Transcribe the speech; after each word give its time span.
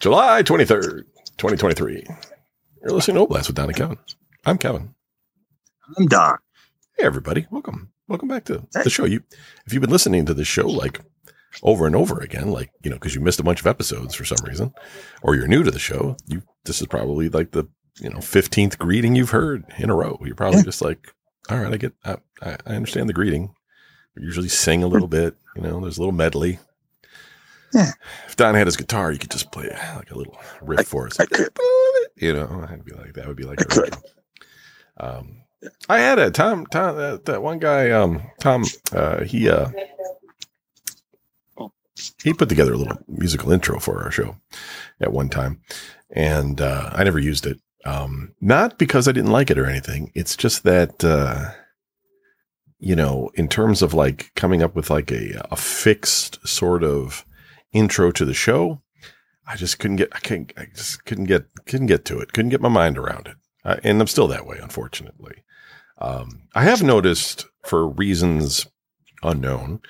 July 0.00 0.42
23rd, 0.42 1.04
2023. 1.36 2.06
You're 2.80 2.90
listening 2.90 3.18
to 3.18 3.26
Oblast 3.26 3.48
with 3.48 3.56
Don 3.56 3.66
and 3.66 3.76
Kevin. 3.76 3.98
I'm 4.46 4.56
Kevin. 4.56 4.94
I'm 5.98 6.06
Don. 6.06 6.38
Hey, 6.96 7.04
everybody. 7.04 7.46
Welcome. 7.50 7.92
Welcome 8.08 8.28
back 8.28 8.44
to 8.46 8.66
the 8.72 8.88
show. 8.88 9.04
You, 9.04 9.22
If 9.66 9.74
you've 9.74 9.82
been 9.82 9.90
listening 9.90 10.24
to 10.24 10.32
this 10.32 10.48
show 10.48 10.66
like 10.66 11.02
over 11.62 11.86
and 11.86 11.94
over 11.94 12.18
again, 12.18 12.50
like, 12.50 12.70
you 12.82 12.90
know, 12.90 12.96
because 12.96 13.14
you 13.14 13.20
missed 13.20 13.40
a 13.40 13.42
bunch 13.42 13.60
of 13.60 13.66
episodes 13.66 14.14
for 14.14 14.24
some 14.24 14.38
reason, 14.42 14.72
or 15.20 15.34
you're 15.34 15.46
new 15.46 15.62
to 15.62 15.70
the 15.70 15.78
show, 15.78 16.16
you 16.26 16.44
this 16.64 16.80
is 16.80 16.86
probably 16.86 17.28
like 17.28 17.50
the, 17.50 17.64
you 18.00 18.08
know, 18.08 18.20
15th 18.20 18.78
greeting 18.78 19.14
you've 19.14 19.30
heard 19.32 19.66
in 19.76 19.90
a 19.90 19.94
row. 19.94 20.18
You're 20.24 20.34
probably 20.34 20.60
Yeah. 20.60 20.64
just 20.64 20.80
like, 20.80 21.12
all 21.50 21.58
right, 21.58 21.74
I 21.74 21.76
get, 21.76 21.92
I, 22.06 22.16
I 22.40 22.56
I 22.64 22.74
understand 22.74 23.10
the 23.10 23.12
greeting. 23.12 23.54
We 24.16 24.22
usually 24.22 24.48
sing 24.48 24.82
a 24.82 24.86
little 24.88 25.08
hmm. 25.08 25.16
bit, 25.16 25.36
you 25.56 25.60
know, 25.60 25.78
there's 25.78 25.98
a 25.98 26.00
little 26.00 26.12
medley. 26.12 26.58
Yeah. 27.72 27.92
If 28.26 28.36
Don 28.36 28.54
had 28.54 28.66
his 28.66 28.76
guitar, 28.76 29.12
you 29.12 29.18
could 29.18 29.30
just 29.30 29.52
play 29.52 29.68
like 29.96 30.10
a 30.10 30.18
little 30.18 30.36
riff 30.60 30.86
for 30.88 31.06
us. 31.06 31.18
I 31.20 31.26
could. 31.26 31.48
You 32.16 32.34
know, 32.34 32.66
I'd 32.68 32.84
be 32.84 32.92
like, 32.92 33.14
that 33.14 33.26
would 33.26 33.36
be 33.38 33.44
like, 33.44 33.62
I 33.62 33.64
could. 33.64 33.96
um, 34.98 35.36
I 35.88 36.00
had 36.00 36.18
a 36.18 36.30
Tom, 36.30 36.66
Tom, 36.66 36.96
that, 36.96 37.24
that 37.24 37.42
one 37.42 37.58
guy, 37.58 37.90
um, 37.92 38.20
Tom, 38.38 38.62
uh, 38.92 39.24
he, 39.24 39.48
uh, 39.48 39.70
he 42.22 42.34
put 42.34 42.50
together 42.50 42.74
a 42.74 42.76
little 42.76 42.98
musical 43.08 43.52
intro 43.52 43.78
for 43.80 44.02
our 44.02 44.10
show 44.10 44.36
at 45.00 45.14
one 45.14 45.30
time. 45.30 45.62
And, 46.10 46.60
uh, 46.60 46.90
I 46.92 47.04
never 47.04 47.18
used 47.18 47.46
it. 47.46 47.58
Um, 47.86 48.34
not 48.42 48.78
because 48.78 49.08
I 49.08 49.12
didn't 49.12 49.32
like 49.32 49.50
it 49.50 49.58
or 49.58 49.64
anything. 49.64 50.12
It's 50.14 50.36
just 50.36 50.64
that, 50.64 51.02
uh, 51.02 51.52
you 52.78 52.96
know, 52.96 53.30
in 53.34 53.48
terms 53.48 53.80
of 53.80 53.94
like 53.94 54.30
coming 54.34 54.62
up 54.62 54.74
with 54.74 54.90
like 54.90 55.10
a, 55.10 55.40
a 55.50 55.56
fixed 55.56 56.46
sort 56.46 56.84
of 56.84 57.24
intro 57.72 58.10
to 58.12 58.24
the 58.24 58.34
show, 58.34 58.82
I 59.46 59.56
just 59.56 59.78
couldn't 59.78 59.96
get, 59.96 60.08
I 60.12 60.18
couldn't, 60.20 60.52
I 60.56 60.66
just 60.74 61.04
couldn't 61.04 61.24
get, 61.24 61.46
couldn't 61.66 61.86
get 61.86 62.04
to 62.06 62.18
it. 62.20 62.32
Couldn't 62.32 62.50
get 62.50 62.60
my 62.60 62.68
mind 62.68 62.98
around 62.98 63.26
it. 63.26 63.36
Uh, 63.64 63.76
and 63.84 64.00
I'm 64.00 64.06
still 64.06 64.28
that 64.28 64.46
way, 64.46 64.58
unfortunately. 64.62 65.44
Um, 65.98 66.42
I 66.54 66.62
have 66.64 66.82
noticed 66.82 67.46
for 67.64 67.86
reasons 67.88 68.66
unknown, 69.22 69.80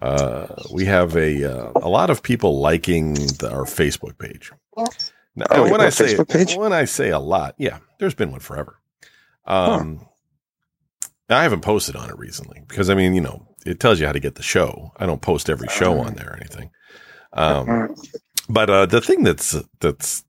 uh, 0.00 0.46
we 0.72 0.86
have 0.86 1.16
a, 1.16 1.44
uh, 1.44 1.72
a 1.76 1.88
lot 1.88 2.08
of 2.10 2.22
people 2.22 2.60
liking 2.60 3.14
the, 3.14 3.50
our 3.52 3.64
Facebook 3.64 4.16
page. 4.18 4.50
Now, 5.36 5.46
Oh, 5.50 5.70
when 5.70 5.80
I 5.80 5.90
say, 5.90 6.16
page? 6.24 6.56
when 6.56 6.72
I 6.72 6.84
say 6.86 7.10
a 7.10 7.18
lot, 7.18 7.54
yeah, 7.58 7.78
there's 7.98 8.14
been 8.14 8.30
one 8.30 8.40
forever. 8.40 8.78
Um, 9.44 10.06
I 11.28 11.42
haven't 11.42 11.60
posted 11.62 11.94
on 11.96 12.08
it 12.08 12.18
recently 12.18 12.62
because 12.68 12.88
I 12.90 12.94
mean, 12.94 13.14
you 13.14 13.20
know, 13.20 13.46
it 13.66 13.78
tells 13.80 14.00
you 14.00 14.06
how 14.06 14.12
to 14.12 14.20
get 14.20 14.34
the 14.36 14.42
show. 14.42 14.92
I 14.96 15.06
don't 15.06 15.20
post 15.22 15.50
every 15.50 15.68
show 15.68 15.98
on 16.00 16.14
there 16.14 16.30
or 16.30 16.36
anything. 16.36 16.70
Um, 17.32 17.94
but 18.48 18.68
uh, 18.70 18.86
the 18.86 19.00
thing 19.00 19.22
that's 19.22 19.56
that's 19.80 20.24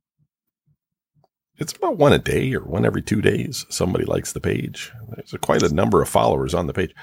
it's 1.58 1.74
about 1.74 1.98
one 1.98 2.14
a 2.14 2.18
day 2.20 2.54
or 2.54 2.62
one 2.64 2.86
every 2.86 3.02
two 3.02 3.22
days. 3.22 3.66
Somebody 3.70 4.06
likes 4.06 4.34
the 4.34 4.40
page. 4.40 4.92
There's 5.16 5.34
a, 5.34 5.38
quite 5.38 5.62
a 5.64 5.74
number 5.74 6.02
of 6.02 6.10
followers 6.10 6.54
on 6.54 6.68
the 6.68 6.74
page, 6.74 6.94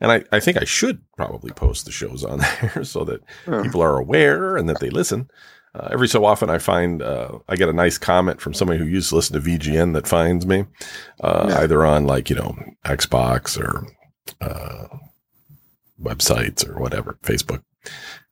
and 0.00 0.10
I, 0.10 0.24
I 0.32 0.40
think 0.40 0.56
I 0.56 0.64
should 0.64 1.00
probably 1.16 1.52
post 1.52 1.84
the 1.84 1.92
shows 1.92 2.24
on 2.24 2.38
there 2.62 2.84
so 2.84 3.04
that 3.04 3.20
Hmm. 3.44 3.62
people 3.62 3.82
are 3.82 3.98
aware 3.98 4.56
and 4.56 4.68
that 4.68 4.80
they 4.80 4.90
listen. 4.90 5.28
Uh, 5.74 5.88
every 5.92 6.08
so 6.08 6.24
often, 6.24 6.48
I 6.50 6.58
find 6.58 7.02
uh, 7.02 7.38
I 7.48 7.54
get 7.56 7.68
a 7.68 7.72
nice 7.74 7.98
comment 7.98 8.40
from 8.40 8.54
somebody 8.54 8.78
who 8.80 8.86
used 8.86 9.10
to 9.10 9.16
listen 9.16 9.40
to 9.40 9.48
VGN 9.48 9.92
that 9.94 10.08
finds 10.08 10.46
me, 10.46 10.64
uh, 11.20 11.46
Yeah. 11.50 11.60
either 11.60 11.84
on 11.84 12.06
like 12.06 12.30
you 12.30 12.36
know 12.36 12.56
Xbox 12.86 13.58
or 13.60 13.86
uh, 14.40 14.86
websites 16.00 16.66
or 16.68 16.80
whatever, 16.80 17.18
Facebook, 17.22 17.62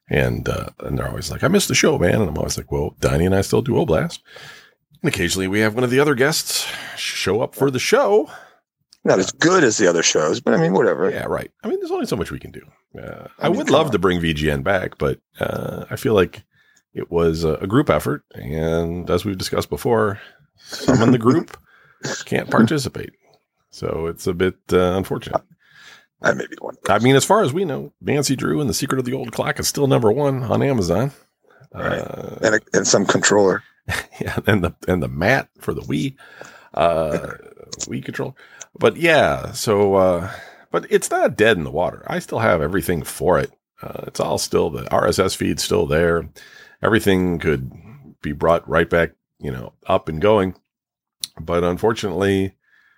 and 0.09 0.49
uh, 0.49 0.69
and 0.81 0.99
they're 0.99 1.09
always 1.09 1.31
like, 1.31 1.43
"I 1.43 1.49
missed 1.49 1.69
the 1.69 1.75
show, 1.75 1.99
man," 1.99 2.21
and 2.21 2.29
I'm 2.29 2.39
always 2.39 2.57
like, 2.57 2.71
"Well, 2.71 2.95
Donnie 3.01 3.27
and 3.27 3.35
I 3.35 3.41
still 3.41 3.63
do 3.63 3.73
Oblast." 3.73 4.21
And 5.03 5.13
occasionally, 5.13 5.49
we 5.49 5.61
have 5.61 5.75
one 5.75 5.85
of 5.85 5.91
the 5.91 6.01
other 6.01 6.15
guests 6.15 6.67
show 6.97 7.41
up 7.41 7.55
for 7.55 7.71
the 7.71 7.79
show. 7.79 8.31
Not 9.05 9.21
as 9.21 9.31
good 9.31 9.63
as 9.63 9.79
the 9.79 9.87
other 9.87 10.03
shows, 10.03 10.41
but 10.41 10.55
I 10.55 10.57
mean, 10.57 10.73
whatever. 10.73 11.11
Yeah, 11.11 11.27
right. 11.27 11.51
I 11.63 11.69
mean, 11.69 11.79
there's 11.79 11.93
only 11.93 12.07
so 12.07 12.17
much 12.17 12.33
we 12.33 12.41
can 12.41 12.51
do. 12.51 12.63
Uh, 13.01 13.29
I, 13.39 13.47
I 13.47 13.49
mean, 13.49 13.59
would 13.59 13.71
love 13.71 13.87
on. 13.87 13.93
to 13.93 13.99
bring 13.99 14.21
VGN 14.21 14.65
back, 14.65 14.99
but 14.99 15.21
uh, 15.39 15.85
I 15.91 15.97
feel 15.97 16.15
like 16.15 16.43
it 16.93 17.11
was 17.11 17.45
a, 17.45 17.55
a 17.55 17.67
group 17.67 17.89
effort, 17.89 18.25
and 18.35 19.09
as 19.09 19.25
we've 19.25 19.39
discussed 19.39 19.71
before, 19.71 20.21
some 20.57 21.03
in 21.03 21.13
the 21.13 21.19
group 21.19 21.57
can't 22.25 22.51
participate, 22.51 23.13
so 23.71 24.07
it's 24.07 24.27
a 24.27 24.35
bit 24.35 24.57
uh, 24.73 24.97
unfortunate. 24.97 25.43
I 26.23 26.33
may 26.33 26.47
be 26.47 26.57
one. 26.61 26.77
I 26.89 26.99
mean, 26.99 27.17
as 27.17 27.25
far 27.25 27.43
as 27.43 27.53
we 27.53 27.65
know, 27.65 27.93
Nancy 28.01 28.37
Drew 28.37 28.61
and 28.61 28.71
the 28.71 28.75
Secret 28.75 28.99
of 28.99 29.05
the 29.05 29.13
Old 29.13 29.33
Clock 29.33 29.61
is 29.61 29.69
still 29.69 29.87
number 29.87 30.11
one 30.11 30.43
on 30.43 30.63
Amazon. 30.63 31.13
Right. 31.75 31.99
Uh, 31.99 32.39
and, 32.43 32.55
a, 32.55 32.61
and 32.73 32.87
some 32.87 33.05
controller. 33.05 33.63
yeah, 34.21 34.39
and 34.47 34.65
the 34.65 34.75
and 34.89 35.03
the 35.03 35.09
mat 35.09 35.49
for 35.61 35.75
the 35.75 35.83
Wii, 35.83 36.17
uh, 36.75 37.19
Wii 37.81 38.05
control. 38.05 38.37
But 38.79 38.97
yeah, 38.97 39.53
so 39.53 39.95
uh, 39.95 40.31
but 40.71 40.87
it's 40.91 41.11
not 41.11 41.37
dead 41.37 41.57
in 41.57 41.65
the 41.65 41.71
water. 41.71 42.03
I 42.07 42.19
still 42.19 42.41
have 42.41 42.63
everything 42.63 43.03
for 43.03 43.39
it. 43.39 43.53
Uh, 43.83 44.05
it's 44.07 44.21
all 44.21 44.39
still 44.39 44.71
the 44.71 44.85
RSS 44.85 45.37
feed's 45.37 45.63
still 45.63 45.87
there. 45.87 46.29
Everything 46.83 47.39
could 47.39 47.71
be 48.23 48.33
brought 48.33 48.69
right 48.69 48.89
back, 48.89 49.13
you 49.39 49.51
know, 49.51 49.73
up 49.87 50.09
and 50.09 50.21
going. 50.21 50.55
But 51.41 51.63
unfortunately, 51.63 52.55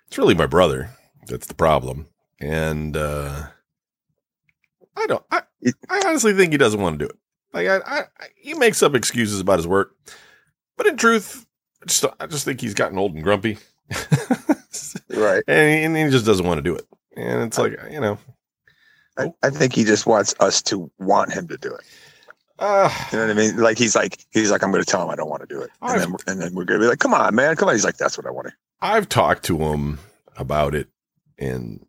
it's 0.07 0.17
really 0.17 0.35
my 0.35 0.45
brother 0.45 0.91
that's 1.27 1.47
the 1.47 1.53
problem, 1.53 2.07
and 2.41 2.95
uh, 2.97 3.43
I 4.95 5.05
don't. 5.07 5.23
I, 5.31 5.41
I 5.89 6.01
honestly 6.05 6.33
think 6.33 6.51
he 6.51 6.57
doesn't 6.57 6.81
want 6.81 6.99
to 6.99 7.05
do 7.05 7.09
it. 7.09 7.17
Like 7.53 7.67
I, 7.67 7.77
I, 7.77 7.99
I, 8.19 8.25
he 8.35 8.53
makes 8.53 8.83
up 8.83 8.95
excuses 8.95 9.39
about 9.39 9.59
his 9.59 9.67
work, 9.67 9.95
but 10.77 10.87
in 10.87 10.97
truth, 10.97 11.45
I 11.81 11.85
just 11.85 12.05
I 12.19 12.27
just 12.27 12.45
think 12.45 12.61
he's 12.61 12.73
gotten 12.73 12.97
old 12.97 13.15
and 13.15 13.23
grumpy, 13.23 13.57
Right. 15.09 15.43
and, 15.47 15.69
he, 15.69 15.83
and 15.83 15.97
he 15.97 16.09
just 16.09 16.25
doesn't 16.25 16.45
want 16.45 16.59
to 16.59 16.61
do 16.61 16.75
it. 16.75 16.85
And 17.15 17.41
it's 17.43 17.57
like 17.57 17.73
you 17.91 17.99
know, 17.99 18.17
I, 19.17 19.31
I 19.43 19.49
think 19.49 19.73
he 19.73 19.83
just 19.83 20.05
wants 20.05 20.35
us 20.39 20.61
to 20.63 20.91
want 20.99 21.33
him 21.33 21.47
to 21.47 21.57
do 21.57 21.73
it. 21.73 21.81
uh, 22.59 22.89
You 23.11 23.17
know 23.17 23.27
what 23.27 23.31
I 23.31 23.39
mean? 23.39 23.57
Like 23.57 23.77
he's 23.77 23.95
like 23.95 24.25
he's 24.31 24.51
like 24.51 24.63
I'm 24.63 24.71
going 24.71 24.83
to 24.83 24.89
tell 24.89 25.03
him 25.03 25.09
I 25.09 25.15
don't 25.15 25.29
want 25.29 25.41
to 25.41 25.47
do 25.53 25.61
it, 25.61 25.71
and 25.81 25.91
I've- 25.91 25.99
then 25.99 26.11
we're- 26.11 26.23
and 26.27 26.41
then 26.41 26.53
we're 26.53 26.65
going 26.65 26.79
to 26.79 26.85
be 26.85 26.89
like, 26.89 26.99
come 26.99 27.13
on, 27.13 27.33
man, 27.35 27.55
come 27.55 27.67
on. 27.69 27.75
He's 27.75 27.85
like, 27.85 27.97
that's 27.97 28.17
what 28.17 28.27
I 28.27 28.31
want 28.31 28.47
to. 28.47 28.53
I've 28.81 29.09
talked 29.09 29.43
to 29.45 29.57
him 29.57 29.99
about 30.37 30.75
it, 30.75 30.87
and 31.37 31.83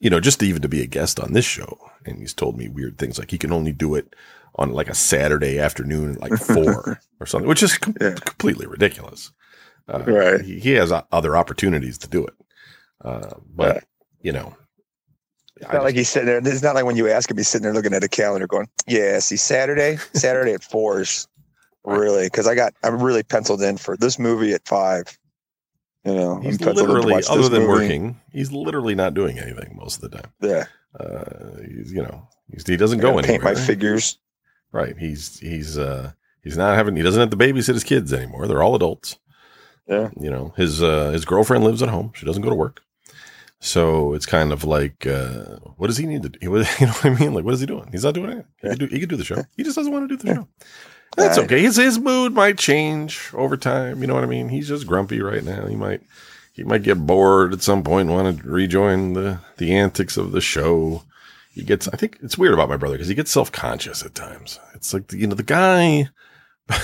you 0.00 0.10
know, 0.10 0.20
just 0.20 0.42
even 0.42 0.62
to 0.62 0.68
be 0.68 0.82
a 0.82 0.86
guest 0.86 1.18
on 1.20 1.32
this 1.32 1.44
show, 1.44 1.78
and 2.06 2.18
he's 2.18 2.34
told 2.34 2.56
me 2.56 2.68
weird 2.68 2.98
things 2.98 3.18
like 3.18 3.30
he 3.30 3.38
can 3.38 3.52
only 3.52 3.72
do 3.72 3.94
it 3.94 4.14
on 4.54 4.72
like 4.72 4.88
a 4.88 4.94
Saturday 4.94 5.58
afternoon 5.58 6.14
at 6.14 6.20
like 6.20 6.38
four 6.38 7.00
or 7.20 7.26
something, 7.26 7.48
which 7.48 7.62
is 7.62 7.76
com- 7.78 7.94
Yeah. 8.00 8.14
completely 8.14 8.66
ridiculous. 8.66 9.32
Uh, 9.88 10.02
Right. 10.06 10.40
He, 10.40 10.58
he 10.60 10.72
has 10.72 10.92
other 11.12 11.36
opportunities 11.36 11.98
to 11.98 12.08
do 12.08 12.26
it, 12.26 12.34
uh, 13.04 13.30
but 13.54 13.74
Right. 13.76 13.84
you 14.22 14.32
know, 14.32 14.54
It's 15.56 15.66
I 15.70 15.74
not 15.74 15.82
like 15.84 15.94
he's 15.96 16.08
sitting 16.08 16.26
there. 16.26 16.38
It's 16.38 16.62
not 16.62 16.74
like 16.76 16.84
when 16.84 16.96
you 16.96 17.08
ask 17.08 17.30
him, 17.30 17.36
he's 17.36 17.48
sitting 17.48 17.64
there 17.64 17.72
looking 17.74 17.94
at 17.94 18.04
a 18.04 18.08
calendar, 18.08 18.46
going, 18.46 18.68
"Yeah, 18.86 19.18
see, 19.18 19.36
Saturday, 19.36 19.98
Saturday 20.14 20.52
at 20.54 20.62
fours, 20.62 21.26
really, 21.84 22.26
because 22.26 22.46
I 22.46 22.54
got 22.54 22.74
I'm 22.84 23.02
really 23.02 23.22
penciled 23.24 23.62
in 23.62 23.76
for 23.76 23.96
this 23.96 24.18
movie 24.18 24.52
at 24.52 24.66
five. 24.68 25.17
You 26.04 26.14
know, 26.14 26.40
he's 26.40 26.54
I'm 26.54 26.66
penciled 26.68 26.88
to 26.88 26.92
literally, 26.94 27.22
other 27.28 27.48
than 27.48 27.62
movie. 27.66 27.82
working, 27.84 28.20
he's 28.32 28.50
literally 28.52 28.94
not 28.94 29.14
doing 29.14 29.38
anything 29.38 29.76
most 29.76 30.02
of 30.02 30.10
the 30.10 30.16
time. 30.18 30.32
Yeah, 30.40 30.64
Uh, 30.98 31.60
he's, 31.66 31.92
you 31.92 32.02
know, 32.02 32.26
he's, 32.50 32.66
he 32.66 32.76
doesn't 32.76 33.00
I 33.00 33.02
go 33.02 33.08
anywhere. 33.18 33.24
paint 33.24 33.42
my 33.42 33.54
figures. 33.54 34.18
Right. 34.72 34.96
He's 34.98 35.38
he's 35.40 35.76
uh 35.78 36.12
he's 36.42 36.56
not 36.56 36.76
having 36.76 36.94
he 36.96 37.02
doesn't 37.02 37.20
have 37.20 37.30
to 37.30 37.36
babysit 37.36 37.74
his 37.74 37.84
kids 37.84 38.12
anymore. 38.12 38.46
They're 38.46 38.62
all 38.62 38.74
adults. 38.74 39.18
Yeah. 39.86 40.10
You 40.20 40.30
know, 40.30 40.52
his 40.56 40.82
uh 40.82 41.10
his 41.10 41.24
girlfriend 41.24 41.64
lives 41.64 41.82
at 41.82 41.88
home. 41.88 42.12
She 42.14 42.26
doesn't 42.26 42.42
go 42.42 42.50
to 42.50 42.54
work. 42.54 42.82
So 43.60 44.12
it's 44.14 44.26
kind 44.26 44.52
of 44.52 44.64
like 44.64 45.06
uh 45.06 45.56
what 45.78 45.86
does 45.88 45.96
he 45.96 46.06
need 46.06 46.22
to 46.22 46.28
do? 46.28 46.38
You 46.42 46.50
know 46.86 46.92
what 46.92 47.04
I 47.06 47.10
mean? 47.10 47.32
Like 47.34 47.44
what 47.44 47.54
is 47.54 47.60
he 47.60 47.66
doing? 47.66 47.88
He's 47.92 48.04
not 48.04 48.14
doing 48.14 48.38
it. 48.38 48.46
He 48.60 48.68
Yeah. 48.68 48.74
could 48.74 48.78
do 48.80 48.86
he 48.94 49.00
could 49.00 49.08
do 49.08 49.16
the 49.16 49.24
show. 49.24 49.42
He 49.56 49.62
just 49.64 49.74
doesn't 49.76 49.92
want 49.92 50.08
to 50.08 50.16
do 50.16 50.22
the 50.22 50.28
Yeah. 50.28 50.34
show. 50.34 50.48
That's 51.18 51.38
okay. 51.38 51.60
His 51.60 51.76
his 51.76 51.98
mood 51.98 52.32
might 52.32 52.58
change 52.58 53.30
over 53.34 53.56
time. 53.56 54.00
You 54.00 54.06
know 54.06 54.14
what 54.14 54.24
I 54.24 54.28
mean? 54.28 54.48
He's 54.48 54.68
just 54.68 54.86
grumpy 54.86 55.20
right 55.20 55.44
now. 55.44 55.66
He 55.66 55.76
might 55.76 56.02
he 56.52 56.64
might 56.64 56.82
get 56.82 57.06
bored 57.06 57.52
at 57.52 57.62
some 57.62 57.82
point 57.82 58.08
and 58.08 58.16
want 58.16 58.40
to 58.40 58.48
rejoin 58.48 59.12
the 59.12 59.40
the 59.58 59.74
antics 59.74 60.16
of 60.16 60.32
the 60.32 60.40
show. 60.40 61.02
He 61.52 61.62
gets 61.62 61.88
I 61.88 61.96
think 61.96 62.18
it's 62.22 62.38
weird 62.38 62.54
about 62.54 62.68
my 62.68 62.76
brother 62.76 62.94
because 62.94 63.08
he 63.08 63.14
gets 63.14 63.30
self-conscious 63.30 64.04
at 64.04 64.14
times. 64.14 64.58
It's 64.74 64.94
like 64.94 65.12
you 65.12 65.26
know 65.26 65.34
the 65.34 65.42
guy 65.42 66.08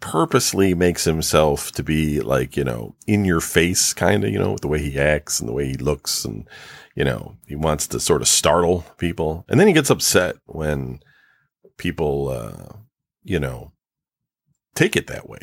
purposely 0.00 0.74
makes 0.74 1.04
himself 1.04 1.72
to 1.72 1.82
be 1.82 2.20
like, 2.20 2.56
you 2.56 2.64
know, 2.64 2.94
in 3.06 3.24
your 3.24 3.40
face 3.40 3.94
kind 3.94 4.24
of, 4.24 4.30
you 4.30 4.38
know, 4.38 4.52
with 4.52 4.60
the 4.60 4.68
way 4.68 4.80
he 4.80 4.98
acts 4.98 5.38
and 5.40 5.48
the 5.48 5.52
way 5.52 5.66
he 5.66 5.74
looks 5.76 6.24
and 6.24 6.46
you 6.94 7.04
know, 7.04 7.36
he 7.46 7.56
wants 7.56 7.86
to 7.88 8.00
sort 8.00 8.20
of 8.20 8.28
startle 8.28 8.84
people. 8.98 9.46
And 9.48 9.58
then 9.58 9.66
he 9.66 9.72
gets 9.72 9.90
upset 9.90 10.36
when 10.46 11.00
people 11.78 12.28
uh 12.28 12.76
you 13.24 13.38
know 13.40 13.72
take 14.74 14.96
it 14.96 15.06
that 15.08 15.28
way. 15.28 15.38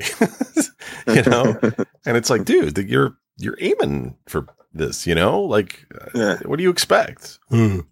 you 1.15 1.21
know, 1.23 1.59
and 2.05 2.17
it's 2.17 2.29
like, 2.29 2.45
dude, 2.45 2.75
that 2.75 2.87
you're 2.87 3.17
you're 3.37 3.57
aiming 3.59 4.17
for 4.27 4.47
this, 4.73 5.05
you 5.07 5.15
know? 5.15 5.41
Like 5.41 5.85
uh, 5.99 6.09
Yeah. 6.15 6.37
what 6.45 6.57
do 6.57 6.63
you 6.63 6.69
expect? 6.71 7.39
you 7.51 7.85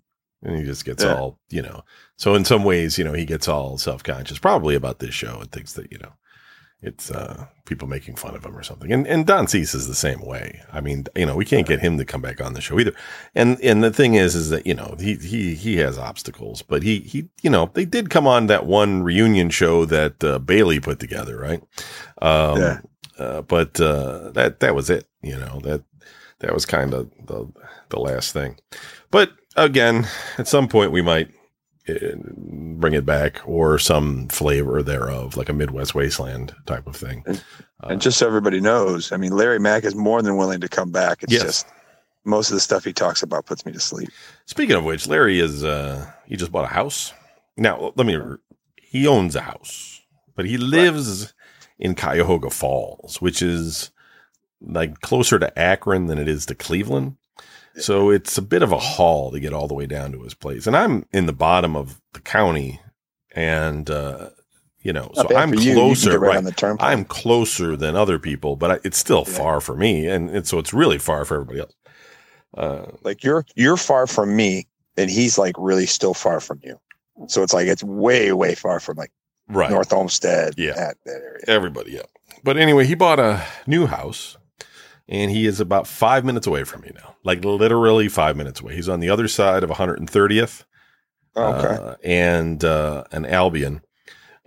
and 0.43 0.55
he 0.57 0.63
just 0.63 0.85
gets 0.85 1.03
Yeah. 1.03 1.13
all 1.13 1.39
you 1.49 1.61
know. 1.61 1.83
So 2.17 2.33
in 2.35 2.43
some 2.45 2.63
ways, 2.63 2.97
you 2.97 3.03
know, 3.03 3.13
he 3.13 3.25
gets 3.25 3.47
all 3.47 3.77
self 3.77 4.03
conscious, 4.03 4.39
probably 4.39 4.75
about 4.75 4.99
this 4.99 5.13
show, 5.13 5.39
and 5.39 5.51
thinks 5.51 5.73
that 5.73 5.91
you 5.91 5.97
know 5.99 6.13
it's 6.81 7.09
uh, 7.09 7.47
people 7.65 7.87
making 7.87 8.15
fun 8.15 8.35
of 8.35 8.45
him 8.45 8.55
or 8.55 8.61
something. 8.63 8.91
And 8.91 9.07
and 9.07 9.25
Don 9.25 9.47
Cease 9.47 9.73
is 9.73 9.87
the 9.87 9.95
same 9.95 10.21
way. 10.25 10.61
I 10.71 10.79
mean, 10.79 11.07
you 11.15 11.25
know, 11.25 11.35
we 11.35 11.43
can't 11.45 11.67
get 11.67 11.79
him 11.79 11.97
to 11.97 12.05
come 12.05 12.21
back 12.21 12.39
on 12.39 12.53
the 12.53 12.61
show 12.61 12.79
either. 12.79 12.93
And 13.33 13.59
and 13.61 13.83
the 13.83 13.91
thing 13.91 14.13
is, 14.13 14.35
is 14.35 14.49
that 14.49 14.67
you 14.67 14.75
know 14.75 14.95
he 14.99 15.15
he 15.15 15.55
he 15.55 15.77
has 15.77 15.97
obstacles, 15.97 16.61
but 16.61 16.83
he 16.83 16.99
he 16.99 17.29
you 17.41 17.49
know 17.49 17.71
they 17.73 17.85
did 17.85 18.09
come 18.09 18.27
on 18.27 18.47
that 18.47 18.65
one 18.67 19.01
reunion 19.03 19.49
show 19.49 19.85
that 19.85 20.23
uh, 20.23 20.37
Bailey 20.39 20.79
put 20.79 20.99
together, 20.99 21.37
right? 21.37 21.63
Um, 22.21 22.57
Yeah. 22.59 22.79
uh, 23.17 23.41
but 23.41 23.79
uh, 23.81 24.29
that 24.31 24.59
that 24.59 24.75
was 24.75 24.89
it. 24.89 25.07
You 25.23 25.37
know 25.37 25.59
that 25.63 25.83
that 26.39 26.53
was 26.53 26.65
kind 26.65 26.93
of 26.93 27.09
the 27.25 27.51
the 27.89 27.99
last 27.99 28.33
thing. 28.33 28.57
But 29.09 29.31
again, 29.55 30.07
at 30.37 30.47
some 30.47 30.67
point 30.67 30.91
we 30.91 31.01
might 31.01 31.31
bring 32.79 32.93
it 32.93 33.05
back 33.05 33.41
or 33.45 33.79
some 33.79 34.27
flavor 34.29 34.81
thereof, 34.83 35.37
like 35.37 35.49
a 35.49 35.53
Midwest 35.53 35.95
Wasteland 35.95 36.53
type 36.65 36.87
of 36.87 36.95
thing. 36.95 37.23
Uh, 37.27 37.35
And 37.89 38.01
just 38.01 38.17
so 38.17 38.27
everybody 38.27 38.59
knows, 38.59 39.11
I 39.11 39.17
mean, 39.17 39.31
Larry 39.31 39.59
Mack 39.59 39.83
is 39.83 39.95
more 39.95 40.21
than 40.21 40.37
willing 40.37 40.61
to 40.61 40.69
come 40.69 40.91
back. 40.91 41.23
It's 41.23 41.33
Yes. 41.33 41.43
just 41.43 41.67
most 42.25 42.49
of 42.49 42.55
the 42.55 42.59
stuff 42.61 42.83
he 42.83 42.93
talks 42.93 43.21
about 43.23 43.45
puts 43.45 43.65
me 43.65 43.71
to 43.71 43.79
sleep. 43.79 44.09
Speaking 44.45 44.75
of 44.75 44.83
which, 44.83 45.07
Larry 45.07 45.39
is 45.39 45.63
uh 45.63 46.09
he 46.25 46.35
just 46.35 46.51
bought 46.51 46.65
a 46.65 46.73
house. 46.73 47.13
Now, 47.57 47.91
let 47.95 48.05
me 48.07 48.17
he 48.81 49.05
owns 49.07 49.35
a 49.35 49.41
house, 49.41 50.01
but 50.35 50.45
he 50.45 50.57
lives 50.57 51.33
in 51.79 51.93
Cuyahoga 51.95 52.49
Falls, 52.49 53.21
which 53.21 53.41
is 53.41 53.91
like 54.61 55.01
closer 55.01 55.37
to 55.39 55.59
Akron 55.59 56.07
than 56.07 56.17
it 56.17 56.27
is 56.27 56.45
to 56.47 56.55
Cleveland. 56.55 57.16
So 57.79 58.09
it's 58.09 58.37
a 58.37 58.41
bit 58.41 58.63
of 58.63 58.71
a 58.71 58.77
haul 58.79 59.31
to 59.31 59.39
get 59.39 59.53
all 59.53 59.67
the 59.67 59.73
way 59.73 59.85
down 59.85 60.11
to 60.13 60.23
his 60.23 60.33
place. 60.33 60.67
And 60.67 60.75
I'm 60.75 61.05
in 61.11 61.25
the 61.27 61.33
bottom 61.33 61.75
of 61.75 62.01
the 62.13 62.19
county 62.21 62.79
and 63.35 63.89
uh 63.89 64.29
you 64.83 64.93
know, 64.93 65.11
so 65.15 65.23
Not 65.23 65.29
bad 65.29 65.37
I'm 65.37 65.53
you. 65.55 65.73
Closer, 65.73 66.17
right? 66.19 66.37
on 66.37 66.45
the 66.45 66.51
turnpike. 66.53 66.87
I'm 66.89 67.03
closer 67.03 67.75
than 67.75 67.95
other 67.97 68.19
people, 68.19 68.55
but 68.55 68.71
I, 68.71 68.79
it's 68.85 68.97
still 68.97 69.25
Yeah. 69.27 69.33
far 69.37 69.59
for 69.59 69.75
me, 69.75 70.07
and, 70.07 70.29
and 70.29 70.47
so 70.47 70.59
it's 70.59 70.73
really 70.73 70.97
far 70.97 71.25
for 71.25 71.35
everybody 71.41 71.59
else. 71.59 71.73
Uh, 72.55 72.85
like 73.03 73.23
you're 73.23 73.45
you're 73.55 73.75
far 73.75 74.07
from 74.07 74.35
me, 74.35 74.65
and 74.95 75.09
he's 75.09 75.37
like 75.37 75.55
really 75.57 75.87
still 75.87 76.13
far 76.13 76.39
from 76.39 76.61
you. 76.63 76.79
So 77.27 77.43
it's 77.43 77.53
like 77.53 77.67
it's 77.67 77.83
way 77.83 78.31
way 78.31 78.55
far 78.55 78.79
from 78.79 78.95
like 78.97 79.11
right, 79.49 79.69
North 79.69 79.91
Olmsted. 79.91 80.53
Yeah. 80.57 80.73
that, 80.73 80.95
that 81.05 81.21
area. 81.21 81.43
everybody, 81.47 81.91
yeah. 81.91 82.03
But 82.43 82.55
anyway, 82.57 82.85
he 82.85 82.95
bought 82.95 83.19
a 83.19 83.43
new 83.65 83.87
house, 83.87 84.36
and 85.09 85.31
he 85.31 85.45
is 85.45 85.59
about 85.59 85.87
five 85.87 86.25
minutes 86.25 86.47
away 86.47 86.63
from 86.63 86.81
me 86.81 86.91
now, 86.95 87.15
like 87.23 87.43
literally 87.45 88.07
five 88.09 88.35
minutes 88.37 88.59
away. 88.61 88.75
He's 88.75 88.89
on 88.89 88.99
the 88.99 89.09
other 89.09 89.27
side 89.27 89.63
of 89.63 89.69
130th, 89.69 90.63
Oh, 91.35 91.53
okay. 91.53 91.67
uh, 91.83 91.95
and 92.03 92.63
uh, 92.63 93.03
an 93.11 93.25
Albion, 93.25 93.81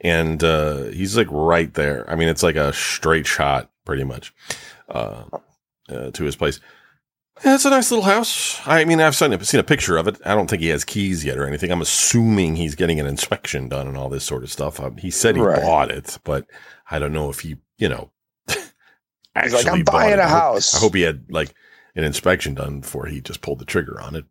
and 0.03 0.43
uh, 0.43 0.85
he's 0.85 1.17
like 1.17 1.29
right 1.31 1.73
there. 1.75 2.09
I 2.11 2.15
mean, 2.17 2.29
it's 2.29 2.43
like 2.43 2.57
a 2.57 2.73
straight 2.73 3.27
shot, 3.27 3.71
pretty 3.85 4.03
much, 4.05 4.35
uh, 4.89 5.25
uh, 5.89 6.11
to 6.11 6.25
his 6.25 6.37
place. 6.37 6.59
Yeah, 7.45 7.55
it's 7.55 7.65
a 7.65 7.71
nice 7.71 7.91
little 7.91 8.05
house. 8.05 8.61
I 8.67 8.85
mean, 8.85 9.01
I've 9.01 9.15
seen, 9.17 9.39
seen 9.45 9.61
a 9.61 9.65
picture 9.65 9.97
of 9.97 10.07
it. 10.09 10.19
I 10.27 10.35
don't 10.35 10.51
think 10.51 10.61
he 10.61 10.69
has 10.69 10.85
keys 10.85 11.25
yet 11.25 11.39
or 11.39 11.47
anything. 11.47 11.71
I'm 11.71 11.81
assuming 11.81 12.57
he's 12.57 12.75
getting 12.75 13.01
an 13.01 13.07
inspection 13.07 13.69
done 13.69 13.87
and 13.87 13.97
all 13.97 14.11
this 14.11 14.25
sort 14.25 14.43
of 14.43 14.51
stuff. 14.53 14.79
Um, 14.79 14.99
he 14.99 15.11
said 15.11 15.37
he 15.37 15.41
Right. 15.43 15.63
bought 15.63 15.91
it, 15.91 16.19
but 16.23 16.45
I 16.91 16.99
don't 16.99 17.13
know 17.15 17.31
if 17.31 17.41
he, 17.41 17.57
you 17.79 17.89
know, 17.89 18.11
He's 19.43 19.53
like, 19.53 19.67
I'm 19.67 19.85
buying 19.85 20.19
a 20.19 20.23
I 20.23 20.29
hope- 20.29 20.39
house. 20.39 20.75
I 20.75 20.79
hope 20.81 20.95
he 20.95 21.03
had 21.03 21.25
like 21.31 21.55
an 21.95 22.05
inspection 22.05 22.55
done 22.55 22.81
before 22.81 23.07
he 23.07 23.21
just 23.21 23.41
pulled 23.43 23.59
the 23.59 23.65
trigger 23.65 24.01
on 24.01 24.15
it. 24.17 24.25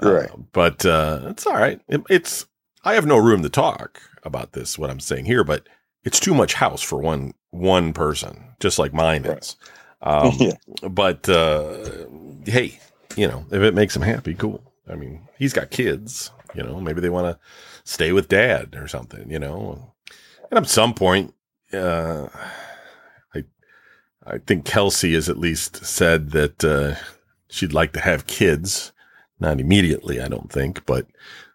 Right. 0.00 0.30
Uh, 0.30 0.36
but 0.52 0.84
uh, 0.86 1.20
it's 1.26 1.46
all 1.46 1.54
right. 1.54 1.80
It, 1.88 2.02
it's 2.08 2.46
I 2.84 2.94
have 2.94 3.06
no 3.06 3.16
room 3.18 3.42
to 3.42 3.48
talk 3.48 4.00
about 4.22 4.52
this. 4.52 4.78
What 4.78 4.90
I'm 4.90 5.00
saying 5.00 5.24
here, 5.24 5.42
but 5.44 5.68
it's 6.04 6.20
too 6.20 6.34
much 6.34 6.54
house 6.54 6.82
for 6.82 7.00
one 7.00 7.34
one 7.50 7.92
person, 7.92 8.44
just 8.60 8.78
like 8.78 8.92
mine 8.94 9.24
Right. 9.24 9.38
is. 9.38 9.56
Um, 10.00 10.32
yeah. 10.38 10.52
but 10.88 11.28
uh, 11.28 11.76
hey, 12.46 12.78
you 13.16 13.26
know, 13.26 13.44
if 13.50 13.62
it 13.62 13.74
makes 13.74 13.96
him 13.96 14.02
happy, 14.02 14.34
cool. 14.34 14.62
I 14.88 14.94
mean, 14.94 15.26
he's 15.38 15.52
got 15.52 15.70
kids. 15.70 16.30
You 16.54 16.62
know, 16.62 16.80
maybe 16.80 17.00
they 17.00 17.10
want 17.10 17.26
to 17.26 17.38
stay 17.84 18.12
with 18.12 18.28
dad 18.28 18.74
or 18.76 18.86
something. 18.88 19.28
You 19.30 19.38
know, 19.40 19.92
and 20.50 20.58
at 20.58 20.68
some 20.68 20.94
point, 20.94 21.34
uh, 21.72 22.28
I 24.30 24.38
think 24.38 24.64
Kelsey 24.64 25.14
has 25.14 25.28
at 25.28 25.38
least 25.38 25.84
said 25.84 26.30
that 26.32 26.64
uh, 26.64 26.94
she'd 27.48 27.72
like 27.72 27.92
to 27.94 28.00
have 28.00 28.26
kids. 28.26 28.92
Not 29.40 29.60
immediately, 29.60 30.20
I 30.20 30.28
don't 30.28 30.50
think, 30.52 30.84
but 30.84 31.06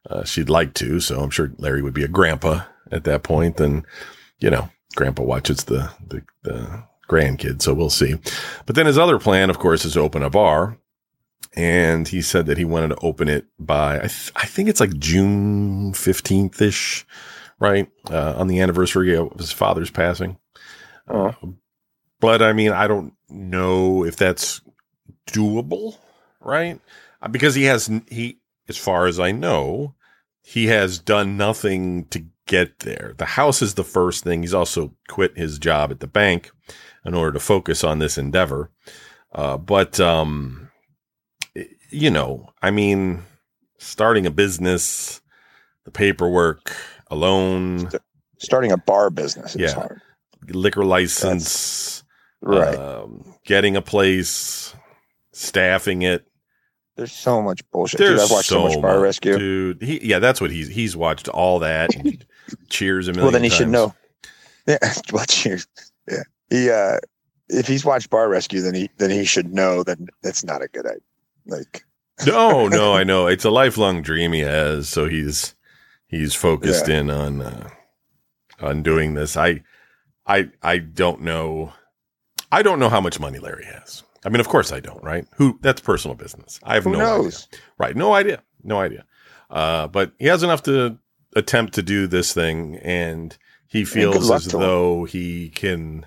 uh, 0.10 0.24
she'd 0.24 0.50
like 0.50 0.74
to. 0.76 1.00
So 1.00 1.22
I'm 1.22 1.30
sure 1.30 1.52
Larry 1.58 1.82
would 1.82 1.94
be 1.94 2.04
a 2.04 2.08
grandpa 2.08 2.62
at 2.92 3.04
that 3.04 3.24
point. 3.24 3.60
and 3.60 3.86
you 4.40 4.50
know, 4.50 4.70
grandpa 4.96 5.24
watches 5.24 5.64
the 5.66 5.92
the, 6.08 6.24
the 6.44 6.84
grandkids. 7.10 7.64
So 7.64 7.74
we'll 7.74 7.90
see. 7.90 8.16
But 8.66 8.76
then 8.76 8.86
his 8.86 8.98
other 8.98 9.20
plan, 9.20 9.50
of 9.50 9.60
course, 9.60 9.86
is 9.86 9.94
to 9.94 10.02
open 10.02 10.24
a 10.24 10.30
bar. 10.30 10.78
And 11.56 12.08
he 12.08 12.22
said 12.22 12.48
that 12.48 12.58
he 12.58 12.66
wanted 12.66 12.90
to 12.90 12.98
open 12.98 13.30
it 13.30 13.46
by, 13.60 13.98
I, 13.98 14.08
th- 14.08 14.32
I 14.36 14.48
think 14.48 14.70
it's 14.70 14.80
like 14.80 14.98
June 14.98 15.94
15th 15.94 16.60
ish, 16.60 17.06
right? 17.60 17.88
Uh, 18.10 18.34
on 18.38 18.48
the 18.48 18.60
anniversary 18.60 19.16
of 19.16 19.32
his 19.38 19.52
father's 19.52 19.92
passing. 19.92 20.38
Uh, 21.08 21.34
but 22.24 22.42
I 22.42 22.54
mean, 22.54 22.72
I 22.72 22.88
don't 22.88 23.14
know 23.30 24.06
if 24.06 24.16
that's 24.16 24.62
doable, 25.28 25.98
right? 26.40 26.80
Uh, 27.22 27.28
Because 27.28 27.54
he 27.54 27.66
has, 27.66 27.92
he, 28.10 28.40
as 28.70 28.78
far 28.78 29.08
as 29.08 29.20
I 29.20 29.34
know, 29.34 29.94
he 30.42 30.68
has 30.68 31.00
done 31.00 31.36
nothing 31.36 32.06
to 32.12 32.24
get 32.48 32.80
there. 32.80 33.14
The 33.18 33.26
house 33.26 33.62
is 33.62 33.74
the 33.74 33.84
first 33.84 34.24
thing. 34.24 34.42
He's 34.42 34.54
also 34.54 34.94
quit 35.10 35.38
his 35.38 35.60
job 35.60 35.92
at 35.92 36.00
the 36.00 36.08
bank 36.08 36.50
in 37.06 37.14
order 37.14 37.34
to 37.34 37.42
focus 37.42 37.84
on 37.84 38.00
this 38.00 38.18
endeavor. 38.18 38.72
Uh, 39.34 39.58
but, 39.58 40.00
um, 40.00 40.70
you 41.90 42.10
know, 42.10 42.54
I 42.62 42.72
mean, 42.72 43.24
starting 43.80 44.26
a 44.26 44.32
business, 44.32 45.22
the 45.84 45.92
paperwork, 45.92 46.74
a 47.12 47.16
loan, 47.16 47.90
Starting 48.38 48.72
a 48.72 48.78
bar 48.78 49.10
business 49.10 49.58
Yeah. 49.58 49.74
hard. 49.74 50.02
liquor 50.50 50.86
license, 50.86 52.03
Right. 52.44 52.76
um, 52.78 53.24
getting 53.46 53.76
a 53.76 53.82
place, 53.82 54.76
staffing 55.32 56.02
it. 56.02 56.26
There's 56.96 57.12
so 57.12 57.42
much 57.42 57.62
bullshit. 57.72 58.00
There's 58.00 58.20
Dude, 58.20 58.20
I've 58.26 58.32
watched 58.32 58.50
so, 58.50 58.68
much 58.68 58.82
Bar 58.82 59.00
Rescue. 59.00 59.38
dude. 59.38 59.82
He, 59.82 60.06
yeah, 60.08 60.20
that's 60.20 60.40
what 60.40 60.52
he's 60.52 60.68
he's 60.68 60.96
watched 60.96 61.28
all 61.28 61.60
that. 61.60 61.90
cheers 62.70 63.08
a 63.08 63.12
million. 63.12 63.26
Well, 63.26 63.32
then 63.32 63.44
he 63.44 63.50
should 63.50 63.70
know. 63.70 63.94
Yeah. 64.66 64.78
Well, 65.12 65.26
cheers. 65.26 65.68
Yeah. 66.10 66.24
He, 66.50 66.70
uh, 66.70 66.98
if 67.50 67.68
he's 67.68 67.84
watched 67.84 68.10
Bar 68.10 68.30
Rescue, 68.30 68.62
then 68.62 68.74
he 68.74 68.90
then 68.98 69.10
he 69.10 69.26
should 69.26 69.54
know 69.54 69.84
that 69.84 69.98
that's 70.22 70.46
not 70.46 70.62
a 70.62 70.70
good 70.70 70.86
idea. 70.86 71.02
Like, 71.46 71.84
No, 72.26 72.70
no, 72.70 72.94
I 72.94 73.04
know 73.04 73.28
it's 73.28 73.44
a 73.44 73.50
lifelong 73.50 74.02
dream 74.04 74.32
he 74.32 74.40
has. 74.40 74.88
So 74.88 75.10
he's 75.10 75.54
he's 76.08 76.34
focused 76.34 76.88
in 76.88 77.10
on 77.10 77.42
uh, 77.42 77.70
on 78.62 78.84
doing 78.84 79.16
this. 79.16 79.36
I 79.36 79.64
I 80.26 80.50
I 80.62 80.78
don't 80.78 81.22
know. 81.24 81.74
I 82.54 82.62
don't 82.62 82.78
know 82.78 82.90
how 82.90 83.02
much 83.02 83.20
money 83.20 83.40
Larry 83.40 83.66
has. 83.66 84.04
I 84.24 84.30
mean, 84.30 84.40
of 84.40 84.48
course 84.48 84.72
I 84.72 84.80
don't. 84.80 85.04
Right? 85.04 85.26
Who? 85.38 85.58
That's 85.62 85.82
personal 85.82 86.16
business. 86.16 86.60
I 86.64 86.76
have 86.76 86.84
who 86.84 86.92
no 86.92 87.00
idea. 87.00 87.08
knows? 87.08 87.48
Right. 87.80 87.96
No 87.96 88.14
idea. 88.14 88.44
No 88.64 88.80
idea. 88.80 89.06
Uh, 89.50 89.88
but 89.88 90.14
he 90.20 90.28
has 90.28 90.44
enough 90.44 90.62
to 90.64 90.98
attempt 91.36 91.74
to 91.74 91.82
do 91.82 92.06
this 92.06 92.32
thing, 92.32 92.78
and 92.78 93.36
he 93.68 93.86
feels 93.86 94.30
luck 94.30 94.38
as 94.38 94.48
to 94.48 94.58
him. 94.58 94.62
though 94.62 95.04
he 95.06 95.50
can, 95.50 96.06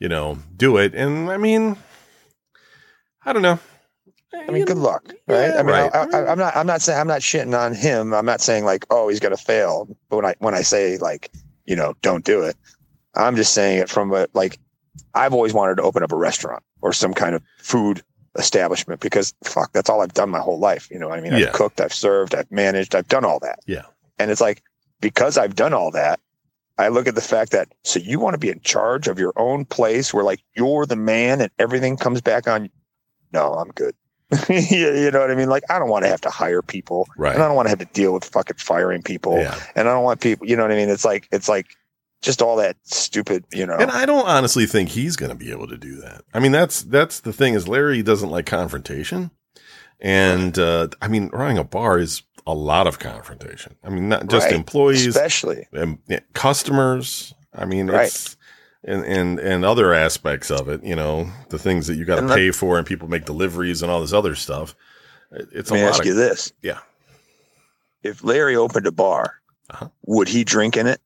you 0.00 0.08
know, 0.08 0.38
do 0.56 0.76
it. 0.76 0.92
And 0.94 1.30
I 1.30 1.36
mean, 1.36 1.76
I 3.24 3.32
don't 3.32 3.42
know. 3.42 3.60
I 4.34 4.50
mean, 4.50 4.64
good 4.64 4.76
luck, 4.76 5.04
right? 5.28 5.48
Yeah, 5.48 5.60
I 5.60 5.62
mean, 5.62 5.72
right. 5.72 5.94
I, 5.94 6.04
I, 6.12 6.32
I'm 6.32 6.38
not. 6.38 6.56
I'm 6.56 6.66
not 6.66 6.82
saying. 6.82 6.98
I'm 7.00 7.06
not 7.06 7.20
shitting 7.20 7.58
on 7.58 7.74
him. 7.74 8.12
I'm 8.12 8.26
not 8.26 8.40
saying 8.40 8.64
like, 8.64 8.84
oh, 8.90 9.08
he's 9.08 9.20
gonna 9.20 9.36
fail. 9.36 9.88
But 10.10 10.16
when 10.16 10.26
I 10.26 10.34
when 10.40 10.54
I 10.54 10.62
say 10.62 10.98
like, 10.98 11.30
you 11.64 11.76
know, 11.76 11.94
don't 12.02 12.24
do 12.24 12.42
it, 12.42 12.56
I'm 13.14 13.36
just 13.36 13.54
saying 13.54 13.78
it 13.78 13.88
from 13.88 14.12
a 14.12 14.26
like. 14.34 14.58
I've 15.14 15.32
always 15.32 15.52
wanted 15.54 15.76
to 15.76 15.82
open 15.82 16.02
up 16.02 16.12
a 16.12 16.16
restaurant 16.16 16.62
or 16.82 16.92
some 16.92 17.14
kind 17.14 17.34
of 17.34 17.42
food 17.58 18.02
establishment 18.36 19.00
because 19.00 19.34
fuck, 19.44 19.72
that's 19.72 19.88
all 19.88 20.02
I've 20.02 20.12
done 20.14 20.28
my 20.30 20.40
whole 20.40 20.58
life. 20.58 20.88
You 20.90 20.98
know, 20.98 21.08
what 21.08 21.18
I 21.18 21.22
mean, 21.22 21.32
I've 21.32 21.52
cooked, 21.52 21.80
I've 21.80 21.94
served, 21.94 22.34
I've 22.34 22.50
managed, 22.50 22.94
I've 22.94 23.08
done 23.08 23.24
all 23.24 23.38
that. 23.40 23.60
Yeah. 23.66 23.82
And 24.18 24.30
it's 24.30 24.40
like 24.40 24.62
because 25.00 25.38
I've 25.38 25.54
done 25.56 25.72
all 25.72 25.90
that, 25.92 26.20
I 26.78 26.88
look 26.88 27.06
at 27.06 27.14
the 27.14 27.22
fact 27.22 27.52
that 27.52 27.68
so 27.84 27.98
you 27.98 28.20
want 28.20 28.34
to 28.34 28.38
be 28.38 28.50
in 28.50 28.60
charge 28.60 29.08
of 29.08 29.18
your 29.18 29.32
own 29.36 29.64
place 29.64 30.12
where 30.12 30.24
like 30.24 30.40
you're 30.54 30.84
the 30.86 30.96
man 30.96 31.40
and 31.40 31.50
everything 31.58 31.96
comes 31.96 32.20
back 32.20 32.46
on. 32.46 32.64
You. 32.64 32.70
No, 33.32 33.54
I'm 33.54 33.68
good. 33.70 33.94
you 34.48 34.58
you 34.92 35.10
know 35.10 35.20
what 35.20 35.30
I 35.30 35.34
mean? 35.34 35.48
Like 35.48 35.62
I 35.70 35.78
don't 35.78 35.88
want 35.88 36.04
to 36.04 36.08
have 36.10 36.20
to 36.22 36.30
hire 36.30 36.60
people, 36.60 37.06
Right. 37.16 37.32
and 37.34 37.42
I 37.42 37.46
don't 37.46 37.56
want 37.56 37.66
to 37.66 37.70
have 37.70 37.78
to 37.78 37.84
deal 37.86 38.12
with 38.12 38.24
fucking 38.24 38.56
firing 38.58 39.00
people, 39.02 39.38
Yeah. 39.38 39.58
and 39.76 39.88
I 39.88 39.92
don't 39.92 40.02
want 40.04 40.20
people. 40.20 40.46
You 40.46 40.56
know 40.56 40.62
what 40.64 40.72
I 40.72 40.76
mean? 40.76 40.88
It's 40.90 41.04
like 41.04 41.28
it's 41.32 41.48
like 41.48 41.66
just 42.26 42.42
all 42.42 42.56
that 42.56 42.76
stupid. 42.82 43.44
You 43.52 43.64
know? 43.66 43.76
And 43.78 43.90
I 43.90 44.04
don't 44.04 44.26
honestly 44.26 44.66
think 44.66 44.90
he's 44.90 45.16
going 45.16 45.30
to 45.30 45.36
be 45.36 45.50
able 45.52 45.68
to 45.68 45.76
do 45.78 45.96
that. 46.02 46.22
I 46.34 46.40
mean, 46.40 46.52
that's 46.52 46.82
that's 46.82 47.20
the 47.20 47.32
thing 47.32 47.54
is 47.54 47.66
Larry 47.68 48.02
doesn't 48.02 48.28
like 48.30 48.44
confrontation, 48.46 49.30
and 50.00 50.58
uh, 50.58 50.88
I 51.00 51.08
mean, 51.08 51.30
running 51.32 51.56
a 51.56 51.64
bar 51.64 51.98
is 51.98 52.22
a 52.46 52.54
lot 52.54 52.86
of 52.86 52.98
confrontation. 52.98 53.76
I 53.82 53.88
mean, 53.90 54.08
not 54.08 54.26
just 54.28 54.46
Right. 54.46 54.54
employees, 54.54 55.06
especially 55.06 55.66
yeah, 55.72 56.20
customers. 56.34 57.32
I 57.54 57.64
mean, 57.64 57.86
Right. 57.88 58.06
it's 58.08 58.36
and, 58.84 59.04
and 59.04 59.38
and 59.40 59.64
other 59.64 59.94
aspects 59.94 60.50
of 60.50 60.68
it. 60.68 60.82
You 60.84 60.94
know, 60.96 61.30
the 61.48 61.58
things 61.58 61.86
that 61.86 61.94
you 61.96 62.04
got 62.04 62.20
to 62.20 62.28
pay 62.28 62.50
for, 62.50 62.76
and 62.78 62.86
people 62.86 63.08
make 63.08 63.24
deliveries 63.24 63.82
and 63.82 63.90
all 63.90 64.00
this 64.00 64.12
other 64.12 64.34
stuff. 64.34 64.74
It's 65.32 65.70
let 65.70 65.78
a 65.78 65.80
me 65.80 65.82
lot 65.84 65.88
ask 65.90 66.00
of 66.00 66.06
you 66.06 66.14
this 66.14 66.52
yeah. 66.62 66.78
if 68.04 68.22
larry 68.22 68.54
opened 68.54 68.86
a 68.86 68.92
bar 68.92 69.40
Uh-huh. 69.70 69.88
would 70.06 70.28
he 70.28 70.44
drink 70.44 70.76
in 70.76 70.86
it 70.86 71.00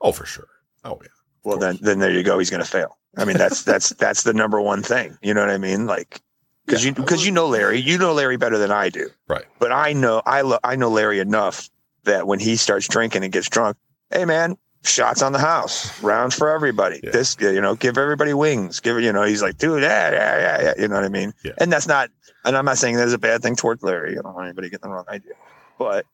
oh 0.00 0.12
for 0.12 0.24
sure. 0.24 0.46
Oh 0.84 0.98
yeah, 1.02 1.08
well 1.44 1.58
then 1.58 1.78
then 1.80 1.98
there 1.98 2.10
you 2.10 2.22
go. 2.22 2.38
He's 2.38 2.50
going 2.50 2.62
to 2.62 2.68
fail. 2.68 2.98
I 3.16 3.24
mean 3.24 3.36
that's 3.36 3.62
that's 3.62 3.88
that's 4.04 4.22
the 4.24 4.34
number 4.34 4.60
one 4.60 4.82
thing. 4.82 5.16
You 5.22 5.34
know 5.34 5.40
what 5.40 5.50
i 5.50 5.58
mean? 5.58 5.86
Like 5.86 6.20
because 6.66 6.84
Yeah. 6.84 6.90
you 6.90 6.94
because 6.94 7.24
you 7.24 7.32
know 7.32 7.46
larry. 7.46 7.78
You 7.80 7.98
know 7.98 8.12
larry 8.12 8.36
better 8.36 8.58
than 8.58 8.70
i 8.70 8.88
do. 8.88 9.08
Right. 9.28 9.44
but 9.58 9.72
i 9.72 9.92
know 9.92 10.22
i 10.26 10.40
lo- 10.42 10.58
i 10.64 10.76
know 10.76 10.88
larry 10.90 11.18
enough 11.20 11.68
that 12.04 12.26
when 12.26 12.38
he 12.38 12.56
starts 12.56 12.86
drinking 12.88 13.22
and 13.24 13.32
gets 13.32 13.48
drunk 13.48 13.76
hey 14.10 14.24
man 14.24 14.56
shots 14.82 15.22
on 15.22 15.32
the 15.32 15.38
house. 15.38 16.02
Rounds 16.02 16.34
for 16.34 16.50
everybody. 16.50 17.00
Yeah. 17.02 17.10
this 17.10 17.36
you 17.40 17.60
know 17.60 17.74
give 17.74 17.96
everybody 17.96 18.34
wings. 18.34 18.80
Give 18.80 19.00
you 19.00 19.12
know 19.12 19.22
he's 19.22 19.40
like 19.42 19.56
dude 19.58 19.82
yeah 19.82 20.10
yeah 20.10 20.38
yeah, 20.38 20.62
yeah. 20.62 20.74
You 20.82 20.88
know 20.88 20.96
what 20.96 21.04
i 21.04 21.08
mean? 21.08 21.32
Yeah. 21.44 21.52
and 21.58 21.72
that's 21.72 21.86
not 21.86 22.10
and 22.44 22.56
i'm 22.56 22.64
not 22.66 22.76
saying 22.78 22.96
that's 22.96 23.12
a 23.14 23.18
bad 23.18 23.42
thing 23.42 23.56
towards 23.56 23.82
larry. 23.82 24.18
I 24.18 24.22
don't 24.22 24.34
want 24.34 24.46
anybody 24.46 24.68
getting 24.70 24.90
the 24.90 24.94
wrong 24.94 25.06
idea. 25.08 25.32
But 25.78 26.04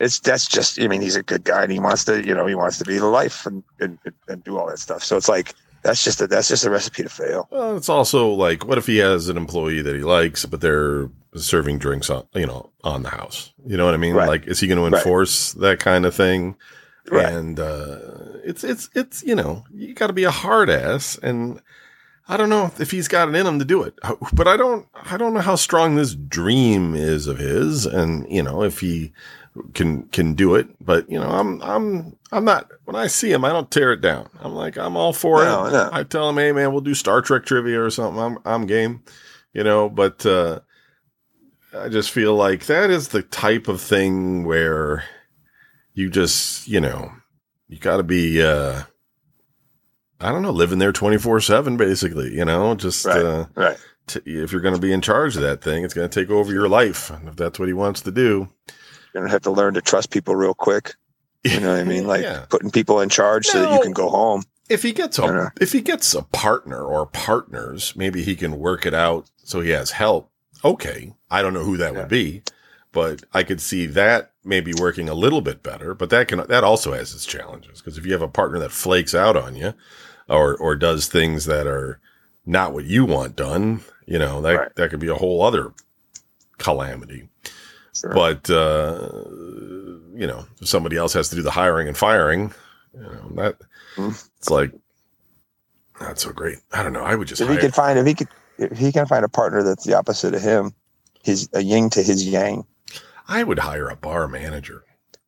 it's 0.00 0.18
that's 0.20 0.46
just 0.46 0.80
i 0.80 0.86
mean 0.88 1.00
he's 1.00 1.16
a 1.16 1.22
good 1.22 1.44
guy 1.44 1.62
and 1.62 1.72
he 1.72 1.78
wants 1.80 2.04
to 2.04 2.24
you 2.26 2.34
know 2.34 2.46
he 2.46 2.54
wants 2.54 2.78
to 2.78 2.84
be 2.84 2.98
the 2.98 3.06
life 3.06 3.46
and 3.46 3.62
and, 3.80 3.98
and 4.28 4.44
do 4.44 4.58
all 4.58 4.66
that 4.68 4.78
stuff 4.78 5.02
so 5.02 5.16
it's 5.16 5.28
like 5.28 5.54
that's 5.82 6.02
just 6.04 6.20
a 6.20 6.26
that's 6.26 6.48
just 6.48 6.64
a 6.64 6.70
recipe 6.70 7.02
to 7.04 7.08
fail 7.08 7.46
Well, 7.50 7.76
it's 7.76 7.88
also 7.88 8.28
like, 8.30 8.66
what 8.66 8.76
if 8.76 8.86
he 8.86 8.96
has 8.98 9.28
an 9.28 9.36
employee 9.36 9.82
that 9.82 9.94
he 9.94 10.02
likes, 10.02 10.44
but 10.44 10.60
they're 10.60 11.08
serving 11.36 11.78
drinks 11.78 12.10
on, 12.10 12.26
you 12.34 12.44
know, 12.46 12.70
on 12.82 13.04
the 13.04 13.10
house? 13.10 13.52
You 13.64 13.76
know 13.76 13.84
what 13.84 13.94
I 13.94 13.98
mean? 13.98 14.14
Right. 14.16 14.26
Like, 14.26 14.48
is 14.48 14.58
he 14.58 14.66
going 14.66 14.78
to 14.78 14.82
Right. 14.82 14.94
enforce 14.98 15.52
that 15.52 15.78
kind 15.78 16.04
of 16.04 16.12
thing? 16.12 16.56
Right. 17.08 17.26
And 17.32 17.60
uh, 17.60 17.98
it's 18.42 18.64
it's 18.64 18.90
it's 18.96 19.22
you 19.22 19.36
know, 19.36 19.62
you 19.72 19.94
got 19.94 20.08
to 20.08 20.12
be 20.12 20.24
a 20.24 20.30
hard 20.32 20.68
ass, 20.70 21.20
and 21.22 21.60
I 22.26 22.36
don't 22.36 22.48
know 22.50 22.72
if 22.80 22.90
he's 22.90 23.06
got 23.06 23.28
it 23.28 23.36
in 23.36 23.46
him 23.46 23.60
to 23.60 23.64
do 23.64 23.84
it, 23.84 23.94
but 24.32 24.48
I 24.48 24.56
don't 24.56 24.88
I 25.08 25.16
don't 25.16 25.34
know 25.34 25.40
how 25.40 25.54
strong 25.54 25.94
this 25.94 26.16
dream 26.16 26.96
is 26.96 27.28
of 27.28 27.38
his, 27.38 27.86
and 27.86 28.26
you 28.28 28.42
know, 28.42 28.64
if 28.64 28.80
he 28.80 29.12
can 29.74 30.04
can 30.08 30.34
do 30.34 30.54
it. 30.54 30.68
But 30.84 31.10
you 31.10 31.18
know, 31.18 31.28
I'm 31.28 31.60
I'm 31.62 32.16
I'm 32.32 32.44
not 32.44 32.70
when 32.84 32.96
I 32.96 33.06
see 33.06 33.32
him, 33.32 33.44
I 33.44 33.50
don't 33.52 33.70
tear 33.70 33.92
it 33.92 34.00
down. 34.00 34.28
I'm 34.40 34.54
like 34.54 34.76
I'm 34.76 34.96
all 34.96 35.12
for 35.12 35.44
No, 35.44 35.66
it. 35.66 35.72
no. 35.72 35.90
I 35.92 36.02
tell 36.02 36.28
him, 36.28 36.36
hey 36.36 36.52
man, 36.52 36.72
we'll 36.72 36.80
do 36.80 36.94
Star 36.94 37.20
Trek 37.22 37.44
trivia 37.44 37.82
or 37.82 37.90
something. 37.90 38.20
I'm 38.22 38.38
I'm 38.44 38.66
game, 38.66 39.02
you 39.52 39.64
know. 39.64 39.88
But 39.88 40.24
uh, 40.26 40.60
I 41.76 41.88
just 41.88 42.10
feel 42.10 42.34
like 42.34 42.66
that 42.66 42.90
is 42.90 43.08
the 43.08 43.22
type 43.22 43.68
of 43.68 43.80
thing 43.80 44.44
where 44.44 45.04
you 45.94 46.10
just 46.10 46.68
you 46.68 46.80
know 46.80 47.12
you 47.68 47.78
got 47.78 47.98
to 47.98 48.02
be. 48.02 48.42
uh 48.42 48.82
I 50.18 50.32
don't 50.32 50.40
know, 50.40 50.50
living 50.50 50.78
there 50.78 50.92
24 50.92 51.42
7, 51.42 51.76
basically, 51.76 52.32
you 52.34 52.46
know, 52.46 52.74
just, 52.74 53.04
Right. 53.04 53.22
uh, 53.22 53.46
right 53.54 53.76
t- 54.06 54.20
if 54.24 54.50
you're 54.50 54.60
going 54.62 54.74
to 54.74 54.80
be 54.80 54.92
in 54.92 55.00
charge 55.02 55.36
of 55.36 55.42
that 55.42 55.62
thing, 55.62 55.84
it's 55.84 55.94
going 55.94 56.08
to 56.08 56.20
take 56.20 56.30
over 56.30 56.52
your 56.52 56.68
life. 56.68 57.10
And 57.10 57.28
if 57.28 57.36
that's 57.36 57.58
what 57.58 57.68
he 57.68 57.74
wants 57.74 58.00
to 58.02 58.10
do, 58.10 58.48
you're 59.16 59.24
gonna 59.24 59.32
have 59.32 59.42
to 59.42 59.50
learn 59.50 59.74
to 59.74 59.80
trust 59.82 60.10
people 60.10 60.36
real 60.36 60.54
quick 60.54 60.94
you 61.44 61.58
know 61.60 61.70
what 61.72 61.80
i 61.80 61.84
mean 61.84 62.06
like 62.14 62.22
Yeah. 62.22 62.44
putting 62.48 62.70
people 62.70 63.00
in 63.00 63.08
charge 63.08 63.46
so 63.46 63.60
that 63.60 63.70
you 63.72 63.80
can 63.80 63.92
go 63.92 64.08
home 64.10 64.42
if 64.68 64.82
he 64.82 64.92
gets 64.92 65.18
a 65.18 65.52
if 65.60 65.72
he 65.72 65.80
gets 65.80 66.12
a 66.12 66.22
partner 66.22 66.82
or 66.82 67.06
partners, 67.06 67.94
maybe 67.96 68.22
he 68.24 68.34
can 68.34 68.58
work 68.58 68.84
it 68.84 68.94
out 68.94 69.30
so 69.44 69.60
he 69.60 69.70
has 69.70 69.92
help. 69.92 70.28
Okay, 70.64 71.14
I 71.30 71.40
don't 71.40 71.54
know 71.54 71.62
who 71.62 71.76
that 71.76 71.92
Yeah. 71.92 72.00
would 72.00 72.08
be, 72.08 72.42
but 72.90 73.22
I 73.32 73.44
could 73.44 73.60
see 73.60 73.86
that 73.86 74.32
maybe 74.44 74.74
working 74.74 75.08
a 75.08 75.14
little 75.14 75.40
bit 75.40 75.62
better. 75.62 75.94
But 75.94 76.10
that 76.10 76.26
can 76.26 76.44
that 76.48 76.64
also 76.64 76.94
has 76.94 77.14
its 77.14 77.24
challenges 77.26 77.80
because 77.80 77.96
if 77.96 78.04
you 78.04 78.10
have 78.12 78.22
a 78.22 78.26
partner 78.28 78.58
that 78.58 78.72
flakes 78.72 79.14
out 79.14 79.36
on 79.36 79.54
you, 79.54 79.74
or 80.28 80.56
or 80.56 80.74
does 80.74 81.06
things 81.06 81.44
that 81.44 81.68
are 81.68 82.00
not 82.44 82.72
what 82.72 82.86
you 82.86 83.04
want 83.04 83.36
done, 83.36 83.82
you 84.04 84.18
know 84.18 84.40
that 84.42 84.56
Right. 84.58 84.74
that 84.74 84.90
could 84.90 84.98
be 84.98 85.06
a 85.06 85.14
whole 85.14 85.42
other 85.44 85.74
calamity. 86.58 87.28
Sure. 88.00 88.12
But 88.12 88.48
uh, 88.50 89.08
you 90.14 90.26
know, 90.26 90.44
if 90.60 90.68
somebody 90.68 90.96
else 90.96 91.12
has 91.14 91.28
to 91.30 91.36
do 91.36 91.42
the 91.42 91.50
hiring 91.50 91.88
and 91.88 91.96
firing, 91.96 92.52
you 92.94 93.00
know 93.00 93.30
that 93.36 93.56
Mhm. 93.96 94.28
it's 94.38 94.50
like 94.50 94.72
not 96.00 96.18
so 96.18 96.32
great. 96.32 96.58
I 96.72 96.82
don't 96.82 96.92
know. 96.92 97.02
I 97.02 97.14
would 97.14 97.28
just 97.28 97.40
if 97.40 97.48
he 97.48 97.56
could 97.56 97.74
find 97.74 97.98
if 97.98 98.06
he 98.06 98.14
could 98.14 98.28
if 98.58 98.76
he 98.78 98.92
can 98.92 99.06
find 99.06 99.24
a 99.24 99.28
partner 99.28 99.62
that's 99.62 99.84
the 99.84 99.94
opposite 99.94 100.34
of 100.34 100.42
him 100.42 100.74
his 101.22 101.48
a 101.54 101.60
yin 101.62 101.90
to 101.90 102.02
his 102.02 102.26
yang 102.28 102.66
I 103.28 103.42
would 103.42 103.58
hire 103.58 103.88
a 103.88 103.96
bar 103.96 104.28
manager. 104.28 104.84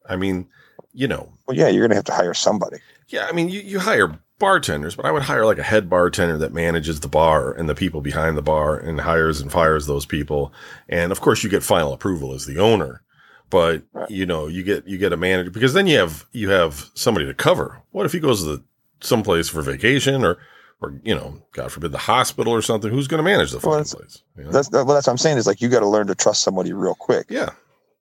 I 0.08 0.16
mean, 0.16 0.46
you 0.92 1.08
know, 1.08 1.32
well 1.46 1.56
yeah 1.56 1.68
you're 1.68 1.86
gonna 1.86 1.94
have 1.96 2.04
to 2.04 2.12
hire 2.14 2.34
somebody 2.34 2.78
yeah. 3.08 3.26
I 3.26 3.32
mean, 3.32 3.48
you, 3.48 3.60
you 3.60 3.78
hire 3.78 4.18
bartenders, 4.38 4.94
but 4.94 5.04
I 5.04 5.10
would 5.10 5.22
hire 5.22 5.44
like 5.46 5.58
a 5.58 5.62
head 5.62 5.90
bartender 5.90 6.38
that 6.38 6.52
manages 6.52 7.00
the 7.00 7.08
bar 7.08 7.52
and 7.52 7.68
the 7.68 7.74
people 7.74 8.00
behind 8.00 8.36
the 8.36 8.42
bar 8.42 8.76
and 8.76 9.00
hires 9.00 9.40
and 9.40 9.50
fires 9.50 9.86
those 9.86 10.06
people. 10.06 10.52
And 10.88 11.10
of 11.12 11.20
course, 11.20 11.42
you 11.42 11.50
get 11.50 11.62
final 11.62 11.92
approval 11.92 12.32
as 12.34 12.46
the 12.46 12.58
owner. 12.58 13.02
But 13.50 13.82
Right. 13.92 14.10
you 14.10 14.26
know, 14.26 14.46
you 14.46 14.62
get 14.62 14.86
you 14.86 14.98
get 14.98 15.12
a 15.12 15.16
manager 15.16 15.50
because 15.50 15.72
then 15.72 15.86
you 15.86 15.98
have 15.98 16.26
you 16.32 16.50
have 16.50 16.90
somebody 16.94 17.26
to 17.26 17.34
cover. 17.34 17.80
What 17.92 18.04
if 18.06 18.12
he 18.12 18.20
goes 18.20 18.42
to 18.42 18.56
the 18.58 18.64
someplace 19.00 19.48
for 19.48 19.62
vacation 19.62 20.24
or 20.24 20.36
or 20.80 21.00
you 21.02 21.14
know, 21.14 21.42
God 21.52 21.72
forbid, 21.72 21.90
the 21.92 21.98
hospital 21.98 22.52
or 22.52 22.62
something? 22.62 22.90
Who's 22.90 23.08
going 23.08 23.18
to 23.18 23.24
manage 23.28 23.50
the 23.50 23.58
Well, 23.66 23.82
fucking 23.82 23.98
place? 23.98 24.22
you 24.36 24.44
know? 24.44 24.50
that's 24.50 24.70
well 24.70 24.84
that's 24.84 25.06
what 25.06 25.12
i'm 25.12 25.18
saying 25.18 25.38
is 25.38 25.46
like 25.46 25.60
you 25.60 25.68
got 25.68 25.80
to 25.80 25.88
learn 25.88 26.06
to 26.08 26.14
trust 26.14 26.42
somebody 26.42 26.72
real 26.72 26.94
quick 26.94 27.26
yeah, 27.30 27.48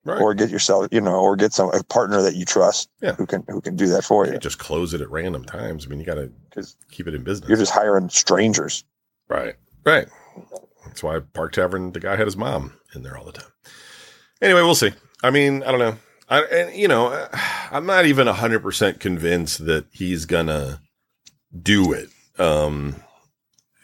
right. 0.08 0.22
or 0.22 0.34
get 0.34 0.50
yourself 0.50 0.88
you 0.92 1.02
know 1.02 1.16
or 1.20 1.36
get 1.36 1.54
some 1.54 1.70
a 1.74 1.84
partner 1.84 2.22
that 2.22 2.36
you 2.36 2.46
trust 2.46 2.90
Yeah. 3.02 3.14
who 3.16 3.26
can 3.26 3.44
who 3.48 3.62
can 3.62 3.76
do 3.76 3.88
that 3.90 4.04
for 4.04 4.26
you 4.26 4.34
you 4.34 4.40
just 4.40 4.60
close 4.60 4.94
it 4.94 5.02
at 5.02 5.10
random 5.12 5.44
times. 5.46 5.86
I 5.86 5.90
mean, 5.90 6.00
you 6.00 6.06
got 6.06 6.16
to 6.16 6.32
keep 6.92 7.08
it 7.08 7.14
in 7.14 7.24
business. 7.24 7.48
you're 7.50 7.58
just 7.58 7.72
hiring 7.74 8.10
strangers 8.10 8.84
Right. 9.30 9.56
Right. 9.86 10.08
That's 10.86 11.04
why 11.04 11.20
Park 11.20 11.52
Tavern, 11.54 11.92
the 11.92 12.00
guy 12.00 12.16
had 12.16 12.28
his 12.28 12.38
mom 12.38 12.74
in 12.96 13.04
there 13.04 13.18
all 13.18 13.26
the 13.26 13.34
time. 13.34 13.52
Anyway, 14.42 14.62
we'll 14.62 14.74
see. 14.76 14.92
I 15.22 15.32
mean, 15.32 15.64
I 15.64 15.72
don't 15.72 15.80
know. 15.80 15.98
I, 16.30 16.42
and, 16.44 16.76
you 16.76 16.88
know, 16.88 17.28
I'm 17.72 17.86
not 17.86 18.06
even 18.06 18.28
100% 18.28 19.00
convinced 19.00 19.66
that 19.66 19.86
he's 19.92 20.26
going 20.26 20.48
to 20.48 20.80
do 21.62 21.92
it. 21.92 22.10
Um, 22.40 22.96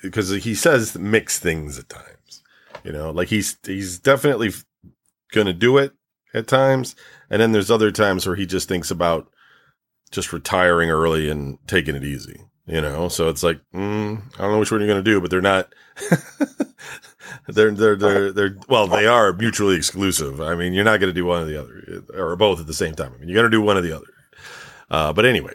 because 0.02 0.30
he 0.30 0.56
says 0.56 0.98
mix 0.98 1.40
things 1.40 1.78
at 1.80 1.90
times, 1.90 2.42
you 2.84 2.92
know, 2.94 3.12
like 3.12 3.28
he's, 3.30 3.58
he's 3.66 4.00
definitely 4.00 4.52
going 5.34 5.48
to 5.48 5.54
do 5.54 5.78
it 5.78 5.94
at 6.34 6.48
times. 6.48 6.96
And 7.30 7.42
then 7.42 7.52
there's 7.52 7.72
other 7.72 7.92
times 7.92 8.26
where 8.26 8.36
he 8.36 8.46
just 8.46 8.68
thinks 8.68 8.92
about 8.92 9.30
just 10.12 10.34
retiring 10.34 10.90
early 10.90 11.30
and 11.30 11.58
taking 11.68 11.96
it 11.96 12.04
easy, 12.04 12.42
you 12.66 12.82
know? 12.82 13.08
So 13.08 13.30
it's 13.30 13.44
like, 13.44 13.60
mm, 13.74 14.22
I 14.36 14.42
don't 14.42 14.52
know 14.52 14.60
which 14.60 14.72
one 14.72 14.82
you're 14.82 14.88
going 14.88 15.04
to 15.04 15.12
do, 15.12 15.20
but 15.20 15.32
they're 15.32 15.42
not, 15.42 15.74
they're, 17.48 17.72
they're, 17.72 17.96
they're, 17.96 18.32
they're, 18.32 18.58
well, 18.68 18.88
they 18.88 19.08
are 19.08 19.34
mutually 19.34 19.76
exclusive. 19.76 20.40
I 20.42 20.56
mean, 20.56 20.74
you're 20.74 20.84
not 20.84 21.00
going 21.00 21.10
to 21.10 21.20
do 21.20 21.26
one 21.26 21.44
or 21.44 21.46
the 21.46 21.60
other 21.60 22.04
or 22.16 22.36
both 22.36 22.60
at 22.60 22.68
the 22.68 22.74
same 22.74 22.96
time. 22.96 23.14
I 23.14 23.18
mean, 23.18 23.30
you're 23.30 23.40
going 23.42 23.52
to 23.52 23.58
do 23.58 23.62
one 23.62 23.78
or 23.78 23.82
the 23.82 23.96
other. 23.96 24.08
Uh, 24.92 25.14
but 25.14 25.26
anyway, 25.26 25.54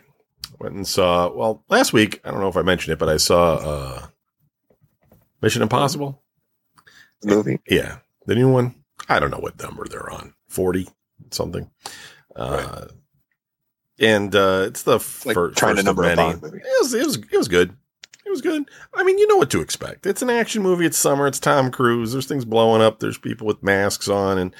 went 0.58 0.74
and 0.74 0.86
saw, 0.86 1.32
well, 1.32 1.64
last 1.68 1.92
week, 1.92 2.20
I 2.24 2.30
don't 2.30 2.40
know 2.40 2.48
if 2.48 2.56
I 2.56 2.62
mentioned 2.62 2.92
it, 2.92 2.98
but 2.98 3.08
I 3.08 3.16
saw, 3.18 3.54
uh, 3.56 4.06
Mission 5.40 5.62
Impossible. 5.62 6.20
movie 7.24 7.60
Yeah. 7.68 7.98
The 8.26 8.34
new 8.34 8.50
one. 8.52 8.74
I 9.08 9.20
don't 9.20 9.30
know 9.30 9.38
what 9.38 9.62
number 9.62 9.86
they're 9.88 10.10
on. 10.10 10.34
40 10.48 10.88
something. 11.30 11.70
Uh, 12.34 12.86
and, 14.00 14.34
uh, 14.34 14.64
it's 14.66 14.82
the 14.82 14.92
like 14.92 15.34
fir- 15.34 15.50
trying 15.50 15.76
first 15.76 15.80
of 15.80 15.84
number 15.84 16.04
a 16.04 16.16
many. 16.16 16.30
It 16.30 16.42
was, 16.80 16.94
it 16.94 17.04
was, 17.04 17.16
it 17.16 17.36
was 17.36 17.48
good. 17.48 17.76
It 18.24 18.30
was 18.30 18.42
good. 18.42 18.68
I 18.92 19.04
mean, 19.04 19.16
you 19.16 19.26
know 19.26 19.36
what 19.36 19.48
to 19.50 19.62
expect. 19.62 20.04
It's 20.04 20.20
an 20.20 20.28
action 20.28 20.62
movie. 20.62 20.84
It's 20.84 20.98
summer. 20.98 21.26
It's 21.26 21.40
Tom 21.40 21.70
Cruise. 21.70 22.12
There's 22.12 22.26
things 22.26 22.44
blowing 22.44 22.82
up. 22.82 23.00
There's 23.00 23.16
people 23.16 23.46
with 23.46 23.62
masks 23.62 24.06
on, 24.06 24.36
and 24.36 24.54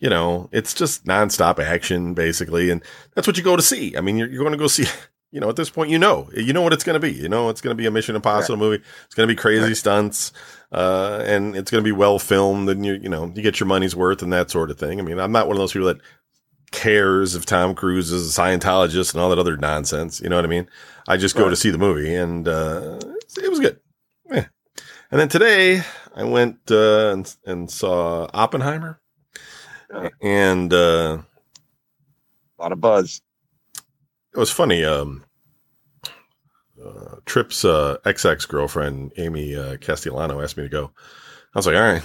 you 0.00 0.10
know, 0.10 0.48
it's 0.50 0.74
just 0.74 1.04
nonstop 1.04 1.60
action 1.60 2.14
basically. 2.14 2.68
And 2.68 2.82
that's 3.14 3.28
what 3.28 3.38
you 3.38 3.44
go 3.44 3.54
to 3.54 3.62
see. 3.62 3.96
I 3.96 4.00
mean, 4.00 4.16
you're, 4.16 4.28
you're 4.28 4.42
going 4.42 4.52
to 4.52 4.58
go 4.58 4.66
see. 4.66 4.86
You 5.32 5.40
know, 5.40 5.48
at 5.48 5.56
this 5.56 5.70
point, 5.70 5.90
you 5.90 5.98
know, 5.98 6.28
you 6.36 6.52
know 6.52 6.60
what 6.62 6.72
it's 6.74 6.84
going 6.84 6.94
to 6.94 7.00
be. 7.00 7.10
You 7.12 7.28
know, 7.28 7.48
it's 7.48 7.60
going 7.62 7.74
to 7.74 7.80
be 7.80 7.86
a 7.86 7.90
Mission 7.90 8.14
Impossible 8.16 8.58
movie. 8.58 8.84
It's 9.06 9.14
going 9.14 9.26
to 9.26 9.34
be 9.34 9.36
crazy 9.36 9.64
Right. 9.68 9.76
stunts, 9.76 10.30
uh, 10.72 11.22
and 11.26 11.56
it's 11.56 11.70
going 11.70 11.82
to 11.82 11.88
be 11.88 11.92
well 11.92 12.18
filmed, 12.18 12.68
and 12.68 12.84
you, 12.84 12.94
you 12.94 13.08
know, 13.08 13.32
you 13.34 13.40
get 13.42 13.58
your 13.58 13.66
money's 13.66 13.96
worth 13.96 14.22
and 14.22 14.30
that 14.32 14.50
sort 14.50 14.70
of 14.70 14.78
thing. 14.78 15.00
I 15.00 15.02
mean, 15.02 15.18
I'm 15.18 15.32
not 15.32 15.46
one 15.48 15.56
of 15.56 15.60
those 15.60 15.72
people 15.72 15.88
that 15.88 16.00
cares 16.70 17.34
if 17.34 17.46
Tom 17.46 17.74
Cruise 17.74 18.12
is 18.12 18.36
a 18.36 18.40
Scientologist 18.40 19.14
and 19.14 19.22
all 19.22 19.30
that 19.30 19.38
other 19.38 19.56
nonsense. 19.56 20.20
You 20.20 20.28
know 20.28 20.36
what 20.36 20.44
I 20.44 20.48
mean? 20.48 20.68
I 21.08 21.16
just 21.16 21.34
go 21.34 21.44
Right. 21.44 21.50
to 21.50 21.56
see 21.56 21.70
the 21.70 21.78
movie, 21.78 22.14
and 22.14 22.46
uh, 22.46 22.98
it 23.42 23.48
was 23.50 23.58
good. 23.60 23.80
Eh. 24.30 24.44
And 25.10 25.20
then 25.20 25.28
today 25.30 25.82
I 26.14 26.24
went 26.24 26.58
uh, 26.70 27.10
and, 27.12 27.36
and 27.46 27.70
saw 27.70 28.28
Oppenheimer, 28.34 29.00
Yeah. 29.90 30.08
and 30.20 30.72
uh, 30.74 31.18
a 32.58 32.62
lot 32.62 32.72
of 32.72 32.80
buzz 32.82 33.22
it 34.34 34.38
was 34.38 34.50
funny. 34.50 34.84
Um, 34.84 35.24
uh, 36.82 37.16
Trip's 37.26 37.64
uh, 37.64 37.98
ex 38.04 38.24
girlfriend 38.46 39.12
Amy 39.16 39.54
uh, 39.56 39.76
Castellano 39.76 40.40
asked 40.40 40.56
me 40.56 40.64
to 40.64 40.68
go. 40.68 40.90
I 41.54 41.58
was 41.58 41.66
like, 41.66 41.76
all 41.76 41.82
right. 41.82 42.02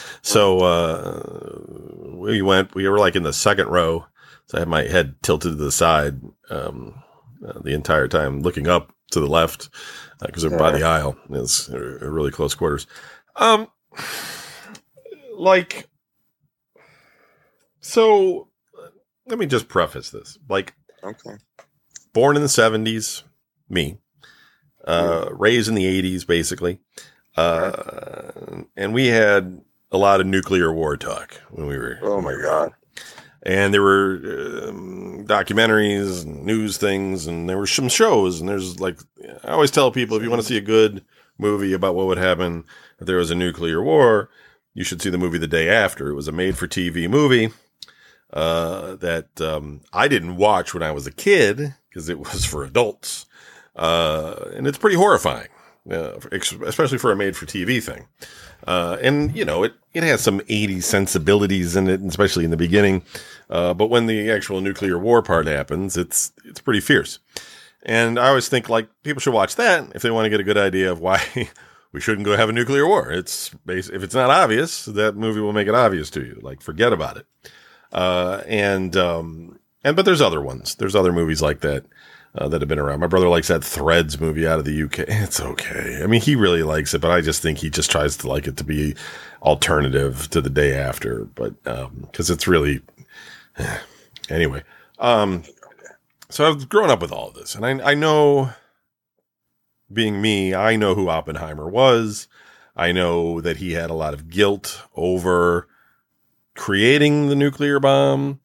so 0.22 0.60
uh, 0.60 2.14
we 2.14 2.42
went. 2.42 2.74
We 2.74 2.88
were 2.88 2.98
like 2.98 3.16
in 3.16 3.22
the 3.22 3.32
second 3.32 3.68
row, 3.68 4.06
so 4.46 4.58
I 4.58 4.60
had 4.60 4.68
my 4.68 4.82
head 4.82 5.16
tilted 5.22 5.52
to 5.52 5.56
the 5.56 5.72
side 5.72 6.20
um, 6.50 7.02
uh, 7.46 7.58
the 7.60 7.74
entire 7.74 8.06
time, 8.06 8.42
looking 8.42 8.68
up 8.68 8.92
to 9.10 9.20
the 9.20 9.26
left 9.26 9.70
because 10.20 10.44
uh, 10.44 10.50
we're 10.50 10.58
by 10.58 10.70
the 10.70 10.84
aisle. 10.84 11.16
It's 11.30 11.68
really 11.68 12.30
close 12.30 12.54
quarters. 12.54 12.86
Um, 13.36 13.68
like, 15.36 15.88
so 17.80 18.48
let 19.26 19.38
me 19.38 19.46
just 19.46 19.68
preface 19.68 20.10
this. 20.10 20.38
Like, 20.48 20.74
okay, 21.02 21.36
born 22.12 22.36
in 22.36 22.42
the 22.42 22.48
seventies, 22.48 23.22
me, 23.68 23.98
uh, 24.84 25.28
raised 25.32 25.68
in 25.68 25.74
the 25.74 25.86
eighties, 25.86 26.24
basically, 26.24 26.80
uh, 27.36 28.62
and 28.76 28.92
we 28.92 29.08
had 29.08 29.60
a 29.90 29.98
lot 29.98 30.20
of 30.20 30.26
nuclear 30.26 30.72
war 30.72 30.96
talk 30.96 31.40
when 31.50 31.66
we 31.66 31.78
were. 31.78 31.98
Oh 32.02 32.20
my 32.20 32.34
god! 32.40 32.72
And 33.42 33.72
there 33.72 33.82
were 33.82 34.68
um, 34.68 35.24
documentaries, 35.26 36.24
and 36.24 36.44
news 36.44 36.76
things, 36.76 37.26
and 37.26 37.48
there 37.48 37.58
were 37.58 37.66
some 37.66 37.88
shows. 37.88 38.40
And 38.40 38.48
there's 38.48 38.80
like, 38.80 38.98
I 39.44 39.52
always 39.52 39.70
tell 39.70 39.90
people 39.90 40.16
if 40.16 40.22
you 40.22 40.30
want 40.30 40.42
to 40.42 40.48
see 40.48 40.58
a 40.58 40.62
good 40.62 41.04
movie 41.38 41.72
about 41.72 41.94
what 41.94 42.06
would 42.06 42.18
happen 42.18 42.64
if 42.98 43.06
there 43.06 43.16
was 43.16 43.30
a 43.30 43.36
nuclear 43.36 43.82
war, 43.82 44.28
you 44.74 44.84
should 44.84 45.00
see 45.00 45.10
the 45.10 45.18
movie 45.18 45.38
the 45.38 45.46
day 45.46 45.68
after. 45.68 46.08
It 46.08 46.14
was 46.14 46.28
a 46.28 46.32
made-for-TV 46.32 47.08
movie 47.08 47.50
uh, 48.32 48.96
that 48.96 49.40
um, 49.40 49.80
I 49.92 50.08
didn't 50.08 50.36
watch 50.36 50.74
when 50.74 50.82
I 50.82 50.92
was 50.92 51.06
a 51.06 51.12
kid 51.12 51.74
because 51.88 52.08
it 52.08 52.18
was 52.18 52.44
for 52.44 52.64
adults, 52.64 53.26
uh, 53.76 54.50
and 54.54 54.66
it's 54.66 54.78
pretty 54.78 54.96
horrifying, 54.96 55.48
uh, 55.90 56.18
especially 56.32 56.98
for 56.98 57.12
a 57.12 57.16
made-for-TV 57.16 57.82
thing. 57.82 58.06
Uh, 58.66 58.98
and 59.00 59.34
you 59.36 59.44
know, 59.44 59.62
it, 59.62 59.74
it 59.94 60.02
has 60.02 60.20
some 60.20 60.40
80s 60.40 60.82
sensibilities 60.82 61.76
in 61.76 61.88
it, 61.88 62.02
especially 62.02 62.44
in 62.44 62.50
the 62.50 62.56
beginning. 62.56 63.02
Uh, 63.48 63.72
but 63.72 63.86
when 63.86 64.06
the 64.06 64.30
actual 64.30 64.60
nuclear 64.60 64.98
war 64.98 65.22
part 65.22 65.46
happens, 65.46 65.96
it's, 65.96 66.32
it's 66.44 66.60
pretty 66.60 66.80
fierce. 66.80 67.20
And 67.84 68.18
I 68.18 68.28
always 68.28 68.48
think 68.48 68.68
like 68.68 68.88
people 69.04 69.20
should 69.20 69.32
watch 69.32 69.56
that 69.56 69.92
if 69.94 70.02
they 70.02 70.10
want 70.10 70.26
to 70.26 70.30
get 70.30 70.40
a 70.40 70.44
good 70.44 70.58
idea 70.58 70.90
of 70.90 71.00
why 71.00 71.22
we 71.92 72.00
shouldn't 72.00 72.26
go 72.26 72.36
have 72.36 72.48
a 72.48 72.52
nuclear 72.52 72.86
war. 72.86 73.10
It's 73.10 73.54
if 73.66 74.02
it's 74.02 74.14
not 74.14 74.30
obvious, 74.30 74.84
that 74.84 75.16
movie 75.16 75.40
will 75.40 75.52
make 75.52 75.68
it 75.68 75.74
obvious 75.74 76.10
to 76.10 76.20
you. 76.20 76.38
Like 76.42 76.60
forget 76.60 76.92
about 76.92 77.16
it. 77.16 77.26
Uh, 77.92 78.42
and, 78.46 78.96
um, 78.96 79.58
and, 79.84 79.96
but 79.96 80.04
there's 80.04 80.20
other 80.20 80.40
ones. 80.42 80.74
There's 80.74 80.96
other 80.96 81.12
movies 81.12 81.40
like 81.40 81.60
that 81.60 81.84
uh, 82.34 82.48
that 82.48 82.60
have 82.60 82.68
been 82.68 82.78
around. 82.78 83.00
My 83.00 83.06
brother 83.06 83.28
likes 83.28 83.48
that 83.48 83.64
Threads 83.64 84.20
movie 84.20 84.46
out 84.46 84.58
of 84.58 84.64
the 84.64 84.82
UK. 84.82 84.98
It's 85.08 85.40
okay. 85.40 86.00
I 86.02 86.06
mean, 86.06 86.20
he 86.20 86.36
really 86.36 86.62
likes 86.62 86.94
it, 86.94 87.00
but 87.00 87.10
I 87.10 87.20
just 87.20 87.42
think 87.42 87.58
he 87.58 87.70
just 87.70 87.90
tries 87.90 88.16
to 88.18 88.28
like 88.28 88.46
it 88.46 88.56
to 88.58 88.64
be 88.64 88.94
alternative 89.42 90.28
to 90.30 90.40
the 90.40 90.50
day 90.50 90.74
after. 90.74 91.24
But 91.24 91.54
um, 91.66 92.06
because 92.10 92.30
um, 92.30 92.34
it's 92.34 92.46
really 92.46 92.80
anyway. 94.30 94.62
Um, 94.98 95.44
so 96.28 96.46
I've 96.46 96.68
grown 96.68 96.90
up 96.90 97.00
with 97.00 97.12
all 97.12 97.28
of 97.28 97.34
this, 97.34 97.54
and 97.54 97.64
I, 97.64 97.92
I 97.92 97.94
know, 97.94 98.50
being 99.90 100.20
me, 100.20 100.54
I 100.54 100.76
know 100.76 100.94
who 100.94 101.08
Oppenheimer 101.08 101.68
was. 101.68 102.28
I 102.76 102.92
know 102.92 103.40
that 103.40 103.56
he 103.56 103.72
had 103.72 103.90
a 103.90 103.94
lot 103.94 104.14
of 104.14 104.28
guilt 104.28 104.82
over 104.94 105.66
creating 106.58 107.28
the 107.28 107.36
nuclear 107.36 107.78
bomb. 107.78 108.40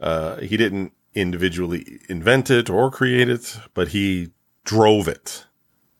Uh, 0.00 0.36
he 0.36 0.56
didn't 0.56 0.90
individually 1.14 2.00
invent 2.08 2.50
it 2.50 2.70
or 2.70 2.90
create 2.90 3.28
it, 3.28 3.58
but 3.74 3.88
he 3.88 4.30
drove 4.64 5.06
it 5.06 5.44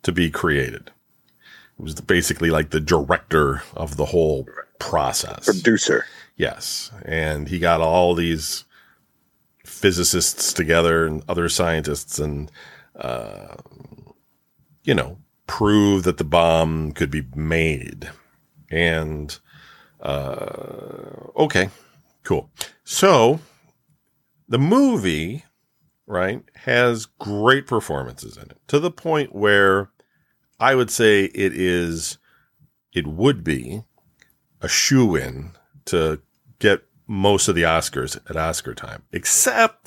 to 0.03 0.11
be 0.11 0.31
created. 0.31 0.91
He 1.77 1.83
was 1.83 1.95
basically 2.01 2.51
like 2.51 2.71
the 2.71 2.81
director 2.81 3.63
of 3.77 3.99
the 3.99 4.07
whole 4.07 4.49
process. 4.79 5.45
Producer. 5.45 6.07
Yes. 6.37 6.91
And 7.05 7.49
he 7.49 7.59
got 7.59 7.83
all 7.83 8.15
these 8.15 8.65
physicists 9.67 10.55
together 10.55 11.07
and 11.07 11.23
other 11.29 11.51
scientists 11.51 12.19
and, 12.19 12.51
uh, 12.97 13.57
you 14.85 14.95
know, 14.95 15.19
prove 15.47 16.05
that 16.05 16.17
the 16.17 16.25
bomb 16.25 16.93
could 16.93 17.11
be 17.11 17.27
made. 17.35 18.09
And, 18.71 19.39
uh, 20.01 21.31
okay, 21.37 21.71
cool. 22.25 22.51
So 22.85 23.41
the 24.49 24.59
movie, 24.59 25.45
right, 26.07 26.43
has 26.55 27.07
great 27.07 27.67
performances 27.67 28.37
in 28.37 28.45
it 28.45 28.59
to 28.69 28.79
the 28.79 28.91
point 28.91 29.35
where 29.35 29.91
I 30.61 30.75
would 30.75 30.91
say 30.91 31.25
it 31.25 31.53
is, 31.55 32.19
it 32.93 33.07
would 33.07 33.45
be 33.45 33.85
a 34.61 34.69
shoe 34.69 35.15
in 35.17 35.53
to 35.87 36.21
get 36.59 36.83
most 37.07 37.49
of 37.49 37.55
the 37.55 37.63
Oscars 37.63 38.19
at 38.29 38.37
Oscar 38.37 38.75
time, 38.75 39.03
except 39.13 39.87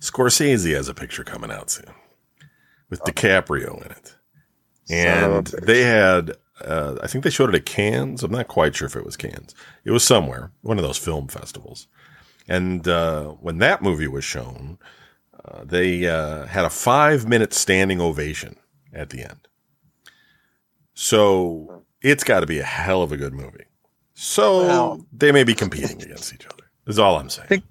Scorsese 0.00 0.74
has 0.74 0.88
a 0.88 0.94
picture 0.94 1.24
coming 1.24 1.50
out 1.50 1.70
soon 1.70 1.92
with 2.90 3.00
DiCaprio 3.02 3.84
in 3.84 3.92
it. 3.92 4.16
And 4.90 5.46
they 5.46 5.82
had, 5.82 6.32
uh, 6.64 6.96
I 7.02 7.06
think 7.06 7.24
they 7.24 7.30
showed 7.30 7.50
it 7.50 7.54
at 7.54 7.66
Cannes. 7.66 8.22
I'm 8.22 8.32
not 8.32 8.48
quite 8.48 8.74
sure 8.74 8.86
if 8.86 8.96
it 8.96 9.04
was 9.04 9.16
Cannes. 9.16 9.54
It 9.84 9.90
was 9.90 10.04
somewhere, 10.04 10.50
one 10.62 10.78
of 10.78 10.84
those 10.84 10.98
film 10.98 11.28
festivals. 11.28 11.86
And 12.48 12.88
uh, 12.88 13.28
when 13.40 13.58
that 13.58 13.82
movie 13.82 14.08
was 14.08 14.24
shown, 14.24 14.78
uh, 15.44 15.64
they 15.64 16.06
uh, 16.06 16.46
had 16.46 16.64
a 16.64 16.70
five 16.70 17.28
minute 17.28 17.52
standing 17.52 18.00
ovation 18.00 18.56
at 18.92 19.10
the 19.10 19.22
end. 19.22 19.48
So 20.94 21.84
it's 22.00 22.24
got 22.24 22.40
to 22.40 22.46
be 22.46 22.58
a 22.58 22.64
hell 22.64 23.02
of 23.02 23.12
a 23.12 23.16
good 23.16 23.34
movie. 23.34 23.64
So 24.14 24.66
well, 24.66 25.06
they 25.12 25.30
may 25.30 25.44
be 25.44 25.54
competing 25.54 26.02
against 26.02 26.34
each 26.34 26.46
other. 26.46 26.64
Is 26.86 26.98
all 26.98 27.16
I'm 27.16 27.28
saying. 27.28 27.48
Think, 27.48 27.64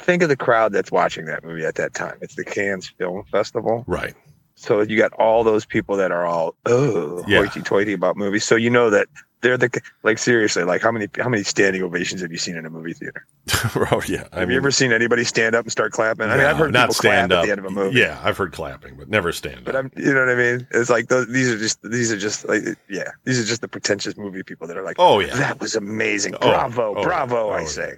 think 0.00 0.22
of 0.22 0.28
the 0.28 0.36
crowd 0.36 0.72
that's 0.72 0.92
watching 0.92 1.24
that 1.26 1.44
movie 1.44 1.64
at 1.64 1.76
that 1.76 1.94
time. 1.94 2.18
It's 2.20 2.34
the 2.34 2.44
Cannes 2.44 2.88
Film 2.98 3.24
Festival, 3.30 3.84
right? 3.86 4.14
So 4.56 4.80
you 4.80 4.96
got 4.96 5.12
all 5.14 5.44
those 5.44 5.64
people 5.64 5.96
that 5.96 6.12
are 6.12 6.24
all 6.26 6.54
oh 6.66 7.24
yeah. 7.26 7.38
hoity-toity 7.38 7.92
about 7.92 8.16
movies. 8.16 8.44
So 8.44 8.56
you 8.56 8.70
know 8.70 8.90
that 8.90 9.08
they're 9.44 9.58
the 9.58 9.80
like 10.02 10.16
seriously 10.16 10.64
like 10.64 10.80
how 10.80 10.90
many 10.90 11.06
how 11.18 11.28
many 11.28 11.42
standing 11.42 11.82
ovations 11.82 12.22
have 12.22 12.32
you 12.32 12.38
seen 12.38 12.56
in 12.56 12.64
a 12.64 12.70
movie 12.70 12.94
theater? 12.94 13.26
oh 13.92 14.00
yeah, 14.08 14.26
I 14.32 14.40
have 14.40 14.48
mean, 14.48 14.54
you 14.54 14.56
ever 14.56 14.70
seen 14.70 14.90
anybody 14.90 15.22
stand 15.22 15.54
up 15.54 15.66
and 15.66 15.70
start 15.70 15.92
clapping? 15.92 16.30
I 16.30 16.36
mean, 16.38 16.46
I've 16.46 16.56
heard 16.56 16.72
not 16.72 16.84
people 16.84 16.94
stand 16.94 17.30
clap 17.30 17.38
up. 17.38 17.42
at 17.42 17.46
the 17.46 17.52
end 17.52 17.58
of 17.58 17.66
a 17.66 17.70
movie. 17.70 17.98
Yeah, 17.98 18.18
I've 18.24 18.38
heard 18.38 18.52
clapping, 18.52 18.96
but 18.96 19.10
never 19.10 19.32
stand 19.32 19.64
but 19.64 19.76
up. 19.76 19.84
But 19.92 19.98
I'm, 19.98 20.04
you 20.04 20.14
know 20.14 20.20
what 20.20 20.30
I 20.30 20.34
mean? 20.34 20.66
It's 20.70 20.88
like 20.88 21.08
those, 21.08 21.28
these 21.28 21.50
are 21.50 21.58
just 21.58 21.82
these 21.82 22.10
are 22.10 22.16
just 22.16 22.48
like 22.48 22.62
yeah, 22.88 23.10
these 23.24 23.38
are 23.38 23.44
just 23.44 23.60
the 23.60 23.68
pretentious 23.68 24.16
movie 24.16 24.42
people 24.42 24.66
that 24.66 24.78
are 24.78 24.82
like, 24.82 24.96
oh 24.98 25.20
yeah, 25.20 25.36
that 25.36 25.60
was 25.60 25.74
amazing, 25.74 26.34
oh, 26.36 26.50
bravo, 26.50 26.94
oh, 26.96 27.02
bravo, 27.02 27.50
oh, 27.50 27.52
I 27.52 27.64
say. 27.64 27.92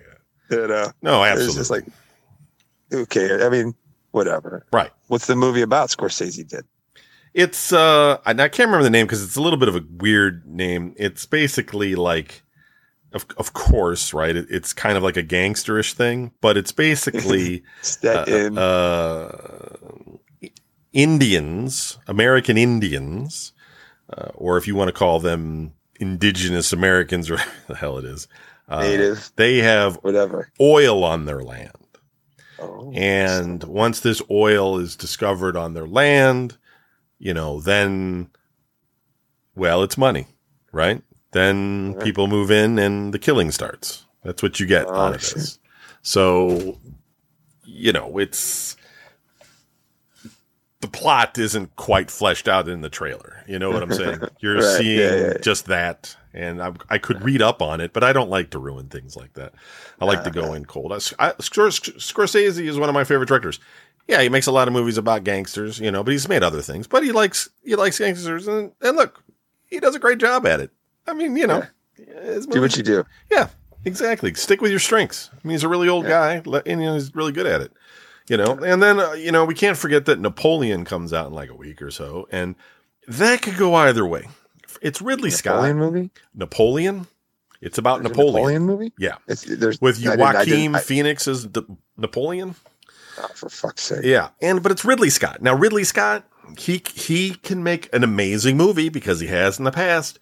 Yeah. 0.51 0.57
You 0.59 0.67
know, 0.67 0.93
no, 1.03 1.25
absolutely. 1.25 1.47
It's 1.47 1.55
just 1.55 1.71
like 1.71 1.85
okay, 2.93 3.45
I 3.45 3.49
mean, 3.49 3.73
whatever. 4.17 4.67
Right. 4.73 4.91
What's 5.07 5.27
the 5.27 5.37
movie 5.37 5.63
about? 5.63 5.91
Scorsese 5.91 6.49
did. 6.49 6.65
It's 7.35 7.71
uh, 7.71 8.19
I, 8.25 8.33
can't 8.33 8.59
remember 8.59 8.83
the 8.83 8.91
name 8.91 9.07
because 9.07 9.23
it's 9.23 9.37
a 9.37 9.43
little 9.43 9.59
bit 9.59 9.69
of 9.69 9.77
a 9.77 9.85
weird 9.99 10.47
name. 10.47 10.95
It's 10.97 11.27
basically 11.27 11.95
like, 11.95 12.43
of 13.13 13.27
of 13.37 13.53
course, 13.53 14.15
right? 14.15 14.35
It, 14.35 14.47
it's 14.49 14.73
kind 14.73 14.97
of 14.97 15.03
like 15.03 15.19
a 15.19 15.23
gangsterish 15.23 15.93
thing, 15.93 16.33
but 16.41 16.57
it's 16.57 16.73
basically 16.73 17.63
uh, 18.05 18.25
in. 18.27 18.57
uh, 18.59 19.77
Indians, 20.95 21.99
American 22.07 22.57
Indians, 22.57 23.53
uh, 24.09 24.31
or 24.35 24.57
if 24.57 24.67
you 24.67 24.75
want 24.75 24.89
to 24.89 24.95
call 24.95 25.21
them 25.21 25.75
indigenous 26.01 26.73
Americans, 26.73 27.31
or 27.31 27.37
the 27.67 27.75
hell 27.75 27.99
it 27.99 28.07
is, 28.07 28.29
uh, 28.67 28.81
native, 28.81 29.31
they 29.37 29.59
have 29.59 29.97
whatever 29.97 30.51
oil 30.59 31.05
on 31.05 31.27
their 31.27 31.43
land. 31.43 31.86
Oh, 32.59 32.93
and 32.95 33.63
once 33.65 34.01
this 34.01 34.23
oil 34.31 34.79
is 34.79 34.97
discovered 34.97 35.57
on 35.57 35.75
their 35.75 35.87
land, 35.87 36.57
you 37.19 37.35
know, 37.35 37.61
then, 37.61 38.31
well, 39.55 39.83
it's 39.83 39.99
money, 39.99 40.27
right? 40.73 41.03
Then 41.33 41.95
right. 41.95 42.05
people 42.05 42.29
move 42.29 42.51
in 42.51 42.79
and 42.79 43.13
the 43.13 43.19
killing 43.19 43.51
starts. 43.51 44.05
That's 44.25 44.43
what 44.43 44.59
you 44.59 44.67
get 44.67 44.87
oh, 44.87 44.95
out 44.95 45.15
of 45.15 45.21
this. 45.21 45.59
So, 46.03 46.79
you 47.65 47.93
know, 47.93 48.19
it's 48.19 48.77
the 50.81 50.89
plot 50.89 51.39
isn't 51.39 51.75
quite 51.77 52.11
fleshed 52.11 52.49
out 52.49 52.69
in 52.69 52.81
the 52.81 52.89
trailer. 52.89 53.43
You 53.47 53.59
know 53.59 53.71
what 53.71 53.83
I'm 53.83 53.93
saying? 53.93 54.21
You're 54.41 54.57
right. 54.57 54.79
seeing 54.79 54.99
yeah, 54.99 55.15
yeah, 55.15 55.27
yeah. 55.27 55.39
just 55.43 55.67
that, 55.67 56.17
and 56.37 56.63
I, 56.63 56.73
I, 56.91 56.99
could 56.99 57.25
read 57.25 57.43
up 57.43 57.63
on 57.63 57.81
it, 57.81 57.93
but 57.93 58.05
I 58.05 58.13
don't 58.13 58.31
like 58.31 58.51
to 58.51 58.59
ruin 58.59 58.89
things 58.89 59.17
like 59.17 59.33
that. 59.35 59.55
I 60.01 60.05
like 60.05 60.19
uh, 60.19 60.25
to 60.25 60.31
go 60.31 60.55
in 60.55 60.65
cold. 60.67 60.93
I, 60.93 60.97
I, 61.19 61.33
Scorsese 61.33 62.67
is 62.67 62.79
one 62.79 62.89
of 62.89 62.95
my 62.95 63.05
favorite 63.05 63.29
directors 63.29 63.59
yeah, 64.09 64.23
he 64.23 64.29
makes 64.29 64.47
a 64.47 64.53
lot 64.53 64.69
of 64.69 64.75
movies 64.75 64.99
about 64.99 65.25
gangsters, 65.25 65.81
you 65.81 65.91
know, 65.91 66.05
but 66.05 66.13
he's 66.13 66.29
made 66.29 66.43
other 66.43 66.63
things. 66.63 66.87
But 66.87 67.03
he 67.03 67.13
likes 67.13 67.49
he 67.65 67.75
likes 67.75 67.99
gangsters, 67.99 68.47
and, 68.47 68.73
and 68.81 68.97
look, 68.97 69.23
he 69.67 69.81
does 69.81 69.95
a 69.95 69.99
great 69.99 70.19
job 70.19 70.47
at 70.47 70.61
it. 70.61 70.71
I 71.07 71.13
mean, 71.13 71.37
you 71.37 71.47
know, 71.47 71.65
yeah. 71.99 72.41
do 72.49 72.61
what 72.61 72.77
you 72.77 72.83
do. 72.83 73.05
Yeah, 73.31 73.49
exactly. 73.85 74.33
Stick 74.35 74.61
with 74.61 74.71
your 74.71 74.81
strengths. 74.81 75.31
I 75.33 75.39
mean, 75.47 75.53
he's 75.53 75.65
a 75.65 75.69
really 75.69 75.89
old 75.89 76.05
yeah. 76.05 76.41
guy, 76.41 76.61
and 76.67 76.81
you 76.81 76.87
know, 76.87 76.95
he's 76.95 77.15
really 77.15 77.33
good 77.33 77.47
at 77.47 77.61
it. 77.61 77.73
You 78.29 78.37
know, 78.37 78.59
and 78.59 78.83
then 78.83 79.01
uh, 79.01 79.13
you 79.13 79.33
know 79.33 79.45
we 79.45 79.55
can't 79.55 79.77
forget 79.77 80.05
that 80.07 80.21
Napoleon 80.21 80.85
comes 80.85 81.13
out 81.13 81.29
in 81.29 81.33
like 81.33 81.51
a 81.51 81.55
week 81.55 81.83
or 81.83 81.91
so, 81.91 82.29
and 82.31 82.55
that 83.09 83.43
could 83.43 83.57
go 83.57 83.75
either 83.75 84.07
way. 84.07 84.29
It's 84.83 85.01
Ridley 85.03 85.31
Napoleon 85.31 85.37
Scott 85.39 85.77
movie. 85.77 86.11
Napoleon. 86.35 87.07
It's 87.61 87.79
about 87.79 88.03
There's 88.03 88.17
a 88.17 88.19
Napoleon. 88.19 88.63
movie. 88.65 88.93
Yeah. 88.99 89.17
It's, 89.27 89.43
there's 89.43 89.81
with 89.81 90.07
I 90.07 90.17
Joaquin 90.17 90.75
I- 90.77 90.81
Phoenix 90.81 91.27
as 91.27 91.49
the 91.51 91.63
Napoleon. 91.97 92.55
oh, 93.19 93.29
for 93.35 93.49
fuck's 93.49 93.83
sake. 93.83 94.05
Yeah, 94.05 94.29
and 94.43 94.63
but 94.63 94.73
it's 94.73 94.85
Ridley 94.85 95.11
Scott. 95.11 95.41
Now 95.43 95.55
Ridley 95.55 95.85
Scott, 95.85 96.25
he 96.59 96.83
he 96.95 97.31
can 97.35 97.63
make 97.63 97.93
an 97.95 98.05
amazing 98.05 98.57
movie 98.57 98.89
because 98.91 99.21
he 99.21 99.27
has 99.29 99.59
in 99.59 99.65
the 99.65 99.73
past, 99.73 100.19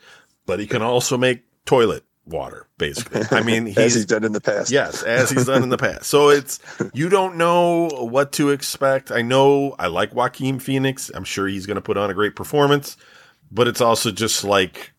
but 0.46 0.60
he 0.60 0.66
can 0.66 0.80
also 0.82 1.16
make 1.18 1.42
toilet 1.66 2.04
water. 2.24 2.68
Basically, 2.78 3.22
I 3.32 3.42
mean, 3.42 3.66
as 3.70 3.74
he's 3.76 3.94
he's 3.94 4.06
done 4.06 4.22
in 4.24 4.32
the 4.32 4.40
past. 4.40 4.70
yes, 4.70 5.02
as 5.02 5.30
he's 5.30 5.46
done 5.46 5.64
in 5.64 5.68
the 5.70 5.76
past. 5.76 6.04
So 6.06 6.28
it's 6.30 6.60
you 6.94 7.08
don't 7.08 7.36
know 7.36 7.88
what 7.88 8.30
to 8.34 8.50
expect. 8.50 9.10
I 9.10 9.22
know 9.22 9.74
I 9.78 9.88
like 9.88 10.14
Joaquin 10.14 10.60
Phoenix. 10.60 11.10
I'm 11.12 11.24
sure 11.24 11.48
he's 11.48 11.66
going 11.66 11.74
to 11.76 11.82
put 11.82 11.96
on 11.96 12.10
a 12.10 12.14
great 12.14 12.36
performance, 12.36 12.96
but 13.54 13.68
it's 13.68 13.80
also 13.80 14.10
just 14.10 14.44
like 14.44 14.92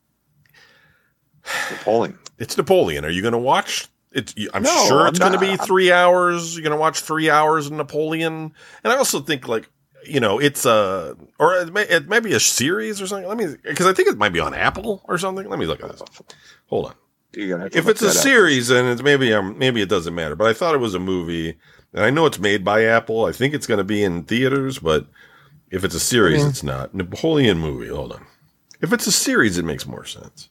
Napoleon. 1.72 2.18
it's 2.40 2.58
Napoleon. 2.58 3.06
Are 3.06 3.10
you 3.10 3.22
going 3.22 3.34
to 3.34 3.38
watch? 3.38 3.88
It's, 4.12 4.34
I'm 4.54 4.64
No, 4.64 4.86
sure 4.88 5.08
it's 5.08 5.20
going 5.20 5.34
to 5.34 5.40
be 5.40 5.58
three 5.58 5.92
hours. 5.92 6.56
You're 6.56 6.64
going 6.64 6.72
to 6.76 6.80
watch 6.80 7.02
three 7.02 7.30
hours 7.30 7.66
of 7.68 7.74
Napoleon, 7.74 8.54
and 8.84 8.94
I 8.94 8.96
also 8.96 9.20
think 9.20 9.48
like 9.48 9.70
you 10.06 10.20
know 10.20 10.40
it's 10.40 10.66
a 10.66 11.18
or 11.38 11.56
it 11.56 11.74
may, 11.74 11.82
it 11.84 12.08
may 12.08 12.20
be 12.22 12.34
a 12.34 12.40
series 12.40 13.02
or 13.02 13.08
something. 13.08 13.28
Let 13.28 13.38
me 13.38 13.56
because 13.64 13.88
I 13.88 13.94
think 13.94 14.08
it 14.08 14.18
might 14.18 14.32
be 14.34 14.40
on 14.40 14.54
Apple 14.54 15.02
or 15.10 15.18
something. 15.18 15.48
Let 15.50 15.60
me 15.60 15.66
look 15.66 15.84
at 15.84 15.92
this. 15.92 16.02
Hold 16.68 16.86
on. 16.88 16.94
You're 17.34 17.50
gonna 17.50 17.64
have 17.64 17.74
to 17.74 17.78
If 17.78 17.90
it's 17.90 18.02
a 18.02 18.08
up. 18.08 18.14
series, 18.14 18.70
then 18.70 18.86
it's 18.86 19.02
maybe 19.04 19.34
um 19.34 19.58
maybe 19.58 19.82
it 19.82 19.90
doesn't 19.90 20.16
matter. 20.16 20.36
But 20.38 20.48
I 20.48 20.54
thought 20.54 20.74
it 20.76 20.80
was 20.80 20.94
a 20.94 21.00
movie, 21.00 21.58
and 21.94 22.04
I 22.06 22.10
know 22.10 22.26
it's 22.26 22.40
made 22.40 22.64
by 22.64 22.86
Apple. 22.86 23.26
I 23.26 23.34
think 23.34 23.54
it's 23.54 23.68
going 23.68 23.80
to 23.80 23.84
be 23.84 24.02
in 24.02 24.24
theaters, 24.24 24.80
but 24.80 25.06
if 25.72 25.84
it's 25.84 25.96
a 25.96 26.00
series, 26.00 26.40
mean- 26.40 26.50
it's 26.52 26.64
not. 26.64 26.96
Napoleon 26.96 27.58
movie. 27.60 27.90
Hold 27.90 28.14
on. 28.14 28.26
If 28.86 28.94
it's 28.94 29.08
a 29.08 29.12
series, 29.12 29.58
it 29.58 29.66
makes 29.66 29.86
more 29.86 30.06
sense. 30.06 30.50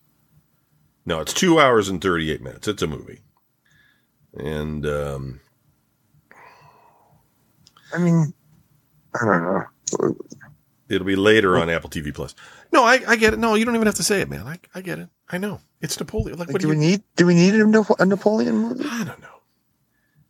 No, 1.07 1.20
it's 1.20 1.33
two 1.33 1.61
hours 1.61 1.88
and 1.88 2.01
thirty 2.01 2.31
eight 2.31 2.42
minutes. 2.42 2.66
It's 2.68 2.83
a 2.83 2.87
movie, 2.87 3.20
and 4.35 4.85
um, 4.87 5.40
I 7.94 7.99
mean, 7.99 8.33
I 9.14 9.25
don't 9.25 9.42
know. 9.42 10.16
it'll 10.88 11.07
be 11.07 11.16
later 11.16 11.59
on 11.59 11.70
Apple 11.70 11.90
TV 11.90 12.12
Plus. 12.12 12.35
No, 12.73 12.83
I, 12.85 13.01
I 13.07 13.16
get 13.16 13.35
it. 13.35 13.38
No, 13.38 13.55
you 13.55 13.64
don't 13.64 13.75
even 13.77 13.87
have 13.87 13.94
to 13.97 14.03
say 14.03 14.20
it, 14.20 14.29
man. 14.29 14.47
I, 14.47 14.59
I 14.75 14.81
get 14.81 14.99
it. 14.99 15.09
I 15.29 15.38
know 15.38 15.61
it's 15.81 15.99
Napoleon. 16.01 16.38
Like, 16.38 16.49
Like, 16.49 16.55
what 16.55 16.61
do 16.62 16.66
do 16.68 16.70
we 16.70 16.75
you? 16.85 16.90
need 16.90 17.03
do 17.16 17.27
we 17.27 17.35
need 17.35 17.55
a 17.55 18.05
Napoleon 18.07 18.57
movie? 18.57 18.85
I 18.88 19.05
don't 19.05 19.20
know. 19.20 19.29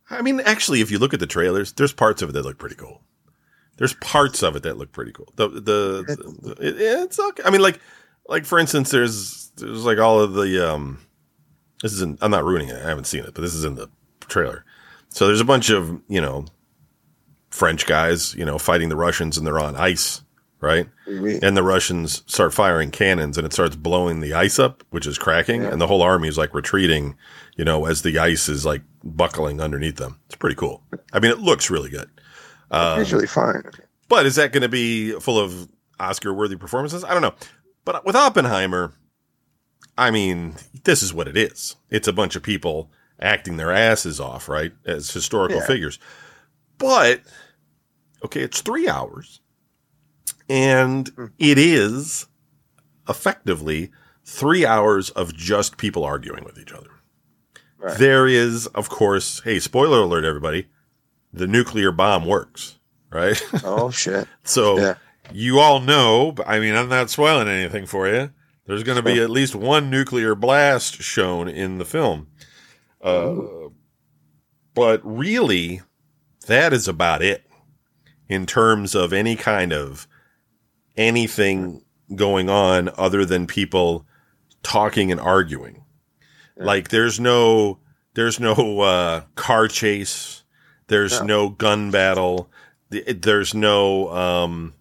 I 0.09 0.21
mean, 0.21 0.39
actually, 0.41 0.81
if 0.81 0.91
you 0.91 0.99
look 0.99 1.13
at 1.15 1.19
the 1.19 1.25
trailers, 1.27 1.73
there's 1.73 1.93
parts 1.93 2.21
of 2.21 2.29
it 2.29 2.33
that 2.33 2.43
look 2.45 2.59
pretty 2.59 2.75
cool. 2.75 3.01
There's 3.77 3.93
parts 3.95 4.41
of 4.43 4.55
it 4.55 4.63
that 4.63 4.77
look 4.77 4.91
pretty 4.91 5.11
cool. 5.11 5.31
The 5.35 5.49
the, 5.49 5.59
the 6.41 6.55
it, 6.61 6.75
it's 6.79 7.19
okay. 7.19 7.43
I 7.43 7.49
mean, 7.49 7.61
like 7.61 7.79
like 8.27 8.45
for 8.45 8.57
instance, 8.59 8.91
there's 8.91 9.51
there's 9.57 9.83
like 9.85 9.97
all 9.99 10.19
of 10.19 10.33
the 10.33 10.71
um. 10.73 10.99
This 11.81 11.91
isn't. 11.93 12.19
I'm 12.21 12.31
not 12.31 12.45
ruining 12.45 12.69
it. 12.69 12.77
I 12.83 12.87
haven't 12.87 13.05
seen 13.05 13.23
it, 13.25 13.33
but 13.33 13.41
this 13.41 13.53
is 13.53 13.63
in 13.65 13.75
the 13.75 13.89
trailer. 14.21 14.63
So 15.09 15.27
there's 15.27 15.41
a 15.41 15.45
bunch 15.45 15.69
of 15.69 16.01
you 16.07 16.21
know 16.21 16.45
French 17.51 17.85
guys, 17.85 18.33
you 18.35 18.45
know, 18.45 18.57
fighting 18.57 18.89
the 18.89 18.95
Russians, 18.95 19.37
and 19.37 19.45
they're 19.45 19.59
on 19.59 19.75
ice, 19.75 20.21
right? 20.59 20.87
We- 21.07 21.39
and 21.41 21.55
the 21.55 21.63
Russians 21.63 22.23
start 22.27 22.53
firing 22.53 22.91
cannons 22.91 23.37
and 23.37 23.45
it 23.45 23.53
starts 23.53 23.75
blowing 23.75 24.19
the 24.19 24.33
ice 24.33 24.57
up, 24.59 24.83
which 24.89 25.05
is 25.07 25.17
cracking, 25.17 25.61
Yeah. 25.63 25.69
and 25.71 25.79
the 25.79 25.87
whole 25.87 26.01
army 26.01 26.27
is 26.27 26.37
like 26.37 26.53
retreating, 26.53 27.15
you 27.55 27.63
know, 27.65 27.85
as 27.85 28.01
the 28.01 28.17
ice 28.19 28.49
is 28.49 28.65
like 28.65 28.81
buckling 29.03 29.61
underneath 29.61 29.97
them. 29.97 30.19
It's 30.25 30.35
pretty 30.35 30.55
cool. 30.55 30.81
I 31.13 31.19
mean, 31.19 31.31
it 31.31 31.39
looks 31.39 31.69
really 31.69 31.89
good. 31.89 32.09
Um, 32.71 32.99
usually 32.99 33.27
fine. 33.27 33.63
but 34.09 34.25
is 34.25 34.35
that 34.35 34.51
going 34.51 34.61
to 34.63 34.69
be 34.69 35.11
full 35.19 35.39
of 35.39 35.67
Oscar 35.99 36.33
worthy 36.33 36.55
performances? 36.57 37.03
I 37.03 37.13
don't 37.13 37.21
know. 37.21 37.35
But 37.85 38.05
with 38.05 38.15
Oppenheimer, 38.15 38.93
I 39.97 40.11
mean, 40.11 40.55
this 40.83 41.01
is 41.03 41.13
what 41.13 41.27
it 41.27 41.37
is. 41.37 41.75
It's 41.89 42.07
a 42.07 42.13
bunch 42.13 42.35
of 42.35 42.43
people 42.43 42.91
acting 43.19 43.57
their 43.57 43.71
asses 43.71 44.19
off, 44.19 44.49
right? 44.49 44.73
As 44.85 45.11
historical 45.11 45.57
Yeah. 45.57 45.67
figures. 45.67 45.99
But, 46.77 47.21
okay, 48.25 48.41
it's 48.41 48.61
three 48.61 48.89
hours. 48.89 49.39
And 50.49 51.07
Hmm. 51.09 51.25
it 51.39 51.57
is 51.57 52.27
effectively 53.07 53.91
three 54.25 54.65
hours 54.65 55.11
of 55.11 55.33
just 55.35 55.77
people 55.77 56.03
arguing 56.03 56.43
with 56.43 56.57
each 56.59 56.71
other. 56.73 56.89
Right. 57.77 57.97
There 57.97 58.27
is, 58.27 58.67
of 58.67 58.89
course, 58.89 59.41
hey, 59.43 59.59
spoiler 59.59 59.99
alert, 59.99 60.25
everybody, 60.25 60.67
the 61.35 61.47
nuclear 61.47 61.91
bomb 61.91 62.25
works, 62.25 62.77
right? 63.11 63.41
Oh 63.63 63.91
shit! 63.91 64.27
So 64.43 64.77
Yeah. 64.79 64.95
you 65.31 65.59
all 65.59 65.79
know, 65.79 66.31
but 66.31 66.47
I 66.47 66.59
mean, 66.59 66.75
I'm 66.75 66.89
not 66.89 67.09
spoiling 67.09 67.47
anything 67.47 67.85
for 67.85 68.07
you. 68.07 68.31
There's 68.65 68.83
going 68.83 68.95
to 68.97 69.03
be 69.03 69.21
at 69.21 69.29
least 69.29 69.53
one 69.55 69.89
nuclear 69.91 70.33
blast 70.33 70.95
shown 70.95 71.47
in 71.47 71.77
the 71.77 71.85
film. 71.85 72.27
Uh, 72.99 73.35
but 74.73 74.99
really, 75.03 75.81
that 76.47 76.73
is 76.73 76.87
about 76.87 77.21
it 77.21 77.43
in 78.27 78.47
terms 78.47 78.95
of 78.95 79.13
any 79.13 79.35
kind 79.35 79.71
of 79.71 80.07
anything 80.97 81.83
going 82.15 82.49
on 82.49 82.89
other 82.97 83.23
than 83.25 83.45
people 83.45 84.05
talking 84.63 85.11
and 85.11 85.21
arguing. 85.21 85.83
Like 86.57 86.89
there's 86.89 87.19
no 87.19 87.79
there's 88.15 88.39
no 88.39 88.79
uh, 88.79 89.21
car 89.35 89.67
chase. 89.67 90.43
There's 90.87 91.19
No. 91.21 91.25
no 91.25 91.49
gun 91.49 91.91
battle. 91.91 92.49
There's 92.89 93.53
no 93.53 94.09
um, 94.11 94.73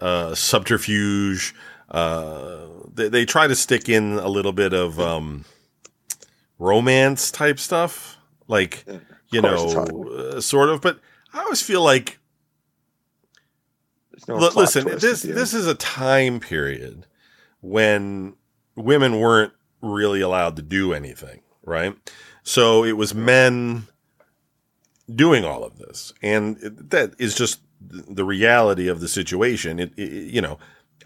uh, 0.00 0.34
subterfuge. 0.34 1.54
Uh, 1.88 2.66
they, 2.92 3.08
they 3.08 3.24
try 3.24 3.46
to 3.46 3.54
stick 3.54 3.88
in 3.88 4.14
a 4.14 4.28
little 4.28 4.52
bit 4.52 4.72
of 4.72 4.98
um, 5.00 5.44
romance 6.58 7.30
type 7.30 7.58
stuff, 7.58 8.16
like 8.48 8.84
Yeah, 8.86 8.98
you 9.30 9.40
know, 9.42 9.68
uh, 10.36 10.40
sort 10.40 10.68
of. 10.68 10.80
But 10.80 10.98
I 11.32 11.40
always 11.42 11.62
feel 11.62 11.82
like 11.82 12.18
no 14.28 14.36
L- 14.38 14.52
listen, 14.56 14.86
this 14.98 15.22
this 15.22 15.54
is 15.54 15.66
a 15.66 15.74
time 15.74 16.40
period 16.40 17.06
when 17.60 18.34
women 18.74 19.20
weren't 19.20 19.52
really 19.82 20.20
allowed 20.20 20.56
to 20.56 20.62
do 20.62 20.92
anything, 20.92 21.42
right? 21.64 21.94
So 22.42 22.84
it 22.84 22.92
was 22.96 23.14
men 23.14 23.86
doing 25.14 25.44
all 25.44 25.62
of 25.64 25.78
this, 25.78 26.12
and 26.22 26.58
it- 26.62 26.90
that 26.90 27.14
is 27.18 27.34
just 27.34 27.60
the 27.80 28.24
reality 28.24 28.88
of 28.88 29.00
the 29.00 29.08
situation. 29.08 29.78
It, 29.78 29.92
it 29.96 30.32
you 30.32 30.40
know, 30.40 30.58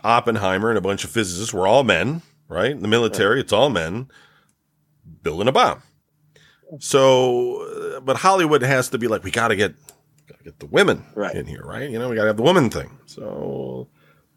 Oppenheimer 0.03 0.71
and 0.71 0.79
a 0.79 0.81
bunch 0.81 1.05
of 1.05 1.11
physicists 1.11 1.53
were 1.53 1.67
all 1.67 1.85
men, 1.85 2.23
right? 2.49 2.71
In 2.71 2.81
the 2.81 2.89
military, 2.89 3.41
it's 3.41 3.53
all 3.53 3.69
men 3.71 4.09
building 5.23 5.49
a 5.49 5.53
bomb. 5.53 5.83
So, 6.79 7.63
uh, 7.97 8.01
but 8.01 8.17
Hollywood 8.19 8.63
has 8.63 8.89
to 8.91 8.99
be 8.99 9.09
like, 9.09 9.25
we 9.25 9.31
got 9.31 9.49
to 9.49 9.57
get, 9.57 9.75
got 10.29 10.39
to 10.39 10.45
get 10.45 10.59
the 10.61 10.67
women 10.67 11.05
Right. 11.15 11.35
in 11.35 11.47
here, 11.47 11.63
right? 11.65 11.91
You 11.91 11.99
know, 11.99 12.09
we 12.09 12.15
got 12.17 12.23
to 12.23 12.29
have 12.29 12.37
the 12.37 12.43
woman 12.45 12.71
thing. 12.71 12.99
So, 13.07 13.89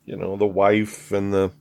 you 0.06 0.16
know, 0.16 0.36
the 0.36 0.46
wife 0.48 1.12
and 1.12 1.34
the 1.34 1.52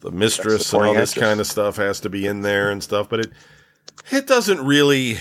the 0.00 0.10
mistress 0.10 0.72
and 0.72 0.82
all 0.84 0.94
this 0.94 1.10
actress. 1.12 1.24
kind 1.28 1.40
of 1.40 1.46
stuff 1.46 1.76
has 1.76 2.00
to 2.00 2.08
be 2.08 2.26
in 2.26 2.42
there 2.42 2.70
and 2.70 2.82
stuff. 2.82 3.08
But 3.08 3.20
it 3.20 3.32
it 4.10 4.26
doesn't 4.26 4.64
really 4.64 5.18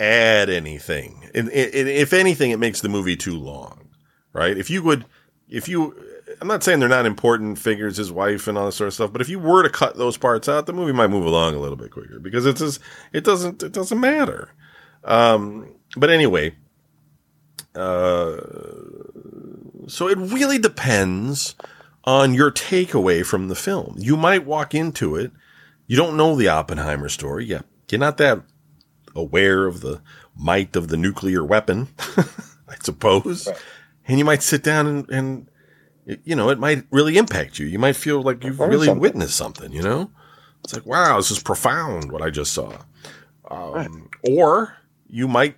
add 0.00 0.50
anything. 0.50 1.30
And 1.34 1.48
it, 1.50 1.74
if 1.74 2.12
anything, 2.12 2.50
it 2.50 2.58
makes 2.58 2.80
the 2.80 2.88
movie 2.88 3.16
too 3.16 3.38
long, 3.38 3.88
right? 4.32 4.56
If 4.56 4.70
you 4.70 4.82
would, 4.82 5.04
if 5.48 5.68
you, 5.68 5.96
I'm 6.40 6.48
not 6.48 6.62
saying 6.62 6.80
they're 6.80 6.88
not 6.88 7.06
important 7.06 7.58
figures, 7.58 7.96
his 7.96 8.10
wife 8.10 8.48
and 8.48 8.58
all 8.58 8.66
this 8.66 8.76
sort 8.76 8.88
of 8.88 8.94
stuff, 8.94 9.12
but 9.12 9.20
if 9.20 9.28
you 9.28 9.38
were 9.38 9.62
to 9.62 9.70
cut 9.70 9.96
those 9.96 10.16
parts 10.16 10.48
out, 10.48 10.66
the 10.66 10.72
movie 10.72 10.92
might 10.92 11.08
move 11.10 11.26
along 11.26 11.54
a 11.54 11.60
little 11.60 11.76
bit 11.76 11.90
quicker 11.90 12.18
because 12.18 12.46
it's 12.46 12.60
just, 12.60 12.80
it 13.12 13.24
doesn't, 13.24 13.62
it 13.62 13.72
doesn't 13.72 14.00
matter. 14.00 14.52
Um, 15.04 15.74
but 15.96 16.10
anyway, 16.10 16.56
uh, 17.74 18.40
so 19.86 20.08
it 20.08 20.18
really 20.18 20.58
depends 20.58 21.54
on 22.04 22.34
your 22.34 22.50
takeaway 22.50 23.24
from 23.24 23.48
the 23.48 23.54
film. 23.54 23.96
You 23.98 24.16
might 24.16 24.44
walk 24.44 24.74
into 24.74 25.16
it, 25.16 25.30
you 25.86 25.96
don't 25.96 26.16
know 26.16 26.34
the 26.34 26.48
Oppenheimer 26.48 27.08
story. 27.08 27.44
Yeah, 27.44 27.62
you're 27.90 27.98
not 27.98 28.16
that 28.18 28.42
aware 29.14 29.66
of 29.66 29.80
the 29.80 30.00
might 30.36 30.74
of 30.76 30.88
the 30.88 30.96
nuclear 30.96 31.44
weapon, 31.44 31.88
I 32.68 32.76
suppose. 32.82 33.46
Right. 33.46 33.56
And 34.08 34.18
you 34.18 34.24
might 34.24 34.42
sit 34.42 34.62
down 34.62 34.86
and, 34.86 35.10
and 35.10 35.48
it- 36.06 36.20
you 36.24 36.36
know, 36.36 36.50
it 36.50 36.58
might 36.58 36.84
really 36.90 37.16
impact 37.16 37.58
you. 37.58 37.66
You 37.66 37.78
might 37.78 37.96
feel 37.96 38.22
like 38.22 38.44
you've 38.44 38.58
really 38.60 38.86
something. 38.86 39.00
witnessed 39.00 39.36
something, 39.36 39.72
you 39.72 39.82
know? 39.82 40.10
It's 40.62 40.74
like, 40.74 40.86
wow, 40.86 41.16
this 41.18 41.30
is 41.30 41.42
profound 41.42 42.10
what 42.10 42.22
I 42.22 42.30
just 42.30 42.52
saw. 42.52 42.72
Um, 43.50 43.72
Right. 43.72 43.90
Or 44.28 44.76
you 45.08 45.28
might 45.28 45.56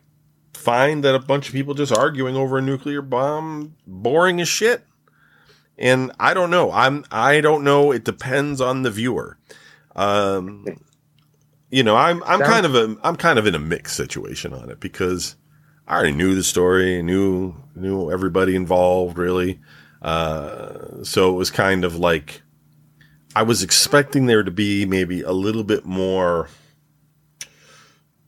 find 0.55 1.05
that 1.05 1.15
a 1.15 1.19
bunch 1.21 1.49
of 1.49 1.55
people 1.55 1.75
just 1.75 1.93
arguing 1.97 2.37
over 2.37 2.59
a 2.59 2.63
nuclear 2.63 3.01
bomb 3.03 3.77
boring 3.87 4.41
as 4.41 4.49
shit. 4.49 4.85
And 5.79 6.11
I 6.19 6.35
don't 6.35 6.51
know. 6.51 6.73
I'm 6.73 7.05
I 7.13 7.41
don't 7.41 7.63
know. 7.63 7.93
It 7.93 8.03
depends 8.05 8.61
on 8.61 8.83
the 8.83 8.91
viewer. 8.91 9.37
Um, 9.95 10.65
you 11.77 11.83
know, 11.83 11.95
I'm 11.95 12.23
I'm 12.23 12.39
Sounds- 12.39 12.51
kind 12.51 12.65
of 12.67 12.75
a 12.75 12.97
I'm 13.03 13.17
kind 13.17 13.39
of 13.39 13.47
in 13.47 13.55
a 13.55 13.59
mixed 13.59 13.97
situation 13.97 14.55
on 14.55 14.71
it 14.71 14.81
because 14.81 15.37
I 15.87 15.97
already 15.97 16.13
knew 16.13 16.35
the 16.35 16.43
story, 16.43 17.03
knew 17.03 17.55
knew 17.75 18.11
everybody 18.11 18.57
involved 18.57 19.19
really. 19.19 19.61
Uh, 20.01 21.03
so 21.05 21.29
it 21.29 21.35
was 21.35 21.51
kind 21.51 21.85
of 21.85 21.97
like 21.97 22.41
I 23.35 23.43
was 23.43 23.63
expecting 23.63 24.25
there 24.25 24.43
to 24.43 24.51
be 24.51 24.87
maybe 24.87 25.21
a 25.21 25.33
little 25.33 25.65
bit 25.65 25.85
more 25.85 26.49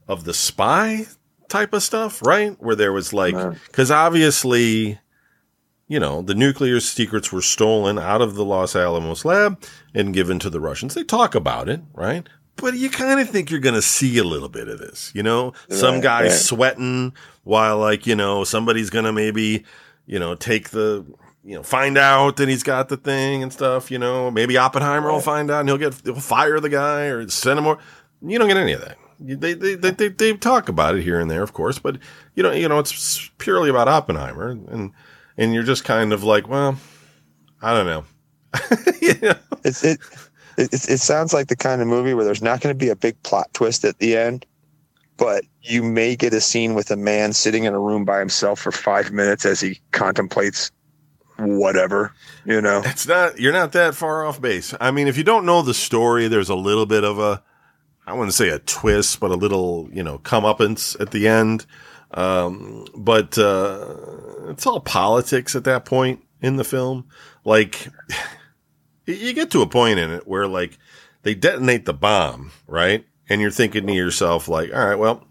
of 0.06 0.24
the 0.24 0.34
spy 0.34 1.06
type 1.48 1.72
of 1.72 1.82
stuff, 1.82 2.20
right? 2.20 2.54
Where 2.60 2.76
there 2.76 2.92
was 2.92 3.14
like, 3.14 3.34
because 3.66 3.90
obviously, 3.90 4.98
you 5.86 5.98
know, 5.98 6.20
the 6.20 6.34
nuclear 6.34 6.80
secrets 6.80 7.32
were 7.32 7.40
stolen 7.40 7.98
out 7.98 8.20
of 8.20 8.34
the 8.34 8.44
Los 8.44 8.76
Alamos 8.76 9.24
lab 9.24 9.62
and 9.94 10.12
given 10.12 10.38
to 10.40 10.50
the 10.50 10.60
Russians. 10.60 10.92
They 10.92 11.04
talk 11.04 11.34
about 11.34 11.70
it, 11.70 11.80
right? 11.94 12.28
But 12.60 12.74
you 12.74 12.90
kind 12.90 13.20
of 13.20 13.28
think 13.30 13.50
you're 13.50 13.60
going 13.60 13.74
to 13.74 13.82
see 13.82 14.18
a 14.18 14.24
little 14.24 14.48
bit 14.48 14.68
of 14.68 14.78
this, 14.78 15.12
you 15.14 15.22
know, 15.22 15.52
some 15.70 16.00
guy 16.00 16.24
right. 16.24 16.32
sweating 16.32 17.14
while 17.44 17.78
like, 17.78 18.06
you 18.06 18.14
know, 18.16 18.44
somebody's 18.44 18.90
going 18.90 19.04
to 19.04 19.12
maybe, 19.12 19.64
you 20.06 20.18
know, 20.18 20.34
take 20.34 20.70
the, 20.70 21.04
you 21.44 21.54
know, 21.54 21.62
find 21.62 21.96
out 21.96 22.36
that 22.36 22.48
he's 22.48 22.62
got 22.62 22.88
the 22.88 22.96
thing 22.96 23.42
and 23.42 23.52
stuff, 23.52 23.90
you 23.90 23.98
know, 23.98 24.30
maybe 24.30 24.56
Oppenheimer 24.56 25.10
will 25.10 25.20
find 25.20 25.50
out 25.50 25.60
and 25.60 25.68
he'll 25.68 25.78
get, 25.78 25.94
he'll 26.04 26.16
fire 26.16 26.60
the 26.60 26.68
guy 26.68 27.04
or 27.04 27.28
send 27.28 27.58
him 27.58 27.64
more. 27.64 27.78
You 28.20 28.38
don't 28.38 28.48
get 28.48 28.56
any 28.56 28.72
of 28.72 28.80
that. 28.80 28.98
They, 29.20 29.54
they, 29.54 29.74
they, 29.74 29.90
they, 29.90 30.08
they 30.08 30.36
talk 30.36 30.68
about 30.68 30.96
it 30.96 31.02
here 31.02 31.20
and 31.20 31.30
there, 31.30 31.42
of 31.42 31.52
course, 31.52 31.78
but 31.78 31.98
you 32.34 32.42
know, 32.42 32.52
you 32.52 32.68
know, 32.68 32.78
it's 32.78 33.30
purely 33.38 33.70
about 33.70 33.88
Oppenheimer 33.88 34.50
and, 34.50 34.92
and 35.36 35.54
you're 35.54 35.62
just 35.62 35.84
kind 35.84 36.12
of 36.12 36.24
like, 36.24 36.48
well, 36.48 36.76
I 37.62 37.72
don't 37.72 37.86
know. 37.86 38.04
you 39.00 39.14
know? 39.22 39.34
It's 39.64 39.84
it, 39.84 40.00
it 40.58 40.88
it 40.88 40.98
sounds 40.98 41.32
like 41.32 41.48
the 41.48 41.56
kind 41.56 41.80
of 41.80 41.88
movie 41.88 42.14
where 42.14 42.24
there's 42.24 42.42
not 42.42 42.60
going 42.60 42.74
to 42.74 42.78
be 42.78 42.88
a 42.90 42.96
big 42.96 43.20
plot 43.22 43.48
twist 43.52 43.84
at 43.84 43.98
the 43.98 44.16
end, 44.16 44.44
but 45.16 45.44
you 45.62 45.82
may 45.82 46.16
get 46.16 46.34
a 46.34 46.40
scene 46.40 46.74
with 46.74 46.90
a 46.90 46.96
man 46.96 47.32
sitting 47.32 47.64
in 47.64 47.74
a 47.74 47.80
room 47.80 48.04
by 48.04 48.18
himself 48.18 48.60
for 48.60 48.72
five 48.72 49.12
minutes 49.12 49.46
as 49.46 49.60
he 49.60 49.80
contemplates 49.92 50.70
whatever, 51.38 52.12
you 52.44 52.60
know. 52.60 52.82
It's 52.84 53.06
not 53.06 53.38
you're 53.38 53.52
not 53.52 53.72
that 53.72 53.94
far 53.94 54.24
off 54.24 54.40
base. 54.40 54.74
I 54.80 54.90
mean, 54.90 55.08
if 55.08 55.16
you 55.16 55.24
don't 55.24 55.46
know 55.46 55.62
the 55.62 55.74
story, 55.74 56.28
there's 56.28 56.48
a 56.48 56.56
little 56.56 56.86
bit 56.86 57.04
of 57.04 57.18
a 57.18 57.42
I 58.06 58.14
wouldn't 58.14 58.34
say 58.34 58.48
a 58.48 58.58
twist, 58.58 59.20
but 59.20 59.30
a 59.30 59.34
little, 59.36 59.88
you 59.92 60.02
know, 60.02 60.18
comeuppance 60.18 60.98
at 60.98 61.10
the 61.10 61.28
end. 61.28 61.66
Um, 62.12 62.86
but 62.96 63.36
uh, 63.36 63.94
it's 64.48 64.66
all 64.66 64.80
politics 64.80 65.54
at 65.54 65.64
that 65.64 65.84
point 65.84 66.24
in 66.40 66.56
the 66.56 66.64
film. 66.64 67.06
Like 67.44 67.88
you- 69.14 69.32
get 69.32 69.50
to 69.52 69.62
a 69.62 69.66
point 69.66 69.98
in 69.98 70.10
it 70.10 70.26
where 70.26 70.46
like 70.46 70.78
they 71.22 71.34
detonate 71.34 71.84
the 71.84 71.94
bomb, 71.94 72.52
right? 72.66 73.04
And 73.28 73.40
you're 73.40 73.50
thinking 73.50 73.86
to 73.86 73.92
yourself 73.92 74.48
like, 74.48 74.72
all 74.72 74.86
right, 74.86 74.98
well, 74.98 75.26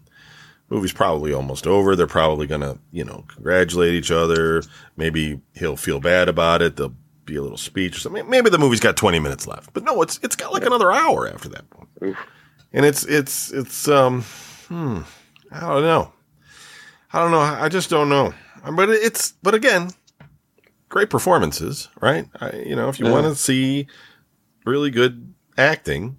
movie's 0.70 0.92
probably 0.92 1.32
almost 1.32 1.66
over. 1.66 1.96
They're 1.96 2.06
probably 2.06 2.46
gonna, 2.46 2.78
you 2.92 3.04
know, 3.04 3.24
congratulate 3.28 3.94
each 3.94 4.10
other. 4.10 4.62
Maybe 4.96 5.40
he'll 5.54 5.76
feel 5.76 5.98
bad 6.00 6.28
about 6.28 6.62
it. 6.62 6.76
There'll 6.76 6.94
be 7.24 7.36
a 7.36 7.42
little 7.42 7.56
speech 7.58 7.96
or 7.96 8.00
something. 8.00 8.28
Maybe 8.28 8.50
the 8.50 8.58
movie's 8.58 8.80
got 8.80 8.96
20 8.96 9.18
minutes 9.18 9.46
left. 9.46 9.72
But 9.72 9.84
no, 9.84 10.00
it's 10.02 10.18
it's 10.22 10.36
got 10.36 10.52
like 10.52 10.64
another 10.64 10.92
hour 10.92 11.28
after 11.28 11.48
that 11.50 11.68
point. 11.70 11.88
And 12.72 12.84
it's 12.84 13.04
it's 13.06 13.50
it's 13.52 13.88
um 13.88 14.22
hmm, 14.68 15.00
I 15.50 15.60
don't 15.60 15.82
know. 15.82 16.12
I 17.12 17.20
don't 17.20 17.30
know. 17.30 17.40
I 17.40 17.68
just 17.70 17.88
don't 17.90 18.08
know. 18.10 18.34
But 18.76 18.90
it's 18.90 19.32
but 19.42 19.54
again, 19.54 19.90
great 20.88 21.10
performances, 21.10 21.88
right? 22.00 22.28
I, 22.40 22.56
you 22.56 22.76
know, 22.76 22.88
if 22.88 22.98
you 22.98 23.06
Yeah. 23.06 23.12
want 23.12 23.26
to 23.26 23.34
see 23.34 23.86
really 24.64 24.90
good 24.90 25.32
acting, 25.56 26.18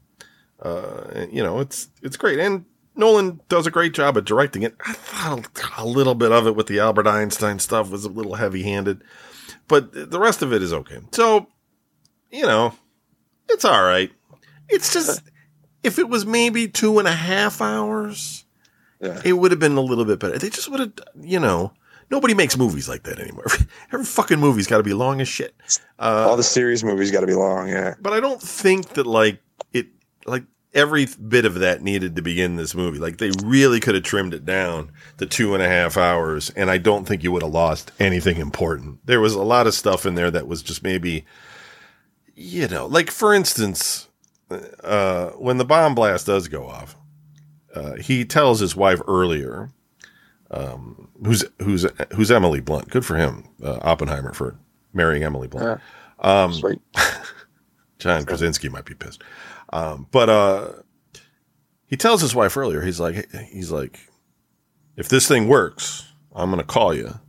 uh, 0.62 1.25
you 1.32 1.43
know, 1.43 1.60
it's 1.60 1.89
it's 2.01 2.17
great. 2.17 2.39
And 2.39 2.65
Nolan 2.95 3.39
does 3.49 3.65
a 3.65 3.71
great 3.71 3.93
job 3.93 4.17
at 4.17 4.25
directing 4.25 4.63
it. 4.63 4.75
I 4.86 4.93
thought 4.93 5.49
a 5.77 5.86
little 5.86 6.15
bit 6.15 6.32
of 6.32 6.47
it 6.47 6.55
with 6.55 6.67
the 6.67 6.79
Albert 6.79 7.08
Einstein 7.08 7.60
stuff 7.60 7.89
was 7.89 8.03
a 8.05 8.10
little 8.10 8.36
heavy 8.36 8.63
handed, 8.63 9.03
but 9.67 9.91
the 10.12 10.19
rest 10.19 10.41
of 10.41 10.51
it 10.53 10.62
is 10.62 10.73
okay. 10.73 10.99
So, 11.13 11.47
you 12.32 12.43
know, 12.45 12.73
it's 13.49 13.63
all 13.65 13.84
right. 13.84 14.12
It's 14.67 14.91
just 14.93 15.21
if 15.82 15.97
it 15.97 16.10
was 16.10 16.25
maybe 16.25 16.67
two 16.67 16.99
and 16.99 17.08
a 17.08 17.13
half 17.13 17.62
hours, 17.62 18.43
Yeah. 19.01 19.21
it 19.23 19.34
would 19.34 19.51
have 19.51 19.60
been 19.62 19.77
a 19.77 19.82
little 19.82 20.03
bit 20.05 20.19
better. 20.19 20.38
They 20.38 20.49
just 20.49 20.69
would 20.69 20.79
have, 20.82 20.93
you 21.21 21.39
know, 21.39 21.71
nobody 22.10 22.34
makes 22.34 22.58
movies 22.58 22.89
like 22.89 23.04
that 23.04 23.19
anymore. 23.19 23.45
Every 23.93 24.06
fucking 24.06 24.39
movie's 24.39 24.67
got 24.67 24.78
to 24.78 24.84
be 24.84 24.93
long 24.93 25.22
as 25.22 25.28
shit. 25.28 25.56
Uh, 25.98 26.28
All 26.30 26.38
the 26.38 26.43
series 26.43 26.84
movies 26.84 27.12
got 27.12 27.22
to 27.22 27.28
be 27.28 27.34
long, 27.34 27.67
yeah. 27.67 27.95
but 28.02 28.13
I 28.13 28.19
don't 28.19 28.41
think 28.41 28.89
that 28.89 29.08
like 29.08 29.41
it 29.74 29.88
like 30.26 30.43
every 30.74 31.08
bit 31.28 31.45
of 31.45 31.56
that 31.56 31.82
needed 31.82 32.15
to 32.15 32.22
be 32.22 32.41
in 32.41 32.56
this 32.56 32.76
movie. 32.76 33.00
Like 33.00 33.17
they 33.17 33.32
really 33.43 33.80
could 33.80 33.95
have 33.95 34.04
trimmed 34.04 34.34
it 34.34 34.45
down 34.45 34.91
to 35.17 35.26
two 35.26 35.54
and 35.54 35.63
a 35.63 35.67
half 35.67 35.98
hours, 35.98 36.50
and 36.52 36.69
I 36.69 36.78
don't 36.78 37.06
think 37.06 37.24
you 37.24 37.32
would 37.32 37.43
have 37.43 37.52
lost 37.52 37.91
anything 38.00 38.38
important. 38.38 39.06
There 39.06 39.22
was 39.22 39.34
a 39.34 39.41
lot 39.41 39.67
of 39.67 39.74
stuff 39.74 40.06
in 40.06 40.15
there 40.15 40.32
that 40.32 40.48
was 40.48 40.62
just 40.62 40.84
maybe, 40.84 41.26
you 42.36 42.67
know, 42.67 42.86
like 42.86 43.12
for 43.12 43.34
instance, 43.34 44.08
uh, 44.84 45.30
when 45.32 45.58
the 45.58 45.65
bomb 45.65 45.95
blast 45.95 46.26
does 46.28 46.48
go 46.48 46.67
off, 46.67 46.95
uh, 47.76 47.95
he 47.95 48.26
tells 48.26 48.60
his 48.60 48.76
wife 48.76 49.02
earlier, 49.08 49.72
um, 50.52 51.09
who's 51.23 51.45
who's 51.62 51.86
who's 52.13 52.32
Emily 52.32 52.60
Blunt. 52.60 52.89
Good 52.89 53.05
for 53.05 53.15
him, 53.15 53.47
uh, 53.63 53.79
Oppenheimer 53.82 54.34
for 54.34 54.58
marrying 54.93 55.23
Emily 55.23 55.47
Blunt. 55.47 55.82
Um, 56.19 56.53
Sweet. 56.53 56.79
John 57.99 58.25
Krasinski 58.25 58.69
might 58.69 58.86
be 58.86 58.95
pissed. 58.95 59.23
Um, 59.71 60.08
but 60.12 60.29
uh, 60.29 60.71
he 61.86 61.97
tells 61.97 62.21
his 62.21 62.34
wife 62.34 62.55
earlier, 62.55 62.82
he's 62.82 62.99
like, 62.99 63.29
he's 63.51 63.71
like, 63.71 63.99
if 64.95 65.10
this 65.10 65.27
thing 65.27 65.47
works, 65.47 66.12
I'm 66.34 66.49
going 66.49 66.62
to 66.62 66.65
call 66.65 66.93
you 66.93 67.19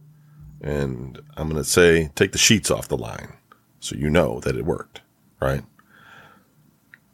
and 0.61 1.20
I'm 1.37 1.48
going 1.48 1.62
to 1.62 1.68
say, 1.68 2.11
take 2.14 2.33
the 2.33 2.38
sheets 2.38 2.70
off 2.70 2.88
the 2.88 2.96
line 2.96 3.33
so 3.81 3.96
you 3.96 4.11
know 4.11 4.40
that 4.40 4.57
it 4.57 4.64
worked, 4.64 5.00
right? 5.40 5.62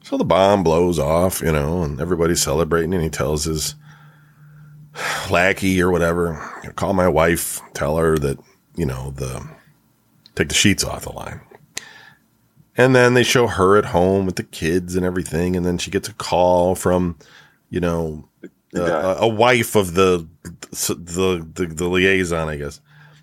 So 0.02 0.16
the 0.16 0.24
bomb 0.24 0.62
blows 0.62 0.98
off, 0.98 1.40
you 1.40 1.52
know, 1.52 1.82
and 1.82 2.00
everybody's 2.00 2.42
celebrating, 2.42 2.94
and 2.94 3.02
he 3.02 3.10
tells 3.10 3.44
his 3.44 3.74
lackey 5.30 5.80
or 5.82 5.90
whatever, 5.90 6.34
call 6.76 6.92
my 6.92 7.08
wife, 7.08 7.60
tell 7.74 7.96
her 7.96 8.16
that, 8.18 8.38
you 8.76 8.86
know, 8.86 9.10
the 9.12 9.46
take 10.34 10.48
the 10.48 10.54
sheets 10.54 10.84
off 10.84 11.04
the 11.04 11.12
line. 11.12 11.40
And 12.76 12.94
then 12.94 13.14
they 13.14 13.22
show 13.22 13.46
her 13.46 13.76
at 13.78 13.86
home 13.86 14.26
with 14.26 14.36
the 14.36 14.42
kids 14.42 14.96
and 14.96 15.06
everything. 15.06 15.56
And 15.56 15.64
then 15.64 15.78
she 15.78 15.90
gets 15.90 16.08
a 16.08 16.14
call 16.14 16.74
from, 16.74 17.16
you 17.70 17.80
know, 17.80 18.28
uh, 18.76 19.16
a, 19.20 19.24
a 19.24 19.28
wife 19.28 19.74
of 19.74 19.94
the, 19.94 20.26
the, 20.42 21.46
the, 21.54 21.66
the 21.66 21.88
liaison, 21.88 22.48
I 22.48 22.56
guess, 22.56 22.80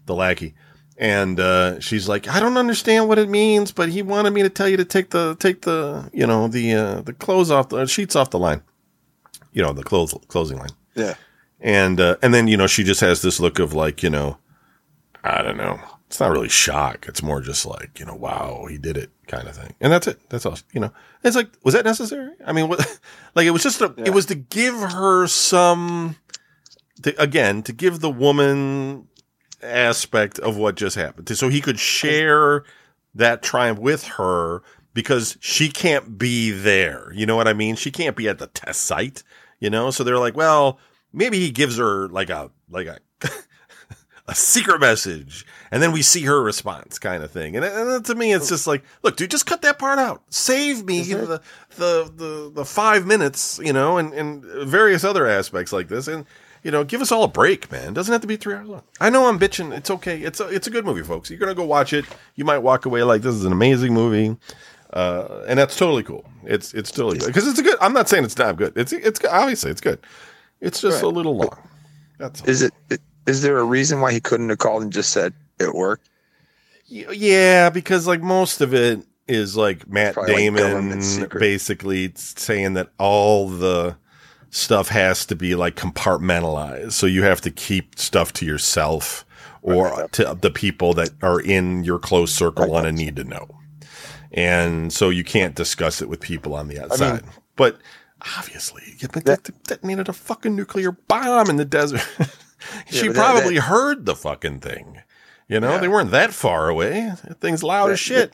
the 0.07 0.15
lackey. 0.15 0.55
And, 0.97 1.39
uh, 1.39 1.79
she's 1.79 2.07
like, 2.07 2.27
I 2.27 2.39
don't 2.39 2.57
understand 2.57 3.07
what 3.07 3.19
it 3.19 3.29
means, 3.29 3.71
but 3.71 3.89
he 3.89 4.01
wanted 4.01 4.31
me 4.31 4.41
to 4.41 4.49
tell 4.49 4.67
you 4.67 4.77
to 4.77 4.86
take 4.86 5.12
the, 5.12 5.36
take 5.39 5.62
the, 5.62 6.09
you 6.13 6.25
know, 6.25 6.47
the, 6.47 6.73
uh, 6.73 7.01
the 7.01 7.13
clothes 7.13 7.51
off 7.51 7.69
the 7.69 7.86
sheets 7.86 8.15
off 8.15 8.31
the 8.31 8.39
line, 8.39 8.62
you 9.51 9.62
know, 9.62 9.73
the 9.73 9.83
clothes, 9.83 10.15
closing 10.27 10.57
line. 10.57 10.69
Yeah. 10.95 11.13
And, 11.63 11.99
uh, 12.02 12.17
and 12.21 12.34
then, 12.34 12.47
you 12.47 12.58
know, 12.58 12.67
she 12.67 12.84
just 12.84 12.99
has 13.02 13.21
this 13.21 13.39
look 13.39 13.58
of 13.58 13.73
like, 13.73 14.04
you 14.04 14.10
know, 14.10 14.38
I 15.23 15.41
don't 15.41 15.56
know. 15.58 15.80
It's 16.08 16.19
not 16.19 16.30
really 16.30 16.49
shock. 16.49 17.06
It's 17.08 17.23
more 17.23 17.39
just 17.41 17.65
like, 17.65 17.99
you 17.99 18.06
know, 18.06 18.13
wow, 18.13 18.67
he 18.69 18.78
did 18.78 18.97
it 18.97 19.10
kind 19.28 19.47
of 19.47 19.56
thing. 19.56 19.73
And 19.80 19.91
that's 19.91 20.06
it. 20.06 20.19
That's 20.30 20.45
all, 20.45 20.58
you 20.73 20.82
know, 20.82 20.91
it's 21.23 21.36
like, 21.38 21.49
was 21.63 21.73
that 21.73 21.86
necessary? 21.86 22.32
I 22.45 22.52
mean, 22.52 22.67
what, 22.67 22.80
like 23.36 23.47
it 23.47 23.52
was 23.52 23.63
just, 23.63 23.82
a, 23.82 23.93
Yeah. 23.97 24.06
it 24.08 24.13
was 24.13 24.26
to 24.28 24.36
give 24.36 24.76
her 24.76 25.26
some, 25.28 26.17
to, 27.02 27.19
again, 27.19 27.63
to 27.63 27.71
give 27.73 28.02
the 28.02 28.12
woman 28.12 29.08
aspect 29.63 30.38
of 30.39 30.58
what 30.58 30.76
just 30.76 30.97
happened. 30.97 31.30
So 31.36 31.47
he 31.47 31.62
could 31.62 31.80
share 31.80 32.65
that 33.15 33.41
triumph 33.41 33.80
with 33.80 34.04
her 34.10 34.62
because 34.93 35.38
she 35.39 35.69
can't 35.69 36.17
be 36.17 36.52
there. 36.52 37.12
You 37.15 37.26
know 37.26 37.38
what 37.38 37.47
I 37.47 37.54
mean? 37.54 37.76
She 37.78 37.89
can't 37.89 38.17
be 38.17 38.28
at 38.28 38.38
the 38.38 38.47
test 38.47 38.82
site, 38.84 39.23
you 39.60 39.69
know? 39.69 39.89
So 39.89 40.04
they're 40.04 40.19
like, 40.19 40.36
well, 40.36 40.78
maybe 41.13 41.39
he 41.39 41.52
gives 41.52 41.78
her 41.78 42.10
like 42.10 42.30
a, 42.30 42.52
like 42.69 42.88
a, 42.88 42.99
a 44.28 44.36
secret 44.36 44.82
message 44.82 45.45
and 45.73 45.82
then 45.82 45.91
we 45.91 46.04
see 46.04 46.21
her 46.21 46.39
response 46.39 46.99
kind 46.99 47.23
of 47.23 47.32
thing. 47.32 47.56
And, 47.56 47.65
and 47.65 48.06
to 48.06 48.13
me, 48.13 48.32
it's 48.32 48.47
just 48.47 48.67
like, 48.67 48.84
look, 49.02 49.17
dude, 49.17 49.32
just 49.32 49.47
cut 49.47 49.63
that 49.63 49.80
part 49.80 49.97
out. 49.97 50.21
Save 50.30 50.86
me 50.86 51.02
the, 51.02 51.41
the, 51.78 52.12
the, 52.15 52.52
the 52.54 52.63
five 52.63 53.08
minutes, 53.08 53.60
you 53.63 53.73
know, 53.73 53.97
and, 53.97 54.13
and 54.13 54.43
various 54.69 55.04
other 55.04 55.26
aspects 55.26 55.73
like 55.73 55.88
this. 55.88 56.08
And, 56.08 56.28
you 56.62 56.69
know, 56.69 56.84
give 56.84 57.02
us 57.02 57.12
all 57.12 57.23
a 57.23 57.28
break, 57.28 57.71
man. 57.71 57.88
It 57.88 57.93
doesn't 57.95 58.12
have 58.12 58.21
to 58.21 58.28
be 58.28 58.36
three 58.36 58.54
hours 58.54 58.67
long. 58.67 58.84
I 59.02 59.10
know 59.10 59.28
I'm 59.28 59.39
bitching. 59.39 59.76
It's 59.76 59.89
okay. 59.89 60.19
It's 60.19 60.39
a, 60.39 60.47
it's 60.49 60.67
a 60.67 60.69
good 60.69 60.86
movie, 60.86 61.02
folks. 61.02 61.32
You're 61.32 61.39
going 61.39 61.49
to 61.49 61.56
go 61.56 61.65
watch 61.65 61.91
it. 61.91 62.06
You 62.36 62.45
might 62.45 62.60
walk 62.60 62.86
away 62.86 63.02
like 63.02 63.23
this 63.23 63.34
is 63.34 63.45
an 63.45 63.52
amazing 63.52 63.95
movie. 63.95 64.38
Uh, 64.93 65.43
and 65.47 65.58
that's 65.58 65.76
totally 65.76 66.04
cool. 66.04 66.23
It's, 66.43 66.76
it's 66.76 66.91
totally 66.91 67.17
good. 67.17 67.34
Cause 67.34 67.47
it's 67.47 67.58
a 67.58 67.63
good, 67.63 67.78
I'm 67.82 67.93
not 67.93 68.08
saying 68.08 68.26
it's 68.26 68.38
not 68.38 68.58
good. 68.58 68.78
It's, 68.78 68.93
it's 68.93 69.19
obviously 69.26 69.71
it's 69.71 69.82
good. 69.82 69.97
It's 70.63 70.82
just 70.82 71.04
Right. 71.04 71.12
a 71.12 71.15
little 71.15 71.36
long. 71.38 71.58
That's 72.17 72.41
all. 72.41 72.49
Is 72.49 72.62
it? 72.63 72.73
Is 73.28 73.41
there 73.41 73.58
a 73.60 73.63
reason 73.63 74.02
why 74.02 74.12
he 74.12 74.19
couldn't 74.19 74.49
have 74.49 74.58
called 74.58 74.82
and 74.84 74.91
just 74.91 75.12
said 75.12 75.34
it 75.60 75.73
worked? 75.76 76.10
Yeah, 76.88 77.69
because 77.69 78.08
like 78.08 78.21
most 78.21 78.62
of 78.62 78.73
it 78.73 78.99
is 79.28 79.56
like 79.56 79.88
Matt 79.88 80.13
Probably 80.15 80.34
like 80.34 80.39
Damon 80.41 80.62
government 80.63 81.34
basically 81.39 82.12
saying 82.15 82.73
that 82.73 82.89
all 82.99 83.47
the 83.47 83.95
stuff 84.49 84.89
has 84.89 85.26
to 85.28 85.36
be 85.36 85.56
like 85.56 85.76
compartmentalized. 85.76 86.91
So 86.91 87.06
you 87.08 87.23
have 87.23 87.41
to 87.41 87.52
keep 87.52 87.97
stuff 87.97 88.34
to 88.34 88.45
yourself 88.45 89.26
or 89.62 89.88
Right. 89.89 90.12
to 90.13 90.38
the 90.39 90.52
people 90.52 90.93
that 90.95 91.10
are 91.21 91.39
in 91.39 91.84
your 91.86 91.99
close 91.99 92.34
circle 92.34 92.76
on 92.76 92.86
a 92.86 92.91
need 92.91 93.15
to 93.17 93.23
know. 93.23 93.47
and 94.36 94.91
so 94.91 95.10
you 95.12 95.23
can't 95.23 95.54
discuss 95.56 96.02
it 96.02 96.10
with 96.10 96.19
people 96.19 96.56
on 96.56 96.67
the 96.67 96.80
outside. 96.84 97.23
but 97.56 97.78
obviously, 98.38 98.83
you 98.99 99.07
think 99.07 99.25
That- 99.25 99.43
that 99.43 99.63
detonated 99.63 100.09
a 100.09 100.13
fucking 100.13 100.55
nuclear 100.55 100.91
bomb 100.91 101.49
in 101.49 101.57
the 101.57 101.65
desert. 101.65 102.01
she 102.89 103.07
but 103.07 103.15
that- 103.15 103.33
probably 103.33 103.57
heard 103.57 104.05
the 104.05 104.15
fucking 104.15 104.59
thing. 104.62 105.01
You 105.47 105.59
know, 105.59 105.71
Yeah. 105.71 105.77
they 105.79 105.88
weren't 105.89 106.12
that 106.12 106.33
far 106.33 106.69
away. 106.69 107.12
That 107.25 107.39
thing's 107.41 107.63
loud 107.63 107.91
as 107.91 107.99
shit. 107.99 108.33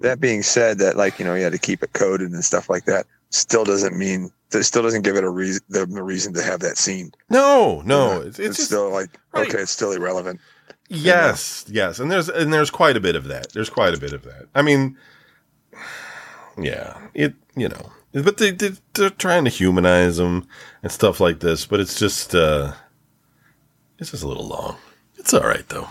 That 0.00 0.20
being 0.20 0.42
said, 0.42 0.78
that 0.78 0.96
like 0.96 1.18
you 1.18 1.24
know 1.24 1.34
you 1.34 1.42
had 1.42 1.52
to 1.52 1.58
keep 1.58 1.82
it 1.82 1.92
coded 1.92 2.30
and 2.30 2.44
stuff 2.44 2.70
like 2.70 2.84
that, 2.86 3.06
still 3.30 3.64
doesn't 3.64 3.96
mean 3.98 4.30
that 4.50 4.64
still 4.64 4.82
doesn't 4.82 5.02
give 5.02 5.16
it 5.16 5.24
a 5.24 5.28
reason 5.30 5.62
the 5.68 5.86
reason 5.86 6.32
to 6.34 6.42
have 6.42 6.60
that 6.60 6.78
scene. 6.78 7.12
No, 7.28 7.82
no, 7.84 8.12
Yeah, 8.12 8.18
it's, 8.18 8.26
it's, 8.26 8.38
it's 8.38 8.56
just 8.56 8.68
still 8.68 8.90
like 8.90 9.18
right. 9.32 9.46
okay, 9.48 9.58
it's 9.62 9.70
still 9.70 9.92
irrelevant. 9.92 10.40
Yes, 10.88 11.64
yes, 11.68 11.98
and 12.00 12.10
there's 12.10 12.28
and 12.28 12.52
there's 12.52 12.70
quite 12.70 12.96
a 12.96 13.00
bit 13.00 13.14
of 13.16 13.24
that. 13.28 13.52
There's 13.52 13.70
quite 13.70 13.94
a 13.94 13.98
bit 13.98 14.12
of 14.12 14.22
that. 14.24 14.46
I 14.54 14.62
mean, 14.62 14.96
yeah, 16.58 16.96
it 17.14 17.34
you 17.56 17.68
know, 17.68 17.92
but 18.12 18.36
they, 18.38 18.50
they 18.50 18.72
they're 18.94 19.10
trying 19.10 19.44
to 19.44 19.50
humanize 19.50 20.16
them 20.16 20.46
and 20.82 20.90
stuff 20.90 21.20
like 21.20 21.40
this. 21.40 21.66
But 21.66 21.80
it's 21.80 21.98
just 21.98 22.34
uh 22.34 22.72
it's 23.98 24.10
just 24.10 24.22
a 24.22 24.28
little 24.28 24.46
long. 24.46 24.76
It's 25.16 25.34
all 25.34 25.42
right 25.42 25.68
though. 25.68 25.88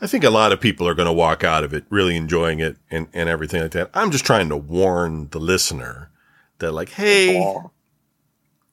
I 0.00 0.06
think 0.06 0.24
a 0.24 0.30
lot 0.30 0.52
of 0.52 0.60
people 0.60 0.86
are 0.86 0.94
going 0.94 1.06
to 1.06 1.12
walk 1.12 1.44
out 1.44 1.64
of 1.64 1.72
it 1.72 1.84
really 1.88 2.16
enjoying 2.16 2.60
it 2.60 2.76
and 2.90 3.08
and 3.14 3.28
everything 3.28 3.62
like 3.62 3.70
that. 3.72 3.90
I'm 3.94 4.10
just 4.10 4.26
trying 4.26 4.48
to 4.50 4.56
warn 4.56 5.28
the 5.30 5.38
listener 5.40 6.10
that 6.58 6.72
like, 6.72 6.90
hey, 6.90 7.40
Oh, 7.42 7.70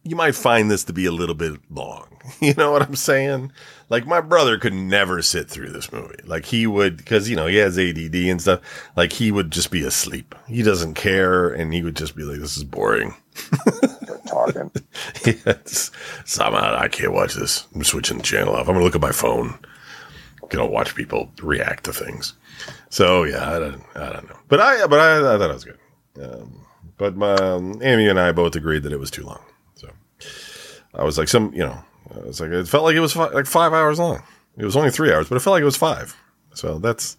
you 0.04 0.16
might 0.16 0.36
find 0.36 0.70
this 0.70 0.84
to 0.86 0.94
be 0.94 1.06
a 1.06 1.12
little 1.12 1.36
bit 1.36 1.60
long. 1.70 2.08
You 2.40 2.54
know 2.54 2.72
what 2.72 2.84
I'm 2.84 2.96
saying? 2.96 3.52
Like 3.90 4.06
my 4.06 4.22
brother 4.22 4.60
could 4.60 4.74
never 4.74 5.24
sit 5.24 5.50
through 5.50 5.72
this 5.72 5.92
movie. 5.92 6.20
Like 6.24 6.46
he 6.46 6.68
would, 6.68 6.96
because 6.96 7.28
you 7.28 7.36
know 7.36 7.48
he 7.48 7.56
has 7.56 7.80
ADD 7.80 8.14
and 8.14 8.40
stuff. 8.40 8.62
Like 8.96 9.12
he 9.12 9.32
would 9.32 9.50
just 9.50 9.72
be 9.72 9.84
asleep. 9.84 10.36
He 10.48 10.62
doesn't 10.62 10.94
care, 10.94 11.50
and 11.50 11.74
he 11.74 11.82
would 11.82 11.96
just 11.96 12.16
be 12.16 12.24
like, 12.24 12.40
"This 12.40 12.58
is 12.58 12.64
boring." 12.64 13.16
talking. 14.32 14.72
yes. 15.26 15.92
So 16.26 16.44
I'm 16.44 16.56
out. 16.56 16.76
I 16.76 16.88
can't 16.88 17.14
watch 17.14 17.34
this. 17.34 17.68
I'm 17.76 17.84
switching 17.84 18.18
the 18.18 18.24
channel 18.24 18.56
off. 18.56 18.68
I'm 18.68 18.74
gonna 18.74 18.84
look 18.84 18.96
at 18.96 19.02
my 19.02 19.12
phone. 19.12 19.58
Gonna 20.50 20.68
watch 20.68 20.96
people 20.96 21.32
react 21.42 21.86
to 21.86 21.94
things. 21.94 22.34
So 22.90 23.24
yeah, 23.24 23.56
I 23.56 23.60
don't, 23.60 23.82
I 23.96 24.12
don't 24.12 24.30
know, 24.30 24.38
but 24.48 24.60
I, 24.60 24.86
but 24.86 25.00
I, 25.00 25.36
I 25.36 25.38
thought 25.38 25.50
it 25.50 25.54
was 25.54 25.64
good. 25.64 25.80
Um, 26.22 26.66
but 26.98 27.16
my, 27.16 27.34
um, 27.36 27.82
Amy 27.82 28.08
and 28.08 28.20
I 28.20 28.32
both 28.32 28.56
agreed 28.56 28.84
that 28.84 28.92
it 28.92 29.00
was 29.00 29.10
too 29.10 29.24
long. 29.24 29.42
I 30.94 31.04
was 31.04 31.18
like, 31.18 31.28
some, 31.28 31.54
you 31.54 31.60
know, 31.64 31.78
I 32.14 32.20
was 32.20 32.40
like, 32.42 32.50
it 32.52 32.68
felt 32.68 32.84
like 32.84 32.96
it 32.96 33.00
was 33.00 33.14
fi- 33.14 33.30
like 33.30 33.46
five 33.46 33.74
hours 33.74 34.00
long. 34.00 34.22
It 34.58 34.66
was 34.66 34.76
only 34.76 34.92
three 34.92 35.12
hours, 35.14 35.30
but 35.30 35.36
it 35.36 35.40
felt 35.40 35.54
like 35.54 35.62
it 35.62 35.66
was 35.66 35.78
five. 35.78 36.16
So 36.54 36.80
that's 36.80 37.18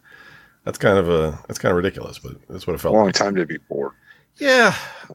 that's 0.64 0.78
kind 0.78 0.98
of 0.98 1.08
a 1.08 1.38
that's 1.48 1.58
kind 1.58 1.70
of 1.70 1.76
ridiculous, 1.76 2.18
but 2.18 2.37
that's 2.48 2.66
what 2.66 2.74
it 2.74 2.80
felt. 2.80 2.94
A 2.94 2.96
long 2.98 3.06
like. 3.06 3.14
time 3.14 3.35
to 3.37 3.46
be 3.46 3.58
bored. 3.58 3.92
Yeah, 4.37 4.74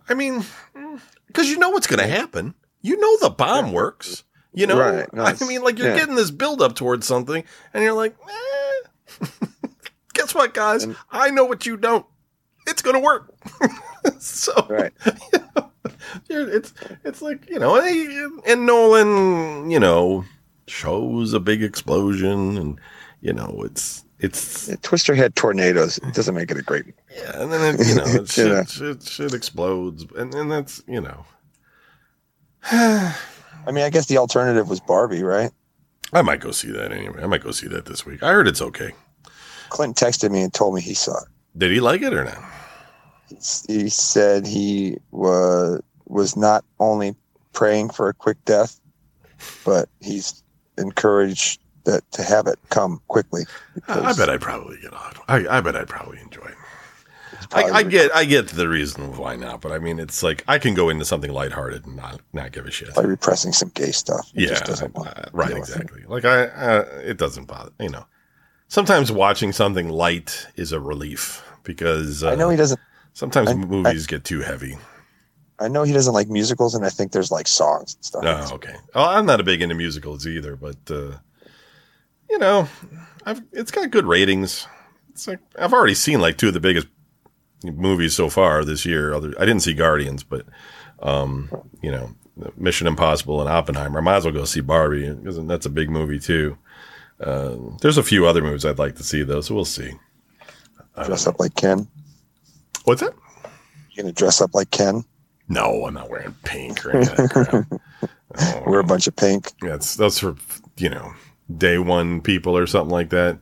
I 0.09 0.13
mean, 0.13 0.43
because 1.27 1.49
you 1.49 1.57
know 1.59 1.69
what's 1.69 1.87
going 1.87 1.99
to 1.99 2.07
happen. 2.07 2.53
You 2.81 2.97
know 2.97 3.17
the 3.19 3.29
bomb 3.29 3.71
works. 3.71 4.23
You 4.53 4.65
know, 4.65 4.79
Right. 4.79 5.11
No, 5.13 5.23
I 5.25 5.35
mean, 5.45 5.61
like 5.61 5.77
you're 5.77 5.89
yeah. 5.89 5.95
getting 5.97 6.15
this 6.15 6.31
build 6.31 6.61
up 6.61 6.75
towards 6.75 7.05
something, 7.05 7.43
and 7.73 7.83
you're 7.83 7.93
like, 7.93 8.15
eh. 8.29 9.25
guess 10.13 10.33
what, 10.33 10.53
guys? 10.53 10.83
And- 10.83 10.95
I 11.11 11.29
know 11.29 11.45
what 11.45 11.65
you 11.65 11.77
don't. 11.77 12.05
It's 12.65 12.81
going 12.81 12.95
to 12.95 12.99
work. 12.99 13.33
so 14.19 14.51
Right. 14.69 14.93
it's 16.29 16.73
it's 17.03 17.21
like 17.21 17.49
you 17.49 17.59
know, 17.59 17.75
and, 18.45 18.65
Nolan, 18.65 19.69
you 19.71 19.79
know, 19.79 20.23
shows 20.67 21.33
a 21.33 21.39
big 21.39 21.63
explosion, 21.63 22.57
and 22.57 22.79
you 23.21 23.33
know, 23.33 23.61
it's 23.65 24.03
it's 24.19 24.67
Yeah, 24.67 24.75
Twister 24.81 25.13
had 25.15 25.35
tornadoes. 25.35 25.97
It 25.99 26.13
doesn't 26.13 26.35
make 26.35 26.51
it 26.51 26.57
a 26.57 26.61
great. 26.63 26.85
yeah, 27.15 27.41
and 27.41 27.51
then 27.51 27.75
it, 27.75 27.87
you 27.87 27.95
know, 27.95 28.03
it 28.07 28.29
shit, 28.29 28.47
Yeah. 28.47 28.65
shit, 28.65 29.03
shit 29.03 29.33
explodes, 29.33 30.05
and 30.17 30.33
and 30.33 30.51
that's 30.51 30.81
you 30.87 31.01
know. 31.01 31.25
I 32.63 33.71
mean, 33.71 33.83
I 33.83 33.89
guess 33.89 34.05
the 34.07 34.17
alternative 34.17 34.69
was 34.69 34.79
Barbie, 34.79 35.23
right? 35.23 35.51
I 36.13 36.21
might 36.21 36.39
go 36.39 36.51
see 36.51 36.71
that 36.71 36.91
anyway. 36.91 37.21
I 37.21 37.27
might 37.27 37.43
go 37.43 37.51
see 37.51 37.67
that 37.67 37.85
this 37.85 38.05
week. 38.05 38.23
I 38.23 38.31
heard 38.31 38.47
it's 38.47 38.61
okay. 38.61 38.91
Clint 39.69 39.97
texted 39.97 40.31
me 40.31 40.41
and 40.41 40.53
told 40.53 40.73
me 40.73 40.81
he 40.81 40.93
saw 40.93 41.17
it. 41.17 41.27
Did 41.57 41.71
he 41.71 41.79
like 41.81 42.01
it 42.01 42.13
or 42.13 42.23
not? 42.23 42.37
He 43.29 43.89
said 43.89 44.45
he 44.45 44.97
was 45.11 45.81
was 46.05 46.37
not 46.37 46.63
only 46.79 47.15
praying 47.53 47.89
for 47.89 48.07
a 48.07 48.13
quick 48.13 48.37
death, 48.45 48.79
but 49.65 49.89
he's 49.99 50.43
encouraged 50.77 51.59
that 51.83 52.09
to 52.11 52.23
have 52.23 52.47
it 52.47 52.59
come 52.69 53.01
quickly. 53.07 53.43
I, 53.87 53.99
I 53.99 54.13
bet 54.13 54.29
I'd 54.29 54.41
probably 54.41 54.77
get 54.81 54.93
on. 54.93 55.13
I, 55.27 55.57
I 55.57 55.61
bet 55.61 55.75
I'd 55.75 55.87
probably 55.87 56.19
enjoy 56.19 56.45
it. 56.45 56.55
I, 57.53 57.63
I 57.63 57.83
get 57.83 58.13
I 58.15 58.25
get 58.25 58.49
the 58.49 58.67
reason 58.67 59.15
why 59.15 59.35
not, 59.35 59.61
but 59.61 59.71
I 59.71 59.79
mean 59.79 59.99
it's 59.99 60.21
like 60.21 60.43
I 60.47 60.59
can 60.59 60.73
go 60.73 60.89
into 60.89 61.05
something 61.05 61.31
lighthearted 61.31 61.85
and 61.85 61.95
not 61.95 62.19
not 62.33 62.51
give 62.51 62.65
a 62.65 62.71
shit. 62.71 62.93
by 62.93 63.03
repressing 63.03 63.53
some 63.53 63.69
gay 63.69 63.91
stuff. 63.91 64.29
It 64.33 64.43
yeah, 64.43 64.49
just 64.49 64.65
doesn't 64.65 64.95
want 64.95 65.09
uh, 65.09 65.23
right, 65.31 65.49
deal 65.49 65.59
with 65.59 65.69
it. 65.69 65.73
exactly. 65.73 66.03
Like 66.07 66.25
I, 66.25 66.45
uh, 66.45 66.85
it 67.03 67.17
doesn't 67.17 67.45
bother. 67.45 67.71
You 67.79 67.89
know, 67.89 68.05
sometimes 68.67 69.11
watching 69.11 69.53
something 69.53 69.89
light 69.89 70.47
is 70.55 70.71
a 70.71 70.79
relief 70.79 71.43
because 71.63 72.23
uh, 72.23 72.31
I 72.31 72.35
know 72.35 72.49
he 72.49 72.57
doesn't. 72.57 72.79
Sometimes 73.17 73.49
I- 73.49 73.55
movies 73.55 74.05
get 74.05 74.23
too 74.23 74.41
heavy. 74.41 74.77
I 75.59 75.67
know 75.67 75.81
he 75.81 75.91
doesn't 75.91 76.13
like 76.13 76.27
musicals, 76.29 76.75
and 76.75 76.85
I 76.85 76.89
think 76.89 77.11
there's 77.11 77.31
like 77.31 77.47
songs 77.47 77.95
and 77.95 78.05
stuff. 78.05 78.23
Oh, 78.23 78.55
okay. 78.55 78.75
Oh, 78.93 79.03
I'm 79.03 79.25
not 79.25 79.39
a 79.39 79.43
big 79.43 79.63
into 79.63 79.73
musicals 79.73 80.27
either, 80.27 80.55
but 80.55 80.77
uh, 80.91 81.13
you 82.29 82.37
know, 82.37 82.67
I've 83.25 83.41
it's 83.51 83.71
got 83.71 83.89
good 83.89 84.05
ratings. 84.05 84.67
It's 85.09 85.27
like 85.27 85.39
I've 85.57 85.73
already 85.73 85.95
seen 85.95 86.21
like 86.21 86.37
two 86.37 86.49
of 86.49 86.53
the 86.53 86.59
biggest 86.59 86.85
movies 87.63 88.15
so 88.15 88.29
far 88.29 88.63
this 88.63 88.85
year. 88.85 89.15
Other 89.15 89.33
I 89.39 89.45
didn't 89.45 89.63
see 89.63 89.73
Guardians, 89.73 90.23
but 90.23 90.45
um, 91.01 91.49
you 91.81 91.89
know, 91.89 92.11
Mission 92.55 92.85
Impossible 92.85 93.41
and 93.41 93.49
Oppenheimer. 93.49 93.97
I 93.97 94.03
might 94.03 94.17
as 94.17 94.25
well 94.25 94.35
go 94.35 94.45
see 94.45 94.61
Barbie 94.61 95.11
because 95.11 95.43
that's 95.47 95.65
a 95.65 95.71
big 95.71 95.89
movie 95.89 96.19
too. 96.19 96.55
Uh, 97.19 97.55
there's 97.81 97.97
a 97.97 98.03
few 98.03 98.27
other 98.27 98.43
movies 98.43 98.63
I'd 98.63 98.77
like 98.77 98.95
to 98.97 99.03
see 99.03 99.23
though, 99.23 99.41
so 99.41 99.55
we'll 99.55 99.65
see. 99.65 99.93
I 100.95 101.05
Dress 101.07 101.25
up 101.25 101.39
like 101.39 101.55
Ken. 101.55 101.87
What's 102.87 103.01
that? 103.01 103.13
You 103.91 104.03
gonna 104.03 104.13
dress 104.13 104.39
up 104.39 104.51
like 104.55 104.71
Ken? 104.71 105.03
No, 105.49 105.85
I'm 105.85 105.93
not 105.93 106.09
wearing 106.09 106.33
pink 106.45 106.85
or 106.85 106.91
anything. 106.95 107.19
of 107.25 107.29
that 107.33 107.69
crap. 107.69 107.81
Oh, 108.65 108.73
a 108.75 108.83
bunch 108.83 109.07
of 109.07 109.15
pink. 109.15 109.51
Yeah, 109.63 109.69
That's 109.71 109.95
that's 109.95 110.19
for 110.19 110.35
you 110.77 110.89
know 110.89 111.13
day 111.57 111.79
one 111.79 112.21
people 112.21 112.57
or 112.57 112.65
something 112.67 112.91
like 112.91 113.09
that. 113.09 113.39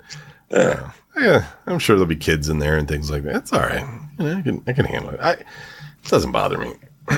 Yeah. 0.50 0.92
Yeah, 1.16 1.24
yeah. 1.24 1.46
I'm 1.68 1.78
sure 1.80 1.96
there'll 1.96 2.08
be 2.08 2.16
kids 2.16 2.50
in 2.50 2.58
there 2.60 2.78
and 2.78 2.88
things 2.88 3.12
like 3.12 3.24
that. 3.24 3.36
It's 3.36 3.54
all 3.54 3.60
right. 3.60 3.86
You 4.18 4.26
know, 4.26 4.38
I 4.38 4.42
can 4.42 4.64
I 4.68 4.74
can 4.74 4.86
handle 4.86 5.12
it. 5.12 5.20
I 5.20 5.32
it 5.34 5.46
doesn't 6.08 6.32
bother 6.32 6.58
me. 6.58 6.74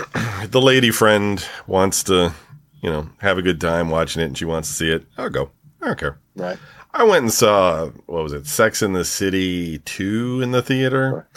The 0.50 0.62
lady 0.62 0.92
friend 0.92 1.44
wants 1.66 2.04
to, 2.04 2.34
you 2.82 2.90
know, 2.90 3.10
have 3.20 3.38
a 3.38 3.42
good 3.42 3.60
time 3.62 3.90
watching 3.90 4.22
it 4.22 4.26
and 4.26 4.38
she 4.38 4.46
wants 4.46 4.68
to 4.70 4.74
see 4.76 4.90
it. 4.92 5.06
I'll 5.18 5.30
go. 5.30 5.50
I 5.82 5.88
don't 5.88 6.00
care. 6.00 6.18
Right. 6.36 6.58
I 6.94 7.04
went 7.04 7.24
and 7.24 7.34
saw 7.34 7.88
what 8.06 8.24
was 8.24 8.34
it, 8.34 8.48
Sex 8.48 8.82
in 8.82 8.94
the 8.94 9.06
City 9.06 9.80
two 9.80 10.42
in 10.42 10.52
the 10.52 10.62
theater, 10.62 11.28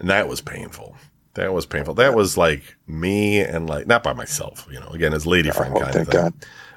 and 0.00 0.10
that 0.10 0.28
was 0.28 0.40
painful. 0.40 0.96
That 1.34 1.52
was 1.52 1.64
painful. 1.64 1.94
That 1.94 2.14
was 2.14 2.36
like 2.36 2.74
me 2.88 3.38
and 3.40 3.68
like 3.68 3.86
not 3.86 4.02
by 4.02 4.12
myself, 4.12 4.66
you 4.70 4.80
know. 4.80 4.88
Again, 4.88 5.14
as 5.14 5.26
lady 5.26 5.50
friend 5.52 5.74
Oh, 5.76 5.80
kind 5.80 5.94
of 5.96 6.08
thing. 6.08 6.20
God. 6.20 6.34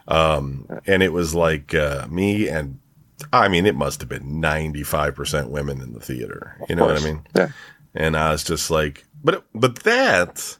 Um, 0.08 0.68
and 0.86 1.02
it 1.02 1.12
was 1.12 1.34
like 1.34 1.74
uh, 1.74 2.06
me 2.10 2.48
and 2.48 2.80
I 3.32 3.48
mean, 3.48 3.66
it 3.66 3.76
must 3.76 4.02
have 4.02 4.10
been 4.10 4.40
ninety 4.40 4.84
five 4.84 5.16
percent 5.16 5.50
women 5.50 5.82
in 5.82 5.94
the 5.94 6.00
theater. 6.00 6.56
You 6.70 6.76
know 6.76 6.86
what 6.86 7.02
I 7.02 7.04
mean? 7.04 7.26
Yeah. 7.36 7.50
And 7.96 8.16
I 8.16 8.32
was 8.32 8.44
just 8.44 8.70
like, 8.70 9.06
but 9.24 9.44
but 9.56 9.78
that 9.84 10.58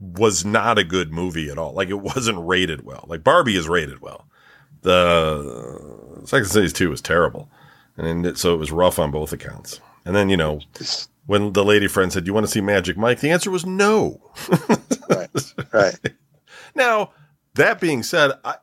was 0.00 0.44
not 0.44 0.78
a 0.78 0.84
good 0.84 1.12
movie 1.12 1.48
at 1.48 1.58
all. 1.58 1.72
Like 1.74 1.90
it 1.90 2.00
wasn't 2.00 2.44
rated 2.44 2.84
well. 2.84 3.04
Like 3.06 3.22
Barbie 3.22 3.56
is 3.56 3.68
rated 3.68 4.00
well. 4.00 4.26
The 4.82 6.22
Second 6.24 6.48
Cities 6.48 6.72
two 6.72 6.90
was 6.90 7.00
terrible, 7.00 7.48
and 7.96 8.26
it, 8.26 8.38
so 8.38 8.52
it 8.54 8.58
was 8.58 8.72
rough 8.72 8.98
on 8.98 9.10
both 9.12 9.32
accounts. 9.32 9.80
And 10.04 10.16
then 10.16 10.28
you 10.28 10.36
know 10.36 10.60
when 11.26 11.52
the 11.52 11.64
lady 11.64 11.88
friend 11.88 12.12
said, 12.12 12.24
"Do 12.24 12.28
you 12.28 12.34
want 12.34 12.46
to 12.46 12.52
see 12.52 12.60
Magic 12.60 12.96
Mike?" 12.96 13.20
The 13.20 13.30
answer 13.30 13.50
was 13.50 13.64
no. 13.66 14.20
right. 15.08 15.28
Right. 15.72 15.98
Now, 16.74 17.10
that 17.54 17.80
being 17.80 18.02
said, 18.02 18.32
I, 18.46 18.54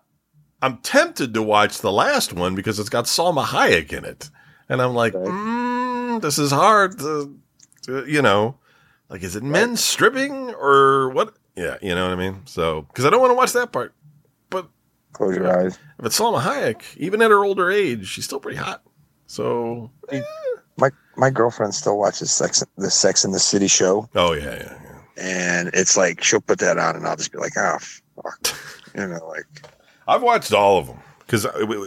I'm 0.64 0.78
tempted 0.78 1.34
to 1.36 1.44
watch 1.44 1.78
the 1.80 1.92
last 1.92 2.34
one 2.34 2.56
because 2.56 2.80
it's 2.80 2.90
got 2.90 3.06
Salma 3.06 3.46
Hayek 3.46 3.94
in 3.94 4.04
it. 4.04 4.32
And 4.68 4.82
I'm 4.82 4.96
like, 4.96 5.14
Right. 5.14 5.28
mm, 5.28 6.22
this 6.22 6.40
is 6.40 6.50
hard 6.50 6.98
to, 7.00 7.38
to, 7.84 8.06
you 8.08 8.24
know, 8.24 8.58
like, 9.10 9.22
is 9.22 9.36
it 9.36 9.44
men 9.44 9.78
stripping 9.78 10.50
or 10.56 11.10
what? 11.10 11.36
Yeah, 11.56 11.78
you 11.84 11.94
know 11.94 12.04
what 12.10 12.14
I 12.14 12.16
mean? 12.16 12.42
So, 12.46 12.82
because 12.84 13.06
I 13.06 13.12
don't 13.12 13.22
want 13.22 13.30
to 13.32 13.36
watch 13.36 13.54
that 13.54 13.72
part. 13.72 13.94
But 14.50 14.68
Close 15.14 15.36
your 15.36 15.48
eyes. 15.56 15.78
if 16.00 16.06
it's 16.08 16.20
Salma 16.20 16.42
Hayek, 16.42 16.82
even 16.98 17.22
at 17.22 17.30
her 17.30 17.44
older 17.46 17.70
age, 17.70 18.08
she's 18.08 18.26
still 18.26 18.40
pretty 18.40 18.58
hot. 18.58 18.82
So, 19.28 19.92
My 20.78 20.90
my 21.20 21.30
girlfriend 21.30 21.76
still 21.76 21.98
watches 21.98 22.32
Sex 22.32 22.64
the 22.78 22.90
Sex 22.90 23.24
in 23.26 23.32
the 23.32 23.40
City 23.40 23.68
show, 23.68 24.10
oh, 24.16 24.34
yeah, 24.34 24.44
yeah, 24.56 24.78
yeah. 24.84 25.00
and 25.18 25.70
it's 25.74 25.98
like 25.98 26.24
she'll 26.24 26.42
put 26.42 26.60
that 26.60 26.78
on, 26.78 26.96
and 26.96 27.06
I'll 27.06 27.18
just 27.18 27.32
be 27.32 27.38
like, 27.38 27.54
ah, 27.58 27.78
fuck. 28.16 28.48
you 28.96 29.06
know, 29.08 29.28
like 29.28 29.46
I've 30.08 30.24
watched 30.24 30.54
all 30.54 30.78
of 30.80 30.88
them 30.88 30.98
because 31.20 31.46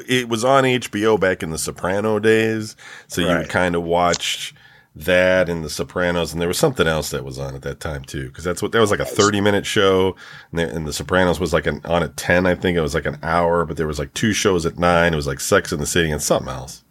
it, 0.09 0.29
was 0.29 0.45
on 0.45 0.63
HBO 0.65 1.19
back 1.19 1.43
in 1.43 1.51
the 1.51 1.59
Soprano 1.59 2.21
days. 2.21 2.77
So 3.09 3.21
you 3.23 3.27
Right. 3.29 3.49
kind 3.49 3.75
of 3.75 3.83
watched 3.83 4.55
that 4.95 5.49
and 5.49 5.65
The 5.65 5.71
Sopranos, 5.71 6.33
and 6.33 6.41
there 6.41 6.47
was 6.49 6.59
something 6.59 6.87
else 6.87 7.11
that 7.11 7.25
was 7.25 7.39
on 7.39 7.55
at 7.55 7.63
that 7.63 7.81
time 7.81 8.05
too, 8.05 8.29
because 8.29 8.45
that's 8.45 8.61
what 8.63 8.73
that 8.73 8.81
was 8.81 8.91
like 8.91 9.01
a 9.01 9.05
thirty 9.07 9.41
minute 9.41 9.65
show, 9.67 10.15
and 10.51 10.61
the, 10.61 10.69
and 10.75 10.87
the 10.87 10.93
Sopranos 10.93 11.41
was 11.41 11.53
like 11.53 11.67
an 11.67 11.81
on 11.87 12.03
at 12.03 12.17
ten, 12.17 12.47
I 12.47 12.55
think 12.55 12.77
it 12.77 12.83
was 12.83 12.95
like 12.95 13.07
an 13.07 13.19
hour, 13.23 13.65
but 13.65 13.77
there 13.79 13.87
was 13.87 13.99
like 13.99 14.13
two 14.15 14.33
shows 14.35 14.67
at 14.67 14.79
nine. 14.79 15.15
It 15.15 15.17
was 15.17 15.27
like 15.27 15.41
Sex 15.41 15.73
in 15.73 15.81
the 15.81 15.87
City 15.87 16.11
and 16.11 16.21
something 16.23 16.53
else, 16.53 16.85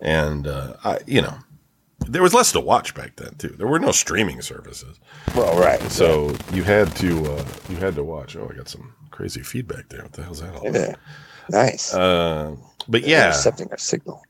and 0.00 0.46
uh, 0.46 0.74
I, 0.84 0.98
you 1.06 1.22
know, 1.22 1.38
there 2.06 2.22
was 2.22 2.34
less 2.34 2.52
to 2.52 2.60
watch 2.60 2.94
back 2.94 3.16
then 3.16 3.34
too. 3.36 3.48
There 3.56 3.66
were 3.66 3.78
no 3.78 3.92
streaming 3.92 4.42
services, 4.42 4.98
Well, 5.36 5.58
right. 5.58 5.80
so 5.90 6.34
you 6.52 6.62
had 6.64 6.94
to 6.96 7.24
uh, 7.32 7.44
you 7.68 7.76
had 7.76 7.94
to 7.96 8.04
watch. 8.04 8.36
Oh, 8.36 8.48
I 8.52 8.56
got 8.56 8.68
some 8.68 8.94
crazy 9.10 9.42
feedback 9.42 9.88
there. 9.88 10.02
What 10.02 10.12
the 10.12 10.22
hell's 10.22 10.40
that 10.40 10.54
all? 10.54 10.66
about? 10.68 10.74
Yeah. 10.80 10.94
Nice. 11.48 11.92
Uh, 11.94 12.56
but 12.88 13.02
yeah, 13.02 13.28
Accepting 13.28 13.68
our 13.70 13.78
signal. 13.78 14.22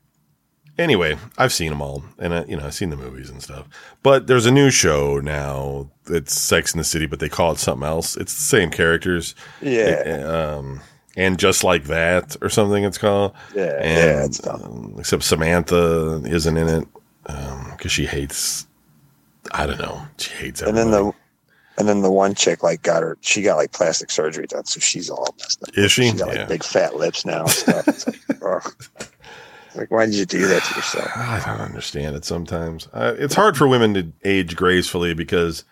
anyway, 0.77 1.17
I've 1.37 1.53
seen 1.53 1.69
them 1.69 1.81
all, 1.81 2.03
and 2.19 2.33
I, 2.33 2.43
you 2.45 2.57
know 2.57 2.65
I've 2.65 2.73
seen 2.73 2.89
the 2.89 2.97
movies 2.97 3.29
and 3.29 3.41
stuff. 3.41 3.67
But 4.03 4.27
there's 4.27 4.45
a 4.45 4.51
new 4.51 4.69
show 4.71 5.19
now. 5.19 5.89
It's 6.07 6.33
Sex 6.39 6.73
in 6.73 6.77
the 6.79 6.83
City, 6.83 7.05
but 7.05 7.19
they 7.19 7.29
call 7.29 7.51
it 7.53 7.57
something 7.59 7.87
else. 7.87 8.17
It's 8.17 8.33
the 8.33 8.41
same 8.41 8.69
characters, 8.71 9.33
Yeah. 9.61 10.55
um, 10.57 10.81
and 11.15 11.37
just 11.39 11.63
like 11.63 11.85
that 11.85 12.35
or 12.41 12.49
something. 12.49 12.83
It's 12.83 12.97
called. 12.97 13.33
Yeah. 13.55 13.77
And, 13.81 13.97
yeah. 13.97 14.25
It's 14.25 14.45
um, 14.47 14.95
except 14.99 15.23
Samantha 15.23 16.21
isn't 16.25 16.57
in 16.57 16.67
it 16.67 16.87
because 17.23 17.91
she 17.91 18.05
hates. 18.05 18.67
I 19.51 19.65
don't 19.65 19.79
know. 19.79 20.01
She 20.17 20.31
hates 20.35 20.61
And 20.61 20.77
then 20.77 20.91
the 20.91 21.11
and 21.77 21.87
then 21.87 22.01
the 22.01 22.11
one 22.11 22.35
chick 22.35 22.63
like 22.63 22.81
got 22.83 23.01
her 23.01 23.17
she 23.21 23.41
got 23.41 23.55
like 23.55 23.71
plastic 23.71 24.11
surgery 24.11 24.45
done, 24.47 24.65
so 24.65 24.79
she's 24.79 25.09
all 25.09 25.33
messed 25.39 25.63
up. 25.63 25.69
is 25.77 25.91
she? 25.91 26.03
She's 26.11 26.19
got 26.19 26.27
like 26.27 26.37
Yeah. 26.37 26.45
big 26.45 26.63
fat 26.63 26.95
lips 26.95 27.25
now 27.25 27.41
and 27.41 27.49
stuff. 27.49 28.07
Like, 28.41 29.11
like, 29.75 29.91
why 29.91 30.05
did 30.05 30.15
you 30.15 30.25
do 30.25 30.47
that 30.47 30.63
to 30.63 30.75
yourself? 30.75 31.09
I 31.15 31.41
don't 31.45 31.61
understand 31.61 32.15
it 32.15 32.25
sometimes. 32.25 32.87
Uh, 32.93 33.15
it's 33.17 33.35
hard 33.35 33.57
for 33.57 33.67
women 33.67 33.93
to 33.95 34.11
age 34.23 34.55
gracefully 34.55 35.13
because 35.13 35.63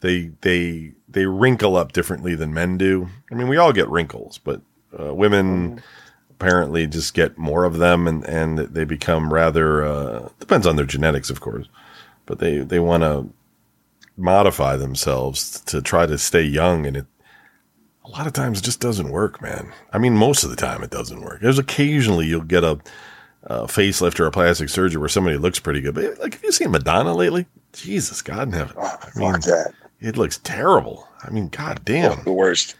they 0.00 0.30
they 0.40 0.92
they 1.08 1.26
wrinkle 1.26 1.76
up 1.76 1.92
differently 1.92 2.34
than 2.34 2.52
men 2.54 2.76
do. 2.78 3.08
I 3.30 3.34
mean, 3.34 3.48
we 3.48 3.56
all 3.56 3.72
get 3.72 3.88
wrinkles, 3.88 4.38
but 4.38 4.60
uh, 4.98 5.14
women 5.14 5.80
apparently 6.42 6.88
just 6.88 7.14
get 7.14 7.38
more 7.38 7.64
of 7.64 7.78
them, 7.78 8.08
and 8.08 8.24
and 8.24 8.58
they 8.58 8.84
become 8.84 9.32
rather 9.32 9.84
uh, 9.84 10.28
depends 10.40 10.66
on 10.66 10.76
their 10.76 10.84
genetics, 10.84 11.30
of 11.30 11.40
course, 11.40 11.68
but 12.26 12.40
they 12.40 12.58
they 12.58 12.80
want 12.80 13.02
to 13.04 13.28
modify 14.16 14.76
themselves 14.76 15.60
to 15.60 15.80
try 15.80 16.04
to 16.04 16.18
stay 16.18 16.42
young, 16.42 16.84
and 16.84 16.96
it 16.96 17.06
a 18.04 18.10
lot 18.10 18.26
of 18.26 18.32
times 18.32 18.58
it 18.58 18.64
just 18.64 18.80
doesn't 18.80 19.10
work, 19.10 19.40
man. 19.40 19.72
I 19.92 19.98
mean, 19.98 20.16
most 20.16 20.42
of 20.42 20.50
the 20.50 20.56
time 20.56 20.82
it 20.82 20.90
doesn't 20.90 21.22
work. 21.22 21.40
There's 21.40 21.60
occasionally 21.60 22.26
you'll 22.26 22.42
get 22.42 22.64
a 22.64 22.80
uh, 23.46 23.66
facelift 23.66 24.18
or 24.18 24.26
a 24.26 24.32
plastic 24.32 24.68
surgery 24.68 24.98
where 24.98 25.08
somebody 25.08 25.36
looks 25.36 25.60
pretty 25.60 25.80
good. 25.80 25.94
But 25.94 26.18
like, 26.18 26.34
have 26.34 26.44
you 26.44 26.52
seen 26.52 26.72
Madonna 26.72 27.14
lately? 27.14 27.46
Jesus, 27.72 28.20
God 28.20 28.48
in 28.48 28.54
heaven. 28.54 28.74
Oh, 28.76 28.82
I 29.00 29.18
mean, 29.18 29.32
fuck 29.32 29.42
that. 29.42 29.74
it 30.00 30.16
looks 30.16 30.38
terrible. 30.38 31.08
I 31.22 31.30
mean, 31.30 31.48
God 31.48 31.84
damn. 31.84 32.22
The 32.24 32.32
worst. 32.32 32.74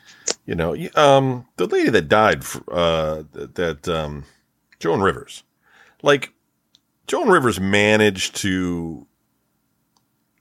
You 0.45 0.55
know, 0.57 0.77
um, 0.97 1.47
the 1.57 1.67
lady 1.67 1.91
that 1.91 2.09
died, 2.09 2.43
uh, 2.71 3.23
that, 3.33 3.89
um, 3.89 4.25
Joan 4.81 5.01
Rivers, 5.01 5.45
like 6.03 6.33
Joan 7.07 7.29
Rivers 7.29 7.61
managed 7.61 8.35
to, 8.37 9.07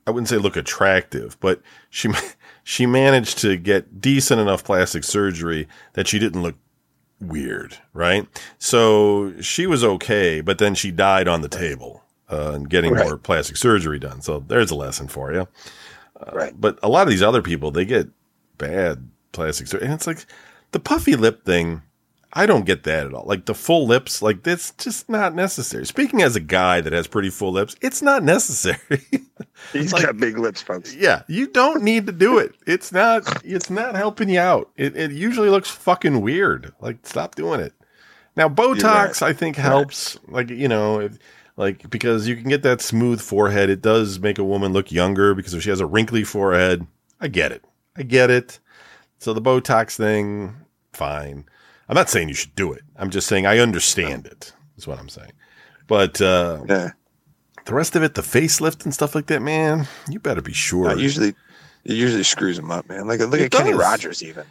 I 0.07 0.11
wouldn't 0.11 0.27
say 0.29 0.37
look 0.37 0.55
attractive, 0.57 1.39
but 1.39 1.61
she, 1.91 2.09
she 2.63 2.85
managed 2.87 3.37
to 3.39 3.57
get 3.57 4.01
decent 4.01 4.41
enough 4.41 4.63
plastic 4.63 5.03
surgery 5.03 5.67
that 5.93 6.07
she 6.07 6.17
didn't 6.17 6.41
look 6.41 6.55
weird, 7.19 7.77
right? 7.93 8.27
So 8.57 9.39
she 9.39 9.67
was 9.67 9.83
okay, 9.83 10.41
but 10.41 10.57
then 10.57 10.73
she 10.73 10.89
died 10.89 11.27
on 11.27 11.41
the 11.41 11.47
table, 11.49 12.03
uh, 12.31 12.53
and 12.55 12.67
getting 12.67 12.93
Right. 12.93 13.05
more 13.05 13.17
plastic 13.17 13.55
surgery 13.57 13.99
done. 13.99 14.21
So 14.23 14.43
there's 14.47 14.71
a 14.71 14.75
lesson 14.75 15.07
for 15.07 15.31
you. 15.31 15.47
Right. 16.33 16.59
But 16.59 16.79
a 16.81 16.89
lot 16.89 17.03
of 17.03 17.09
these 17.09 17.21
other 17.21 17.41
people, 17.43 17.69
they 17.69 17.85
get 17.85 18.07
bad 18.57 19.07
plastic 19.31 19.67
surgery. 19.67 19.85
And 19.85 19.93
it's 19.93 20.07
like 20.07 20.25
the 20.71 20.79
puffy 20.79 21.15
lip 21.15 21.45
thing. 21.45 21.81
I 22.33 22.45
don't 22.45 22.65
get 22.65 22.83
that 22.83 23.07
at 23.07 23.13
all. 23.13 23.25
Like 23.25 23.45
the 23.45 23.53
full 23.53 23.85
lips, 23.85 24.21
like 24.21 24.43
that's 24.43 24.71
just 24.75 25.09
not 25.09 25.35
necessary. 25.35 25.85
Speaking 25.85 26.21
as 26.21 26.37
a 26.37 26.39
guy 26.39 26.79
that 26.79 26.93
has 26.93 27.05
pretty 27.05 27.29
full 27.29 27.51
lips, 27.51 27.75
it's 27.81 28.01
not 28.01 28.23
necessary. 28.23 28.79
He's 29.73 29.91
Like- 29.91 30.03
got 30.03 30.15
big 30.17 30.37
lips, 30.37 30.61
folks. 30.61 30.95
yeah, 30.95 31.23
you 31.27 31.47
don't 31.47 31.83
need 31.83 32.05
to 32.05 32.13
do 32.13 32.37
it. 32.37 32.55
It's 32.65 32.93
not. 32.93 33.43
It's 33.45 33.69
not 33.69 33.95
helping 33.95 34.29
you 34.29 34.39
out. 34.39 34.71
It, 34.77 34.95
it 34.95 35.11
usually 35.11 35.49
looks 35.49 35.69
fucking 35.69 36.21
weird. 36.21 36.71
Like 36.79 37.05
stop 37.05 37.35
doing 37.35 37.59
it. 37.59 37.73
Now 38.37 38.47
Botox, 38.47 39.21
I 39.21 39.33
think 39.33 39.57
helps. 39.57 40.17
Like 40.29 40.49
you 40.49 40.69
know, 40.69 41.01
if, 41.01 41.19
like 41.57 41.89
because 41.89 42.29
you 42.29 42.37
can 42.37 42.47
get 42.47 42.63
that 42.63 42.79
smooth 42.79 43.19
forehead. 43.19 43.69
It 43.69 43.81
does 43.81 44.19
make 44.19 44.39
a 44.39 44.43
woman 44.45 44.71
look 44.71 44.89
younger 44.89 45.35
because 45.35 45.53
if 45.53 45.63
she 45.63 45.69
has 45.69 45.81
a 45.81 45.85
wrinkly 45.85 46.23
forehead, 46.23 46.87
I 47.19 47.27
get 47.27 47.51
it. 47.51 47.65
I 47.97 48.03
get 48.03 48.29
it. 48.29 48.59
So 49.21 49.33
the 49.33 49.41
Botox 49.41 49.97
thing, 49.97 50.55
fine. 50.93 51.45
I'm 51.87 51.93
not 51.93 52.09
saying 52.09 52.27
you 52.29 52.33
should 52.33 52.55
do 52.55 52.73
it. 52.73 52.81
I'm 52.97 53.11
just 53.11 53.27
saying 53.27 53.45
I 53.45 53.59
understand 53.59 54.25
it. 54.25 54.51
Is 54.77 54.87
what 54.87 54.97
I'm 54.97 55.09
saying. 55.09 55.33
But 55.85 56.19
uh, 56.19 56.63
Yeah. 56.67 56.89
the 57.65 57.73
rest 57.75 57.95
of 57.95 58.01
it, 58.01 58.15
the 58.15 58.23
facelift 58.23 58.83
and 58.83 58.91
stuff 58.91 59.13
like 59.13 59.27
that, 59.27 59.43
man, 59.43 59.87
you 60.09 60.19
better 60.19 60.41
be 60.41 60.53
sure. 60.53 60.87
Uh, 60.89 60.95
usually, 60.95 61.35
it 61.85 61.93
usually 61.93 62.23
screws 62.23 62.55
them 62.57 62.71
up, 62.71 62.89
man. 62.89 63.07
Like 63.07 63.19
look 63.19 63.39
It 63.39 63.43
at 63.43 63.51
Kenny. 63.51 63.73
Rogers, 63.75 64.23
even. 64.23 64.43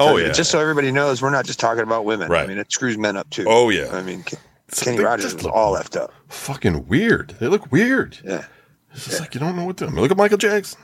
oh 0.00 0.14
I 0.14 0.16
mean, 0.16 0.26
yeah, 0.26 0.32
Just 0.32 0.50
so 0.50 0.58
everybody 0.58 0.90
knows, 0.90 1.22
we're 1.22 1.30
not 1.30 1.46
just 1.46 1.60
talking 1.60 1.84
about 1.84 2.04
women. 2.04 2.28
Right. 2.28 2.42
I 2.42 2.46
mean, 2.48 2.58
it 2.58 2.72
screws 2.72 2.98
men 2.98 3.16
up 3.16 3.30
too. 3.30 3.44
oh 3.46 3.68
yeah. 3.68 3.90
I 3.92 4.02
mean, 4.02 4.24
So 4.70 4.84
Kenny 4.84 4.98
Rogers 4.98 5.32
is 5.34 5.46
all 5.46 5.70
left 5.70 5.94
up. 5.96 6.12
fucking 6.26 6.88
weird. 6.88 7.36
They 7.38 7.46
look 7.46 7.70
weird. 7.70 8.18
Yeah. 8.24 8.46
It's 8.92 9.04
just 9.04 9.20
like 9.20 9.34
you 9.34 9.38
don't 9.38 9.54
know 9.54 9.64
what 9.64 9.76
to 9.76 9.84
do. 9.84 9.90
I 9.90 9.92
mean, 9.94 10.00
look 10.02 10.10
at 10.10 10.16
Michael 10.16 10.38
Jackson. 10.38 10.80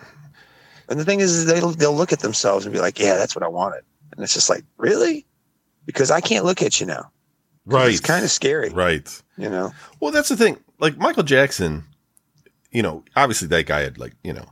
And 0.88 0.98
the 1.00 1.04
thing 1.04 1.20
is, 1.20 1.32
is 1.32 1.46
they'll 1.46 1.70
they'll 1.70 1.94
look 1.96 2.12
at 2.12 2.20
themselves 2.20 2.66
and 2.66 2.72
be 2.72 2.80
like, 2.80 2.98
"Yeah, 2.98 3.14
that's 3.16 3.34
what 3.34 3.42
I 3.42 3.48
wanted." 3.48 3.82
And 4.12 4.22
it's 4.22 4.34
just 4.34 4.50
like, 4.50 4.64
really? 4.76 5.26
Because 5.86 6.10
I 6.10 6.20
can't 6.20 6.44
look 6.44 6.62
at 6.62 6.80
you 6.80 6.86
now. 6.86 7.10
Right. 7.66 7.90
It's 7.90 8.00
kind 8.00 8.24
of 8.24 8.30
scary, 8.30 8.68
right. 8.70 9.22
you 9.36 9.48
know. 9.48 9.72
Well, 10.00 10.12
that's 10.12 10.28
the 10.28 10.36
thing. 10.36 10.58
Like 10.78 10.98
Michael 10.98 11.22
Jackson, 11.22 11.84
you 12.70 12.82
know, 12.82 13.04
obviously 13.16 13.48
that 13.48 13.66
guy 13.66 13.80
had 13.80 13.98
like, 13.98 14.14
you 14.22 14.32
know, 14.32 14.46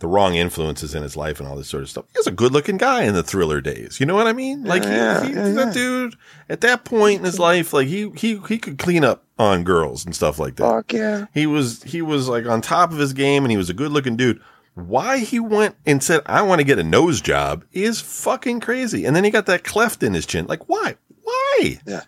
the 0.00 0.06
wrong 0.06 0.34
influences 0.34 0.94
in 0.94 1.02
his 1.02 1.16
life 1.16 1.40
and 1.40 1.48
all 1.48 1.56
this 1.56 1.68
sort 1.68 1.82
of 1.82 1.90
stuff. 1.90 2.04
He 2.12 2.18
was 2.18 2.26
a 2.26 2.30
good 2.32 2.52
looking 2.52 2.76
guy 2.76 3.02
in 3.04 3.14
the 3.14 3.22
thriller 3.22 3.60
days. 3.60 3.98
You 3.98 4.06
know 4.06 4.14
what 4.14 4.26
I 4.26 4.32
mean? 4.32 4.64
Like 4.64 4.84
he- 4.84 4.90
Yeah, 4.90 5.24
he, 5.24 5.32
yeah, 5.32 5.48
that 5.50 5.66
yeah. 5.68 5.72
dude 5.72 6.16
at 6.48 6.60
that 6.60 6.84
point 6.84 7.18
in 7.20 7.24
his 7.24 7.38
life, 7.38 7.72
like 7.72 7.88
he 7.88 8.10
he 8.16 8.38
he 8.48 8.58
could 8.58 8.78
clean 8.78 9.02
up 9.02 9.24
on 9.38 9.64
girls 9.64 10.04
and 10.04 10.14
stuff 10.14 10.38
like 10.38 10.56
that. 10.56 10.62
Fuck 10.70 10.92
yeah. 10.92 11.26
He 11.34 11.46
was 11.46 11.82
he 11.84 12.02
was 12.02 12.28
like 12.28 12.46
on 12.46 12.60
top 12.60 12.92
of 12.92 12.98
his 12.98 13.12
game 13.12 13.44
and 13.44 13.50
he 13.50 13.56
was 13.56 13.70
a 13.70 13.74
good 13.74 13.90
looking 13.92 14.16
dude. 14.16 14.40
Why 14.78 15.18
he 15.18 15.40
went 15.40 15.76
and 15.84 16.02
said, 16.02 16.22
I 16.26 16.42
want 16.42 16.60
to 16.60 16.64
get 16.64 16.78
a 16.78 16.84
nose 16.84 17.20
job 17.20 17.64
is 17.72 18.00
fucking 18.00 18.60
crazy. 18.60 19.04
And 19.04 19.16
then 19.16 19.24
he 19.24 19.30
got 19.30 19.46
that 19.46 19.64
cleft 19.64 20.02
in 20.02 20.14
his 20.14 20.26
chin. 20.26 20.46
Like, 20.46 20.68
why? 20.68 20.96
Why? 21.22 21.80
Yeah. 21.86 22.02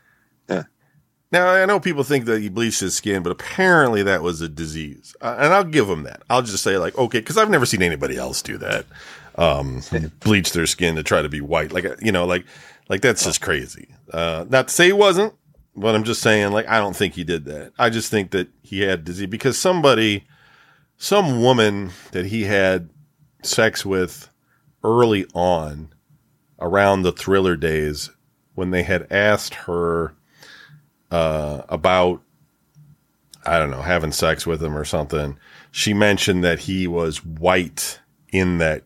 Yeah. 0.49 0.65
Now, 1.33 1.49
I 1.49 1.65
know 1.67 1.81
people 1.81 2.05
think 2.05 2.25
that 2.27 2.41
he 2.41 2.49
bleached 2.49 2.81
his 2.81 2.97
skin, 2.97 3.23
but 3.23 3.33
apparently 3.33 4.03
that 4.05 4.23
was 4.23 4.41
a 4.41 4.49
disease. 4.49 5.15
Uh, 5.21 5.37
and 5.39 5.53
I'll 5.53 5.65
give 5.65 5.89
him 5.89 6.05
that. 6.05 6.23
I'll 6.31 6.43
just 6.43 6.63
say, 6.63 6.79
like, 6.79 6.97
okay, 6.97 7.21
because 7.21 7.37
I've 7.37 7.51
never 7.51 7.67
seen 7.67 7.83
anybody 7.83 8.17
else 8.17 8.43
do 8.43 8.59
that. 8.59 8.87
Um, 9.37 9.83
bleach 10.21 10.53
their 10.53 10.67
skin 10.67 10.97
to 10.97 11.03
try 11.03 11.23
to 11.23 11.29
be 11.29 11.41
white. 11.41 11.73
Like, 11.73 11.85
uh, 11.85 11.97
you 12.01 12.13
know, 12.13 12.25
like, 12.25 12.47
like 12.89 13.01
that's 13.01 13.25
just 13.25 13.41
crazy. 13.41 13.89
Uh, 14.13 14.45
not 14.49 14.69
to 14.69 14.75
say 14.75 14.87
he 14.87 14.93
wasn't, 14.93 15.35
but 15.77 15.95
I'm 15.95 16.05
just 16.05 16.21
saying, 16.21 16.53
like, 16.53 16.69
I 16.69 16.79
don't 16.79 16.97
think 16.97 17.15
he 17.15 17.25
did 17.25 17.45
that. 17.47 17.73
I 17.79 17.91
just 17.91 18.11
think 18.11 18.33
that 18.33 18.49
he 18.63 18.81
had 18.81 19.05
disease 19.05 19.29
because 19.29 19.59
somebody, 19.59 20.25
some 21.01 21.41
woman 21.41 21.91
that 22.13 22.27
he 22.27 22.45
had 22.45 22.91
sex 23.43 23.87
with 23.87 24.29
early 24.85 25.25
on 25.33 25.89
around 26.61 27.01
the 27.01 27.11
thriller 27.11 27.57
days 27.57 28.11
when 28.55 28.71
they 28.71 28.83
had 28.83 29.11
asked 29.11 29.55
her 29.55 30.15
uh, 31.11 31.63
about 31.71 32.21
I 33.47 33.59
don't 33.59 33.71
know 33.71 33.81
having 33.81 34.13
sex 34.13 34.47
with 34.47 34.63
him 34.63 34.77
or 34.77 34.85
something. 34.85 35.39
She 35.71 35.95
mentioned 35.95 36.45
that 36.45 36.61
he 36.61 36.87
was 36.87 37.25
white 37.25 38.01
in 38.31 38.59
that 38.59 38.85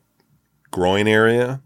groin 0.70 1.08
area. 1.08 1.62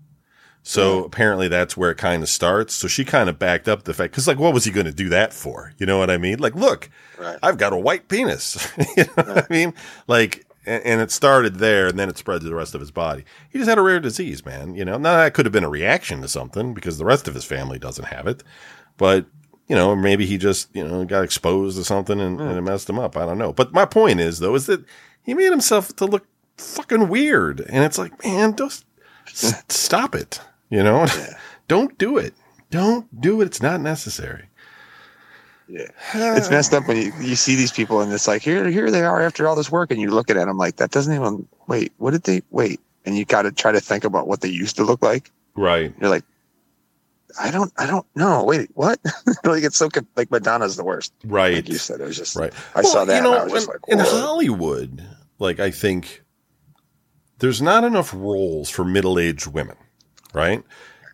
So 0.68 1.04
apparently 1.04 1.48
that's 1.48 1.76
where 1.76 1.90
it 1.90 1.96
kind 1.96 2.22
of 2.22 2.28
starts. 2.28 2.74
So 2.74 2.88
she 2.88 3.04
kind 3.04 3.30
of 3.30 3.38
backed 3.38 3.68
up 3.68 3.84
the 3.84 3.94
fact 3.94 4.12
because 4.12 4.28
like 4.28 4.38
what 4.38 4.52
was 4.52 4.64
he 4.64 4.70
going 4.70 4.86
to 4.86 4.92
do 4.92 5.08
that 5.08 5.32
for? 5.32 5.72
You 5.78 5.86
know 5.86 5.98
what 5.98 6.10
I 6.10 6.18
mean? 6.18 6.38
Like 6.38 6.54
look, 6.54 6.90
Right. 7.18 7.38
I've 7.42 7.58
got 7.58 7.72
a 7.72 7.76
white 7.76 8.08
penis. 8.08 8.68
you 8.96 9.04
know 9.04 9.24
what 9.24 9.38
I 9.38 9.46
mean? 9.50 9.74
Like 10.06 10.46
and, 10.66 11.00
it 11.00 11.10
started 11.10 11.56
there 11.56 11.86
and 11.86 11.98
then 11.98 12.08
it 12.08 12.18
spread 12.18 12.42
to 12.42 12.46
the 12.46 12.54
rest 12.54 12.74
of 12.74 12.80
his 12.80 12.90
body. 12.90 13.24
He 13.48 13.58
just 13.58 13.68
had 13.68 13.78
a 13.78 13.82
rare 13.82 14.00
disease, 14.00 14.44
man. 14.44 14.74
You 14.74 14.84
know, 14.84 14.98
now 14.98 15.16
that 15.16 15.34
could 15.34 15.46
have 15.46 15.52
been 15.52 15.64
a 15.64 15.70
reaction 15.70 16.20
to 16.20 16.28
something 16.28 16.74
because 16.74 16.98
the 16.98 17.04
rest 17.04 17.26
of 17.26 17.34
his 17.34 17.44
family 17.44 17.78
doesn't 17.78 18.04
have 18.04 18.26
it. 18.26 18.42
But, 18.98 19.26
you 19.66 19.74
know, 19.74 19.96
maybe 19.96 20.26
he 20.26 20.36
just, 20.36 20.68
you 20.74 20.86
know, 20.86 21.04
got 21.04 21.24
exposed 21.24 21.78
to 21.78 21.84
something 21.84 22.20
and, 22.20 22.40
and 22.40 22.50
it 22.50 22.58
hmm. 22.58 22.64
messed 22.64 22.90
him 22.90 22.98
up. 22.98 23.16
I 23.16 23.24
don't 23.24 23.38
know. 23.38 23.52
But 23.52 23.72
my 23.72 23.86
point 23.86 24.20
is, 24.20 24.40
though, 24.40 24.54
is 24.54 24.66
that 24.66 24.84
he 25.22 25.34
made 25.34 25.50
himself 25.50 25.96
to 25.96 26.04
look 26.04 26.26
fucking 26.58 27.08
weird. 27.08 27.60
And 27.60 27.84
it's 27.84 27.98
like, 27.98 28.22
man, 28.22 28.54
just 28.54 28.84
stop 29.70 30.14
it. 30.14 30.40
You 30.70 30.82
know, 30.82 31.06
don't 31.68 31.96
do 31.98 32.18
it. 32.18 32.34
Don't 32.70 33.20
do 33.20 33.40
it. 33.40 33.46
It's 33.46 33.62
not 33.62 33.80
necessary. 33.80 34.44
Yeah. 35.68 35.86
It's 36.14 36.50
messed 36.50 36.72
up 36.72 36.88
when 36.88 36.96
you, 36.96 37.12
you 37.20 37.36
see 37.36 37.54
these 37.54 37.72
people 37.72 38.00
and 38.00 38.10
it's 38.10 38.26
like 38.26 38.40
here 38.40 38.68
here 38.70 38.90
they 38.90 39.02
are 39.04 39.20
after 39.20 39.46
all 39.46 39.54
this 39.54 39.70
work 39.70 39.90
and 39.90 40.00
you're 40.00 40.10
looking 40.10 40.38
at 40.38 40.46
them 40.46 40.56
like 40.56 40.76
that 40.76 40.90
doesn't 40.90 41.14
even 41.14 41.46
wait 41.66 41.92
what 41.98 42.12
did 42.12 42.22
they 42.22 42.40
wait 42.50 42.80
and 43.04 43.18
you 43.18 43.26
got 43.26 43.42
to 43.42 43.52
try 43.52 43.70
to 43.70 43.80
think 43.80 44.04
about 44.04 44.26
what 44.26 44.40
they 44.40 44.48
used 44.48 44.76
to 44.76 44.84
look 44.84 45.02
like 45.02 45.30
Right. 45.54 45.92
you're 46.00 46.08
like 46.08 46.24
I 47.38 47.50
don't 47.50 47.70
I 47.76 47.86
don't 47.86 48.06
know 48.14 48.44
wait 48.44 48.70
what 48.72 48.98
like 49.44 49.62
it's 49.62 49.76
so 49.76 49.90
like 50.16 50.30
Madonna's 50.30 50.76
the 50.76 50.84
worst 50.84 51.12
Right. 51.24 51.56
like 51.56 51.68
you 51.68 51.76
said 51.76 52.00
it 52.00 52.04
was 52.04 52.16
just 52.16 52.34
Right. 52.34 52.54
I 52.74 52.80
saw 52.80 53.04
that 53.04 53.12
You 53.12 53.16
and 53.18 53.24
know, 53.24 53.38
I 53.38 53.44
was 53.44 53.64
in, 53.64 53.68
like 53.68 53.80
in. 53.88 53.98
Hollywood, 53.98 55.06
like 55.38 55.60
I 55.60 55.70
think 55.70 56.22
there's 57.40 57.60
not 57.60 57.84
enough 57.84 58.14
roles 58.14 58.70
for 58.70 58.84
middle-aged 58.86 59.48
women, 59.48 59.76
right? 60.32 60.62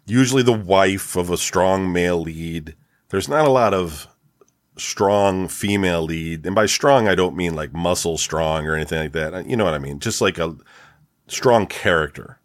Usually 0.06 0.42
the 0.42 0.52
wife 0.52 1.16
of 1.16 1.30
a 1.30 1.36
strong 1.36 1.92
male 1.92 2.20
lead. 2.20 2.74
There's 3.08 3.28
not 3.28 3.46
a 3.46 3.50
lot 3.50 3.74
of 3.74 4.08
strong 4.76 5.48
female 5.48 6.02
lead. 6.02 6.44
And 6.46 6.54
by 6.54 6.66
strong 6.66 7.08
I 7.08 7.14
don't 7.14 7.36
mean 7.36 7.54
like 7.54 7.72
muscle 7.72 8.18
strong 8.18 8.66
or 8.66 8.74
anything 8.74 8.98
like 8.98 9.12
that. 9.12 9.48
You 9.48 9.56
know 9.56 9.64
what 9.64 9.74
I 9.74 9.78
mean? 9.78 10.00
Just 10.00 10.20
like 10.20 10.38
a 10.38 10.56
strong 11.28 11.66
character. 11.66 12.38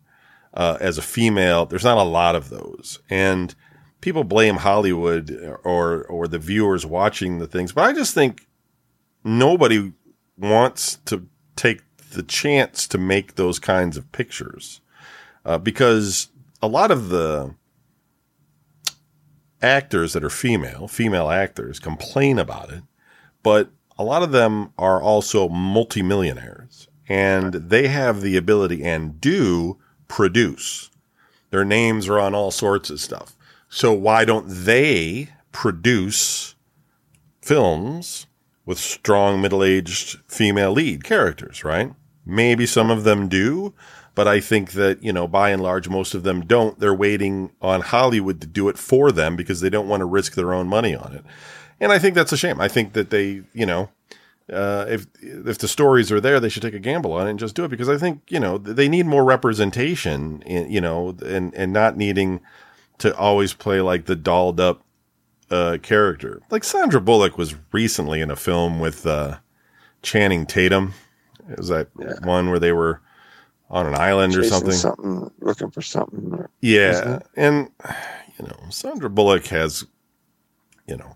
Uh, 0.52 0.78
as 0.82 0.98
a 0.98 1.04
female, 1.04 1.68
there's 1.68 1.84
not 1.84 1.98
a 1.98 2.04
lot 2.04 2.36
of 2.36 2.50
those. 2.50 3.00
And 3.10 3.54
people 4.02 4.24
blame 4.24 4.58
Hollywood 4.58 5.32
or 5.64 6.04
or 6.06 6.28
the 6.28 6.40
viewers 6.40 6.86
watching 6.86 7.38
the 7.38 7.48
things, 7.48 7.72
but 7.72 7.84
I 7.84 7.94
just 7.94 8.14
think 8.14 8.48
nobody 9.24 9.94
wants 10.38 10.96
to 11.06 11.28
take 11.56 11.82
the 12.12 12.24
chance 12.24 12.88
to 12.88 12.98
make 12.98 13.36
those 13.36 13.60
kinds 13.60 13.98
of 13.98 14.12
pictures 14.12 14.82
uh, 15.46 15.58
because 15.58 16.30
a 16.62 16.68
lot 16.68 16.92
of 16.92 17.10
the 17.10 17.56
actors 19.62 20.14
that 20.14 20.24
are 20.24 20.30
female, 20.30 20.88
female 20.88 21.30
actors, 21.30 21.80
complain 21.80 22.40
about 22.40 22.72
it, 22.72 22.84
but 23.44 23.70
a 23.98 24.04
lot 24.04 24.24
of 24.24 24.32
them 24.32 24.72
are 24.78 25.02
also 25.02 25.50
multimillionaires 25.50 26.88
and 27.08 27.54
they 27.54 27.88
have 27.88 28.22
the 28.22 28.38
ability 28.38 28.84
and 28.84 29.20
do 29.20 29.78
produce. 30.08 30.90
Their 31.50 31.66
names 31.66 32.08
are 32.08 32.20
on 32.20 32.36
all 32.36 32.52
sorts 32.52 32.90
of 32.90 33.00
stuff. 33.00 33.36
So 33.68 33.92
why 33.92 34.26
don't 34.26 34.46
they 34.48 35.30
produce 35.52 36.56
films 37.42 38.28
with 38.66 38.78
strong 38.78 39.42
middle-aged 39.42 40.20
female 40.28 40.72
lead 40.72 41.04
characters, 41.04 41.64
right? 41.64 41.94
Maybe 42.26 42.68
some 42.68 42.92
of 42.92 43.04
them 43.04 43.28
do, 43.28 43.74
but 44.20 44.28
I 44.28 44.42
think 44.42 44.74
that, 44.74 45.02
you 45.02 45.14
know, 45.14 45.30
by 45.30 45.50
and 45.52 45.64
large 45.64 45.88
most 45.88 46.14
of 46.14 46.24
them 46.24 46.42
don't. 46.42 46.78
They're 46.78 46.94
waiting 46.94 47.52
on 47.62 47.80
Hollywood 47.80 48.42
to 48.42 48.48
do 48.48 48.68
it 48.68 48.78
for 48.78 49.14
them 49.14 49.38
because 49.38 49.62
they 49.62 49.70
don't 49.70 49.88
want 49.88 50.02
to 50.02 50.06
risk 50.06 50.34
their 50.36 50.54
own 50.54 50.68
money 50.68 50.94
on 50.94 51.14
it. 51.14 51.24
And 51.80 51.94
I 51.94 52.00
think 52.00 52.16
that's 52.16 52.34
a 52.34 52.38
shame. 52.38 52.60
I 52.60 52.68
think 52.68 52.92
that 52.92 53.12
they, 53.12 53.44
you 53.54 53.66
know, 53.66 53.88
uh, 54.52 54.84
if 54.90 55.08
if 55.22 55.58
the 55.60 55.70
stories 55.70 56.12
are 56.12 56.20
there, 56.20 56.42
they 56.42 56.50
should 56.50 56.64
take 56.64 56.74
a 56.74 56.80
gamble 56.80 57.14
on 57.14 57.28
it 57.28 57.30
and 57.30 57.40
just 57.40 57.56
do 57.56 57.64
it 57.64 57.70
because 57.70 57.88
I 57.88 57.98
think 57.98 58.20
you 58.28 58.42
know 58.42 58.58
they 58.58 58.90
need 58.90 59.06
more 59.06 59.24
representation, 59.24 60.42
in, 60.42 60.70
you 60.70 60.82
know, 60.82 61.16
and 61.26 61.54
and 61.56 61.72
not 61.72 61.96
needing 61.96 62.42
to 62.98 63.16
always 63.16 63.54
play 63.54 63.80
like 63.80 64.06
the 64.06 64.18
dolled 64.18 64.60
up 64.60 64.82
uh, 65.50 65.78
character. 65.82 66.42
Like 66.52 66.66
Sandra 66.66 67.00
Bullock 67.00 67.38
was 67.38 67.56
recently 67.72 68.20
in 68.20 68.30
a 68.30 68.36
film 68.36 68.82
with 68.82 69.06
uh, 69.08 69.38
Channing 70.02 70.46
Tatum. 70.46 70.94
It 71.50 71.58
was 71.58 71.70
that 71.70 71.88
Yeah. 71.98 72.16
one 72.28 72.50
where 72.50 72.60
they 72.60 72.74
were 72.74 73.00
on 73.70 73.86
an 73.86 73.96
island 73.96 74.36
or 74.36 74.44
something. 74.44 74.72
something 74.72 75.30
looking 75.42 75.70
for 75.72 75.82
something 75.82 76.34
or- 76.34 76.50
Yeah, 76.62 77.20
and 77.36 77.70
you 78.40 78.46
know, 78.46 78.56
Sandra 78.70 79.10
Bullock 79.10 79.48
has, 79.48 79.86
you 80.88 80.98
know, 80.98 81.16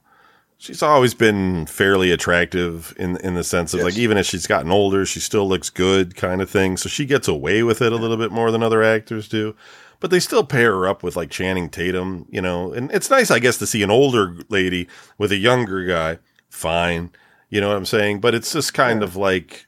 she's 0.58 0.84
always 0.84 1.14
been 1.14 1.66
fairly 1.66 2.12
attractive 2.12 2.94
in 2.98 3.18
in 3.18 3.34
the 3.36 3.44
sense 3.44 3.74
of 3.74 3.80
Yes. 3.80 3.86
like 3.86 3.98
even 3.98 4.18
as 4.18 4.26
she's 4.28 4.46
gotten 4.48 4.72
older, 4.72 5.06
she 5.06 5.20
still 5.20 5.48
looks 5.48 5.70
good, 5.70 6.16
kind 6.16 6.42
of 6.42 6.50
thing. 6.50 6.78
So 6.78 6.90
she 6.90 7.06
gets 7.06 7.28
away 7.28 7.64
with 7.64 7.82
it 7.82 7.92
a 7.92 7.98
little 7.98 8.18
bit 8.18 8.32
more 8.32 8.52
than 8.52 8.62
other 8.64 8.84
actors 8.84 9.28
do. 9.28 9.56
But 10.00 10.12
they 10.12 10.20
still 10.20 10.44
pair 10.44 10.72
her 10.74 10.88
up 10.88 11.02
with 11.02 11.16
like 11.16 11.30
Channing 11.30 11.70
Tatum, 11.70 12.26
you 12.30 12.42
know, 12.42 12.74
and 12.74 12.92
it's 12.92 13.10
nice, 13.10 13.32
I 13.32 13.40
guess, 13.40 13.58
to 13.60 13.66
see 13.66 13.84
an 13.84 13.90
older 13.92 14.36
lady 14.50 14.88
with 15.18 15.32
a 15.32 15.38
younger 15.38 15.86
guy. 15.86 16.20
Fine, 16.50 17.12
you 17.50 17.62
know 17.62 17.70
what 17.70 17.78
I'm 17.78 17.86
saying. 17.86 18.20
But 18.20 18.36
it's 18.36 18.52
just 18.52 18.74
kind 18.74 19.00
Yeah. 19.00 19.06
of 19.08 19.16
like 19.16 19.66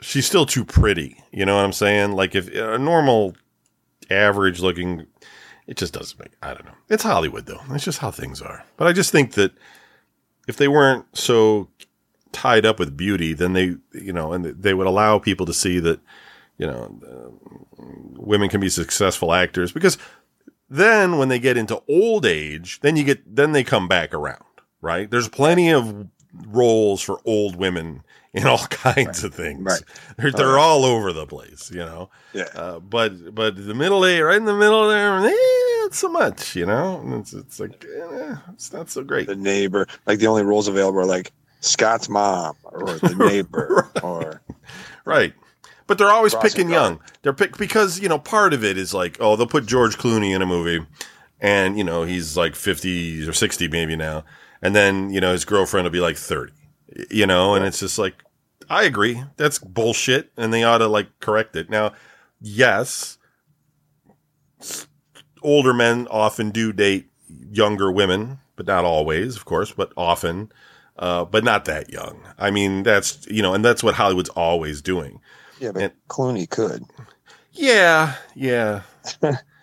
she's 0.00 0.26
still 0.26 0.46
too 0.46 0.64
pretty. 0.64 1.22
You 1.32 1.44
know 1.46 1.56
what 1.56 1.64
I'm 1.64 1.72
saying? 1.72 2.12
Like 2.12 2.34
if 2.34 2.48
a 2.54 2.78
normal 2.78 3.34
average 4.10 4.60
looking 4.60 5.06
it 5.66 5.76
just 5.76 5.94
doesn't 5.94 6.18
make 6.18 6.32
I 6.42 6.48
don't 6.48 6.66
know. 6.66 6.74
It's 6.88 7.02
Hollywood 7.02 7.46
though. 7.46 7.60
It's 7.70 7.84
just 7.84 7.98
how 7.98 8.10
things 8.10 8.42
are. 8.42 8.64
But 8.76 8.86
I 8.86 8.92
just 8.92 9.12
think 9.12 9.32
that 9.32 9.52
if 10.46 10.56
they 10.56 10.68
weren't 10.68 11.06
so 11.16 11.68
tied 12.32 12.66
up 12.66 12.78
with 12.78 12.96
beauty, 12.96 13.32
then 13.32 13.52
they 13.52 13.76
you 13.92 14.12
know, 14.12 14.32
and 14.32 14.44
they 14.44 14.74
would 14.74 14.86
allow 14.86 15.18
people 15.18 15.46
to 15.46 15.54
see 15.54 15.78
that 15.80 16.00
you 16.58 16.66
know, 16.66 17.00
uh, 17.04 17.82
women 18.16 18.48
can 18.48 18.60
be 18.60 18.68
successful 18.68 19.32
actors 19.32 19.72
because 19.72 19.98
then 20.70 21.18
when 21.18 21.28
they 21.28 21.38
get 21.38 21.56
into 21.56 21.82
old 21.88 22.24
age, 22.24 22.80
then 22.80 22.96
you 22.96 23.04
get 23.04 23.36
then 23.36 23.52
they 23.52 23.64
come 23.64 23.88
back 23.88 24.14
around, 24.14 24.44
right? 24.80 25.10
There's 25.10 25.28
plenty 25.28 25.70
of 25.70 26.08
roles 26.48 27.00
for 27.02 27.20
old 27.24 27.56
women 27.56 28.02
in 28.32 28.46
all 28.46 28.58
kinds 28.70 29.22
of 29.24 29.34
things. 29.34 29.62
Right. 29.64 29.82
They're, 30.16 30.32
they're 30.32 30.46
Right. 30.48 30.60
all 30.60 30.84
over 30.84 31.12
the 31.12 31.26
place, 31.26 31.70
you 31.70 31.78
know. 31.80 32.10
yeah 32.32 32.48
Uh, 32.54 32.80
but 32.80 33.34
but 33.34 33.56
the 33.56 33.74
middle 33.74 34.04
age, 34.04 34.20
right 34.22 34.36
in 34.36 34.44
the 34.44 34.54
middle 34.54 34.88
there, 34.88 35.18
eh, 35.18 35.32
not 35.82 35.94
so 35.94 36.08
much, 36.08 36.56
you 36.56 36.66
know. 36.66 37.00
And 37.00 37.14
It's 37.14 37.32
it's 37.32 37.60
like 37.60 37.84
eh, 37.84 38.34
it's 38.52 38.72
not 38.72 38.90
so 38.90 39.02
great. 39.04 39.26
the 39.26 39.36
neighbor 39.36 39.86
like 40.06 40.18
the 40.18 40.26
only 40.26 40.42
roles 40.42 40.68
available 40.68 41.00
are 41.00 41.04
like 41.06 41.32
Scott's 41.60 42.08
mom 42.08 42.56
or 42.64 42.98
the 42.98 43.14
neighbor 43.18 43.88
or 44.02 44.42
Right. 45.04 45.32
But 45.86 45.98
they're 45.98 46.10
always 46.10 46.34
picking 46.34 46.70
young. 46.70 46.98
They're 47.22 47.34
pick 47.34 47.58
because, 47.58 48.00
you 48.00 48.08
know, 48.08 48.18
part 48.18 48.54
of 48.54 48.64
it 48.64 48.78
is 48.78 48.94
like, 48.94 49.18
oh, 49.20 49.36
they'll 49.36 49.46
put 49.46 49.66
George 49.66 49.98
Clooney 49.98 50.34
in 50.34 50.40
a 50.40 50.46
movie 50.46 50.84
and, 51.42 51.76
you 51.76 51.84
know, 51.84 52.04
he's 52.04 52.38
like 52.38 52.54
50 52.54 53.28
or 53.28 53.34
60 53.34 53.68
maybe 53.68 53.94
now. 53.94 54.24
And 54.64 54.74
then, 54.74 55.10
you 55.10 55.20
know, 55.20 55.30
his 55.32 55.44
girlfriend 55.44 55.84
will 55.84 55.92
be 55.92 56.00
like 56.00 56.16
30. 56.16 56.52
You 57.10 57.26
know, 57.26 57.54
and 57.54 57.64
it's 57.64 57.78
just 57.80 57.98
like 57.98 58.14
I 58.68 58.84
agree. 58.84 59.22
That's 59.36 59.58
bullshit 59.58 60.32
and 60.36 60.52
they 60.52 60.64
ought 60.64 60.78
to 60.78 60.88
like 60.88 61.20
correct 61.20 61.54
it. 61.54 61.68
Now, 61.70 61.92
yes, 62.40 63.18
older 65.42 65.74
men 65.74 66.06
often 66.10 66.50
do 66.50 66.72
date 66.72 67.08
younger 67.28 67.90
women, 67.92 68.38
but 68.56 68.66
not 68.66 68.84
always, 68.84 69.36
of 69.36 69.44
course, 69.44 69.72
but 69.72 69.92
often. 69.96 70.50
Uh, 70.96 71.24
but 71.24 71.42
not 71.42 71.64
that 71.64 71.90
young. 71.90 72.20
I 72.38 72.52
mean, 72.52 72.84
that's 72.84 73.26
you 73.28 73.42
know, 73.42 73.52
and 73.52 73.64
that's 73.64 73.82
what 73.82 73.96
Hollywood's 73.96 74.28
always 74.30 74.80
doing. 74.80 75.20
yeah 75.58 75.72
but 75.72 75.82
And- 75.82 75.92
Clooney 76.08 76.48
could 76.48 76.84
Yeah, 77.52 78.14
yeah. 78.36 78.82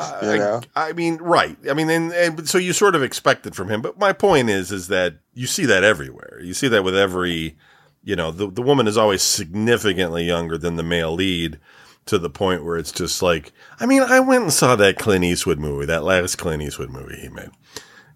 I, 0.00 0.32
You 0.32 0.38
know? 0.38 0.60
I, 0.74 0.88
I 0.88 0.92
mean, 0.92 1.16
right. 1.16 1.56
I 1.68 1.74
mean, 1.74 1.90
and, 1.90 2.12
and 2.12 2.48
so 2.48 2.58
you 2.58 2.72
sort 2.72 2.94
of 2.94 3.02
expect 3.02 3.46
it 3.46 3.54
from 3.54 3.68
him. 3.68 3.82
But 3.82 3.98
my 3.98 4.12
point 4.12 4.50
is, 4.50 4.72
is 4.72 4.88
that 4.88 5.18
you 5.34 5.46
see 5.46 5.66
that 5.66 5.84
everywhere. 5.84 6.40
You 6.42 6.54
see 6.54 6.68
that 6.68 6.84
with 6.84 6.96
every, 6.96 7.56
you 8.02 8.16
know, 8.16 8.30
the 8.30 8.50
the 8.50 8.62
woman 8.62 8.86
is 8.86 8.96
always 8.96 9.22
significantly 9.22 10.24
younger 10.24 10.56
than 10.58 10.76
the 10.76 10.82
male 10.82 11.12
lead, 11.14 11.58
to 12.06 12.18
the 12.18 12.30
point 12.30 12.64
where 12.64 12.78
it's 12.78 12.92
just 12.92 13.22
like, 13.22 13.52
I 13.78 13.86
mean, 13.86 14.02
I 14.02 14.20
went 14.20 14.42
and 14.42 14.52
saw 14.52 14.74
that 14.76 14.98
Clint 14.98 15.22
Eastwood 15.22 15.58
movie, 15.58 15.86
that 15.86 16.02
last 16.02 16.36
Clint 16.36 16.62
Eastwood 16.62 16.90
movie 16.90 17.20
he 17.20 17.28
made, 17.28 17.50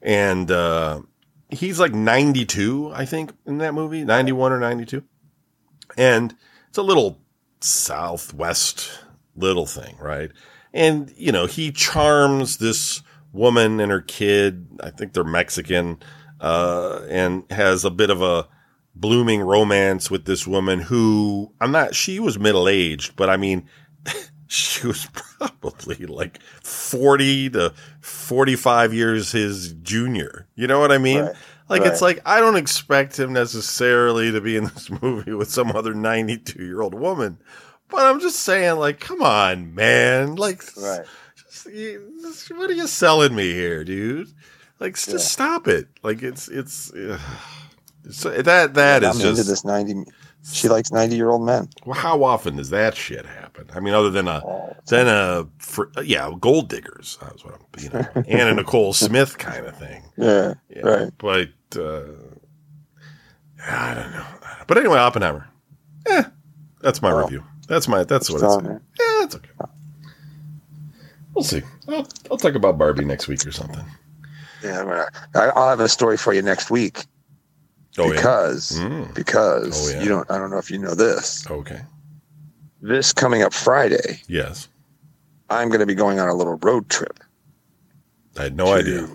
and 0.03 0.51
uh, 0.51 1.03
he's 1.51 1.79
like 1.79 1.93
ninety 1.93 2.45
two, 2.45 2.91
I 2.95 3.05
think, 3.05 3.33
in 3.47 3.59
that 3.59 3.75
movie, 3.75 4.05
ninety 4.05 4.33
one 4.33 4.53
or 4.53 4.59
ninety 4.59 4.87
two, 4.87 5.05
and 5.97 6.35
it's 6.69 6.79
a 6.79 6.83
little 6.83 7.21
southwest 7.61 8.91
little 9.37 9.67
thing, 9.67 9.97
right? 10.01 10.31
And 10.75 11.11
you 11.17 11.33
know, 11.33 11.47
he 11.47 11.71
charms 11.73 12.59
this 12.59 13.03
woman 13.33 13.81
and 13.81 13.91
her 13.91 14.03
kid. 14.03 14.67
I 14.81 14.91
think 14.91 15.13
they're 15.13 15.25
Mexican, 15.25 15.99
uh, 16.41 17.01
and 17.09 17.45
has 17.51 17.85
a 17.85 17.91
bit 17.91 18.11
of 18.11 18.21
a 18.21 18.49
blooming 18.95 19.41
romance 19.41 20.11
with 20.11 20.25
this 20.25 20.47
woman 20.47 20.81
who 20.81 21.53
I'm 21.61 21.71
not. 21.71 21.95
She 21.95 22.19
was 22.19 22.39
middle 22.39 22.69
aged, 22.69 23.15
but 23.15 23.31
I 23.31 23.37
mean, 23.37 23.69
she 24.49 24.87
was 24.87 25.07
probably 25.13 26.05
like 26.07 26.43
forty 26.43 27.49
to 27.51 27.73
forty 28.01 28.57
five 28.57 28.93
years 28.93 29.31
his 29.31 29.75
junior. 29.75 30.49
You 30.57 30.67
know 30.67 30.81
what 30.81 30.93
I 30.93 30.99
mean? 30.99 31.23
Right. 31.23 31.37
Like 31.69 31.83
it's 31.83 32.03
like 32.03 32.21
I 32.27 32.41
don't 32.41 32.57
expect 32.57 33.19
him 33.19 33.33
necessarily 33.33 34.31
to 34.33 34.41
be 34.41 34.57
in 34.57 34.65
this 34.65 34.91
movie 35.03 35.33
with 35.33 35.51
some 35.51 35.71
other 35.75 35.95
92 35.95 36.63
year 36.63 36.83
old 36.83 36.95
woman, 36.95 37.39
but 37.95 38.07
I'm 38.07 38.21
just 38.21 38.41
saying, 38.41 38.79
like, 38.79 39.01
come 39.01 39.23
on, 39.23 39.75
man, 39.75 40.37
like, 40.37 40.63
right 40.77 41.05
just- 41.47 42.51
what 42.53 42.71
are 42.71 42.75
you 42.75 42.87
selling 42.87 43.35
me 43.35 43.53
here, 43.53 43.85
dude? 43.85 44.29
Like, 44.81 44.95
just 44.95 45.09
Yeah. 45.09 45.19
stop 45.19 45.69
it. 45.69 45.89
Like, 46.03 46.23
it's 46.23 46.49
it's 46.49 46.93
ugh. 46.93 47.21
so 48.11 48.31
that 48.31 48.75
that 48.75 49.05
I'm 49.05 49.11
is 49.13 49.21
into 49.25 49.37
just 49.37 49.49
this 49.49 49.65
90 49.65 50.05
she 50.53 50.69
likes 50.69 50.93
90 50.93 51.17
year 51.17 51.31
old 51.31 51.47
men 51.47 51.69
well, 51.87 51.99
how 51.99 52.23
often 52.23 52.57
does 52.57 52.69
that 52.71 52.95
shit 52.95 53.25
happen? 53.25 53.67
I 53.75 53.81
mean, 53.81 53.95
other 53.95 54.11
than 54.11 54.29
a 54.29 54.43
oh, 54.45 54.77
then 54.89 55.09
a 55.09 55.47
fr- 55.59 55.85
yeah, 56.03 56.31
gold 56.39 56.69
diggers. 56.69 57.17
That 57.23 57.33
was 57.33 57.45
what 57.45 57.55
I'm, 57.55 57.83
you 57.83 57.89
know, 57.91 58.25
Anna 58.29 58.55
Nicole 58.61 58.93
Smith 58.93 59.39
kind 59.39 59.65
of 59.65 59.77
thing. 59.79 60.03
Yeah, 60.19 60.55
Yeah, 60.69 60.81
right. 60.83 61.13
But 61.17 61.49
uh, 61.79 62.03
I 63.67 63.95
don't 63.95 64.11
know. 64.13 64.27
But 64.67 64.77
anyway, 64.79 64.99
Oppenheimer. 64.99 65.49
Eh, 66.07 66.25
that's 66.83 67.01
my 67.01 67.11
review. 67.11 67.43
That's 67.69 67.89
my. 67.89 68.05
That's 68.05 68.31
what 68.31 68.43
it's. 68.43 68.69
Yeah, 69.01 69.25
it's 69.25 69.35
okay. 69.37 69.49
We'll 71.35 71.45
see. 71.45 71.63
I'll, 71.89 72.07
I'll 72.31 72.37
talk 72.37 72.55
about 72.55 72.79
Barbie 72.79 73.05
next 73.05 73.27
week 73.29 73.45
or 73.47 73.51
something. 73.53 73.85
yeah, 74.63 74.81
I'm 74.81 74.87
gonna- 74.87 75.09
I- 75.35 75.49
I'll 75.51 75.69
have 75.69 75.81
a 75.81 75.89
story 75.89 76.17
for 76.17 76.33
you 76.33 76.43
next 76.43 76.71
week 76.71 77.05
Oh 77.99 78.11
because 78.11 78.79
yeah. 78.79 78.89
Mm, 78.89 79.15
because 79.15 79.89
Oh, 79.89 79.97
yeah. 79.97 80.03
you 80.03 80.09
don't. 80.09 80.31
I 80.31 80.39
don't 80.39 80.51
know 80.51 80.59
if 80.59 80.71
you 80.71 80.79
know 80.79 80.95
this. 80.95 81.49
okay. 81.51 81.81
This 82.83 83.13
coming 83.13 83.43
up 83.43 83.53
Friday, 83.55 84.21
Yes. 84.29 84.69
I'm 85.51 85.69
going 85.69 85.81
to 85.81 85.87
be 85.87 85.95
going 85.95 86.19
on 86.21 86.29
a 86.29 86.35
little 86.35 86.57
road 86.57 86.89
trip. 86.91 87.19
I 88.39 88.45
had 88.45 88.57
no 88.57 88.67
to, 88.67 88.73
idea. 88.73 89.09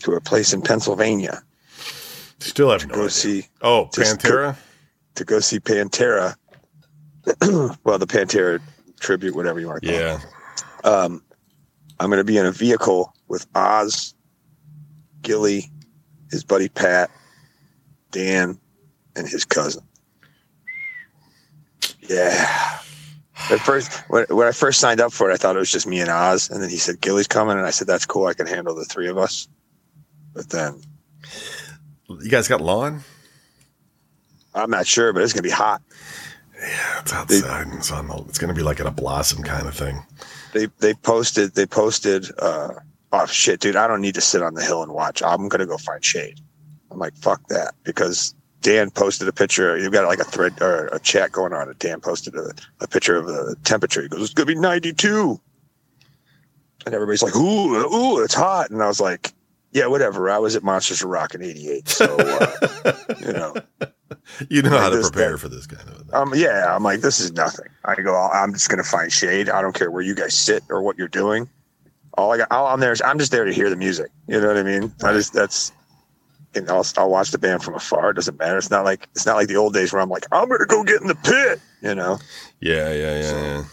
To 0.00 0.12
a 0.12 0.20
place 0.20 0.52
in 0.52 0.62
Pennsylvania 0.62 1.42
Still 2.40 2.70
have 2.70 2.82
to 2.82 2.86
no 2.88 2.94
go 2.94 3.00
idea. 3.00 3.10
see 3.10 3.46
Oh, 3.62 3.88
Pantera. 3.92 4.56
to 5.16 5.24
go 5.24 5.40
see 5.40 5.58
Pantera. 5.60 6.36
well, 7.84 7.98
the 7.98 8.06
Pantera 8.06 8.60
tribute, 9.00 9.34
whatever 9.34 9.60
you 9.60 9.66
want 9.68 9.82
to 9.82 9.88
call 9.88 9.98
Yeah. 9.98 10.18
it. 10.18 10.86
Um, 10.86 11.22
I'm 12.00 12.10
going 12.10 12.18
to 12.18 12.24
be 12.24 12.36
in 12.38 12.46
a 12.46 12.52
vehicle 12.52 13.14
with 13.28 13.46
Oz, 13.54 14.14
Gilly, 15.22 15.70
his 16.30 16.44
buddy 16.44 16.68
Pat, 16.68 17.10
Dan, 18.10 18.58
and 19.16 19.26
his 19.28 19.44
cousin. 19.44 19.82
Yeah. 22.00 22.78
At 23.50 23.60
first, 23.60 23.92
when, 24.08 24.26
when 24.30 24.46
I 24.46 24.52
first 24.52 24.80
signed 24.80 25.00
up 25.00 25.12
for 25.12 25.30
it, 25.30 25.34
I 25.34 25.36
thought 25.36 25.56
it 25.56 25.58
was 25.58 25.70
just 25.70 25.86
me 25.86 26.00
and 26.00 26.10
Oz, 26.10 26.50
and 26.50 26.62
then 26.62 26.70
he 26.70 26.76
said 26.76 27.00
Gilly's 27.00 27.26
coming, 27.26 27.56
and 27.56 27.66
I 27.66 27.70
said 27.70 27.86
that's 27.86 28.06
cool. 28.06 28.26
I 28.26 28.34
can 28.34 28.46
handle 28.46 28.74
the 28.74 28.84
three 28.84 29.08
of 29.08 29.18
us. 29.18 29.48
But 30.34 30.50
then 30.50 30.80
You 32.08 32.28
guys 32.28 32.48
got 32.48 32.60
lawn? 32.60 33.02
I'm 34.54 34.70
not 34.70 34.86
sure, 34.86 35.12
but 35.12 35.22
it's 35.22 35.32
gonna 35.32 35.42
be 35.42 35.50
hot. 35.50 35.82
Yeah, 36.66 37.00
it's 37.00 37.12
outside. 37.12 37.66
and 37.66 37.74
it's 37.74 37.92
on. 37.92 38.08
The, 38.08 38.16
it's 38.28 38.38
going 38.38 38.48
to 38.48 38.54
be 38.54 38.62
like 38.62 38.80
at 38.80 38.86
a 38.86 38.90
blossom 38.90 39.42
kind 39.42 39.66
of 39.66 39.74
thing. 39.74 40.02
They 40.52 40.66
they 40.78 40.94
posted 40.94 41.54
they 41.54 41.66
posted. 41.66 42.30
uh 42.38 42.70
Oh 43.16 43.26
shit, 43.26 43.60
dude! 43.60 43.76
I 43.76 43.86
don't 43.86 44.00
need 44.00 44.16
to 44.16 44.20
sit 44.20 44.42
on 44.42 44.54
the 44.54 44.62
hill 44.64 44.82
and 44.82 44.92
watch. 44.92 45.22
I'm 45.22 45.48
gonna 45.48 45.66
go 45.66 45.76
find 45.78 46.04
shade. 46.04 46.40
I'm 46.90 46.98
like, 46.98 47.14
fuck 47.16 47.46
that, 47.46 47.74
because 47.84 48.34
Dan 48.60 48.90
posted 48.90 49.28
a 49.28 49.32
picture. 49.32 49.78
You've 49.78 49.92
got 49.92 50.04
like 50.06 50.18
a 50.18 50.24
thread 50.24 50.60
or 50.60 50.88
a 50.88 50.98
chat 50.98 51.30
going 51.30 51.52
on, 51.52 51.68
and 51.68 51.78
Dan 51.78 52.00
posted 52.00 52.34
a, 52.34 52.50
a 52.80 52.88
picture 52.88 53.14
of 53.14 53.26
the 53.26 53.54
temperature. 53.62 54.02
He 54.02 54.08
goes, 54.08 54.20
"It's 54.20 54.34
gonna 54.34 54.46
be 54.46 54.56
92," 54.56 55.40
and 56.86 56.94
everybody's 56.94 57.22
like, 57.22 57.36
"Ooh, 57.36 57.74
ooh, 57.76 58.22
it's 58.24 58.34
hot," 58.34 58.70
and 58.70 58.82
I 58.82 58.88
was 58.88 59.00
like. 59.00 59.32
Yeah, 59.70 59.88
whatever. 59.88 60.30
I 60.30 60.38
was 60.38 60.54
at 60.54 60.62
Monsters 60.62 61.02
of 61.02 61.10
Rock 61.10 61.34
in 61.34 61.42
'88, 61.42 61.88
so 61.88 62.16
uh, 62.16 62.92
you 63.26 63.32
know. 63.32 63.54
You 64.48 64.62
know 64.62 64.70
how 64.70 64.88
to 64.88 65.00
prepare 65.00 65.36
for 65.36 65.48
this 65.48 65.66
kind 65.66 65.88
of 65.88 65.98
thing. 65.98 66.14
Um, 66.14 66.32
yeah, 66.34 66.74
I'm 66.74 66.82
like, 66.82 67.00
this 67.00 67.20
is 67.20 67.32
nothing. 67.32 67.66
I 67.84 67.94
go, 67.96 68.16
I'm 68.16 68.52
just 68.52 68.68
gonna 68.68 68.82
find 68.82 69.12
shade. 69.12 69.48
I 69.48 69.60
don't 69.60 69.74
care 69.74 69.90
where 69.90 70.02
you 70.02 70.14
guys 70.14 70.34
sit 70.34 70.62
or 70.70 70.82
what 70.82 70.96
you're 70.98 71.08
doing. 71.08 71.48
All 72.16 72.32
I 72.32 72.38
got, 72.38 72.50
all 72.50 72.66
I'm 72.66 72.80
there 72.80 72.92
is, 72.92 73.02
I'm 73.02 73.18
just 73.18 73.32
there 73.32 73.44
to 73.44 73.52
hear 73.52 73.68
the 73.68 73.76
music. 73.76 74.10
You 74.26 74.40
know 74.40 74.46
what 74.46 74.56
I 74.56 74.62
mean? 74.62 74.92
I 75.02 75.12
just 75.12 75.32
that's, 75.32 75.72
and 76.54 76.70
I'll, 76.70 76.86
I'll 76.96 77.10
watch 77.10 77.32
the 77.32 77.38
band 77.38 77.62
from 77.62 77.74
afar. 77.74 78.10
It 78.10 78.14
doesn't 78.14 78.38
matter. 78.38 78.56
It's 78.56 78.70
not 78.70 78.84
like 78.84 79.08
it's 79.14 79.26
not 79.26 79.36
like 79.36 79.48
the 79.48 79.56
old 79.56 79.74
days 79.74 79.92
where 79.92 80.00
I'm 80.00 80.08
like, 80.08 80.26
I'm 80.32 80.48
gonna 80.48 80.66
go 80.66 80.84
get 80.84 81.02
in 81.02 81.08
the 81.08 81.16
pit. 81.16 81.60
You 81.82 81.94
know. 81.94 82.18
Yeah, 82.60 82.92
yeah, 82.92 83.20
yeah, 83.20 83.42
yeah. 83.42 83.64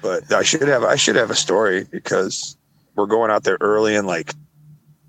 But 0.00 0.32
I 0.32 0.42
should 0.42 0.68
have, 0.68 0.84
I 0.84 0.96
should 0.96 1.16
have 1.16 1.30
a 1.30 1.34
story 1.34 1.86
because 1.90 2.56
we're 2.94 3.06
going 3.06 3.30
out 3.30 3.44
there 3.44 3.58
early 3.60 3.96
and 3.96 4.06
like. 4.06 4.34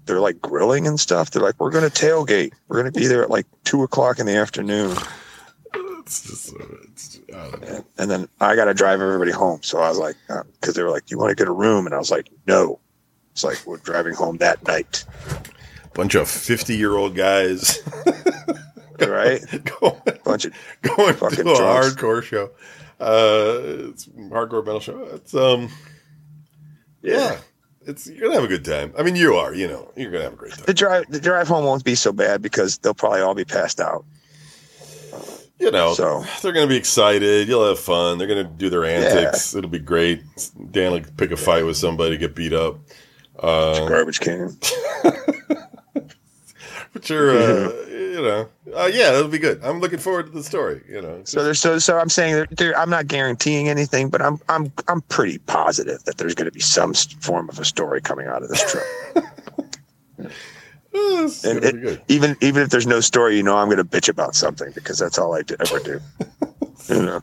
They're 0.08 0.20
like 0.20 0.42
grilling 0.42 0.88
and 0.88 1.00
stuff. 1.00 1.30
They're 1.32 1.42
like, 1.44 1.60
we're 1.60 1.72
gonna 1.72 1.90
tailgate. 1.90 2.54
We're 2.68 2.78
gonna 2.78 2.92
be 2.92 3.08
there 3.08 3.22
at 3.24 3.30
like 3.30 3.46
two 3.64 3.84
o'clock 3.84 4.20
in 4.20 4.26
the 4.26 4.36
afternoon. 4.36 4.98
It's 6.00 6.22
just, 6.26 6.54
uh, 6.56 6.64
it's, 6.84 7.20
I 7.34 7.50
don't 7.50 7.62
know. 7.62 7.68
And, 7.68 7.86
and 7.98 8.10
then 8.12 8.30
I 8.40 8.56
got 8.56 8.66
to 8.66 8.74
drive 8.74 9.02
everybody 9.02 9.32
home. 9.32 9.60
So 9.62 9.80
I 9.80 9.90
was 9.90 9.98
like, 9.98 10.16
because 10.62 10.74
they 10.74 10.82
were 10.82 10.90
like, 10.90 11.12
you 11.12 11.18
want 11.18 11.32
to 11.32 11.36
get 11.36 11.50
a 11.50 11.52
room? 11.52 11.86
And 11.86 11.94
I 11.94 11.98
was 11.98 12.10
like, 12.10 12.30
no. 12.48 12.80
It's 13.34 13.44
like, 13.44 13.62
we're 13.66 13.76
driving 13.78 14.14
home 14.14 14.38
that 14.38 14.66
night. 14.66 15.04
bunch 15.94 16.16
of 16.16 16.30
fifty-year-old 16.30 17.14
guys 17.16 17.80
Right? 19.00 19.42
going, 19.80 20.02
Bunch 20.24 20.46
of, 20.46 20.54
going 20.82 21.14
to 21.16 21.26
a 21.26 21.30
drunks. 21.30 21.58
hardcore 21.58 22.24
show. 22.24 22.50
Uh, 23.00 23.90
it's 23.90 24.08
a 24.08 24.12
hardcore 24.12 24.66
metal 24.66 24.80
show. 24.80 25.04
It's 25.14 25.36
um, 25.36 25.70
yeah, 27.04 27.38
it's 27.88 28.08
you're 28.08 28.22
gonna 28.28 28.36
have 28.36 28.44
a 28.44 28.48
good 28.48 28.66
time. 28.66 28.94
I 28.98 29.04
mean, 29.04 29.16
you 29.16 29.36
are. 29.36 29.54
You 29.54 29.68
know, 29.68 29.92
you're 29.96 30.12
gonna 30.12 30.26
have 30.26 30.34
a 30.34 30.38
great 30.38 30.54
time. 30.54 30.66
the 30.68 30.74
drive, 30.74 31.06
the 31.10 31.20
drive 31.20 31.48
home 31.48 31.66
won't 31.66 31.84
be 31.84 31.96
so 31.96 32.12
bad 32.14 32.42
because 32.42 32.78
they'll 32.80 32.94
probably 32.94 33.22
all 33.22 33.34
be 33.34 33.46
passed 33.46 33.80
out. 33.80 34.06
You 35.60 35.72
know, 35.72 35.96
So- 35.96 36.24
they're 36.44 36.52
gonna 36.54 36.68
be 36.68 36.76
excited. 36.78 37.48
You'll 37.48 37.68
have 37.68 37.80
fun. 37.80 38.18
They're 38.20 38.28
gonna 38.28 38.44
do 38.44 38.70
their 38.70 38.86
antics. 38.86 39.56
It'll 39.56 39.70
be 39.70 39.80
great. 39.80 40.22
Dan 40.72 40.92
will 40.92 41.02
pick 41.18 41.32
a 41.32 41.38
fight 41.38 41.66
with 41.66 41.78
somebody, 41.78 42.18
get 42.18 42.36
beat 42.36 42.54
up. 42.54 42.78
Uh, 43.40 43.88
Garbage 43.88 44.20
can. 44.20 44.56
but 46.98 47.10
you're, 47.10 47.30
uh, 47.38 47.72
you 47.88 48.22
know, 48.22 48.50
uh, 48.76 48.90
yeah, 48.92 49.14
it'll 49.16 49.28
be 49.28 49.38
good. 49.38 49.64
I'm 49.64 49.80
looking 49.80 50.00
forward 50.00 50.26
to 50.26 50.32
the 50.32 50.42
story. 50.44 50.82
You 50.90 51.02
know, 51.02 51.22
So 51.26 51.44
there's 51.44 51.60
so 51.60 51.78
so 51.78 52.00
I'm 52.00 52.10
saying 52.10 52.34
there, 52.34 52.48
there, 52.52 52.78
I'm 52.78 52.90
not 52.90 53.08
guaranteeing 53.08 53.70
anything, 53.70 54.10
but 54.10 54.22
I'm 54.22 54.40
I'm 54.50 54.72
I'm 54.88 55.02
pretty 55.02 55.38
positive 55.40 56.04
that 56.06 56.18
there's 56.18 56.34
going 56.34 56.46
to 56.48 56.52
be 56.52 56.60
some 56.60 56.94
form 56.94 57.50
of 57.50 57.60
a 57.60 57.66
story 57.66 58.02
coming 58.02 58.28
out 58.28 58.42
of 58.42 58.50
this 58.50 58.72
trip. 58.72 58.84
it's 60.94 61.44
And 61.46 61.62
good. 61.62 62.02
even 62.08 62.36
even 62.42 62.64
if 62.64 62.70
there's 62.70 62.88
no 62.88 63.00
story, 63.00 63.38
you 63.38 63.44
know, 63.44 63.58
I'm 63.58 63.68
going 63.68 63.78
to 63.78 63.84
bitch 63.86 64.10
about 64.10 64.34
something 64.36 64.72
because 64.74 64.98
that's 64.98 65.20
all 65.20 65.36
I 65.36 65.44
do, 65.44 65.56
ever 65.60 65.80
do. 65.80 66.00
You 66.90 67.02
know. 67.04 67.22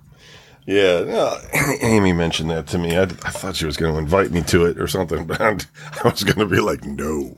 Yeah, 0.67 1.05
no, 1.05 1.37
Amy 1.83 2.13
mentioned 2.15 2.51
that 2.51 2.67
to 2.69 2.79
me. 2.79 2.97
I, 2.97 3.03
I 3.03 3.07
thought 3.07 3.55
she 3.57 3.67
was 3.67 3.77
going 3.77 3.93
to 3.93 3.99
invite 3.99 4.31
me 4.31 4.41
to 4.45 4.65
it 4.65 4.79
or 4.81 4.87
something, 4.89 5.27
but 5.27 5.41
I 5.41 5.57
was 6.09 6.25
going 6.25 6.39
to 6.39 6.47
be 6.47 6.61
like, 6.61 6.85
no. 6.85 7.37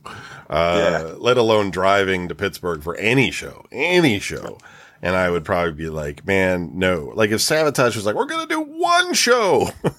Uh, 0.49 0.79
Yeah. 1.09 1.15
Let 1.19 1.37
alone 1.37 1.71
driving 1.71 2.29
to 2.29 2.35
Pittsburgh 2.37 2.83
for 2.85 2.95
any 2.97 3.31
show, 3.33 3.67
any 3.73 4.21
show. 4.21 4.59
And 5.03 5.15
I 5.17 5.29
would 5.29 5.45
probably 5.45 5.73
be 5.73 5.89
like, 5.89 6.25
man, 6.27 6.71
no. 6.79 7.13
Like 7.15 7.31
if 7.31 7.41
Sabotage 7.41 7.97
was 7.97 8.07
like, 8.07 8.15
we're 8.15 8.27
going 8.27 8.47
to 8.47 8.55
do 8.55 8.61
one 8.63 9.13
show. 9.15 9.71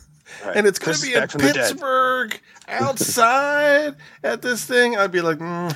Right. 0.46 0.58
and 0.58 0.68
it's 0.68 0.78
going 0.78 0.96
to 0.96 1.02
be 1.02 1.14
in 1.14 1.20
back 1.22 1.32
from 1.32 1.42
the 1.42 1.54
dead. 1.54 1.70
Pittsburgh 1.70 2.40
outside 2.68 3.96
at 4.24 4.42
this 4.42 4.66
thing. 4.66 4.98
I'd 4.98 5.12
be 5.12 5.22
like, 5.22 5.38
mm, 5.40 5.72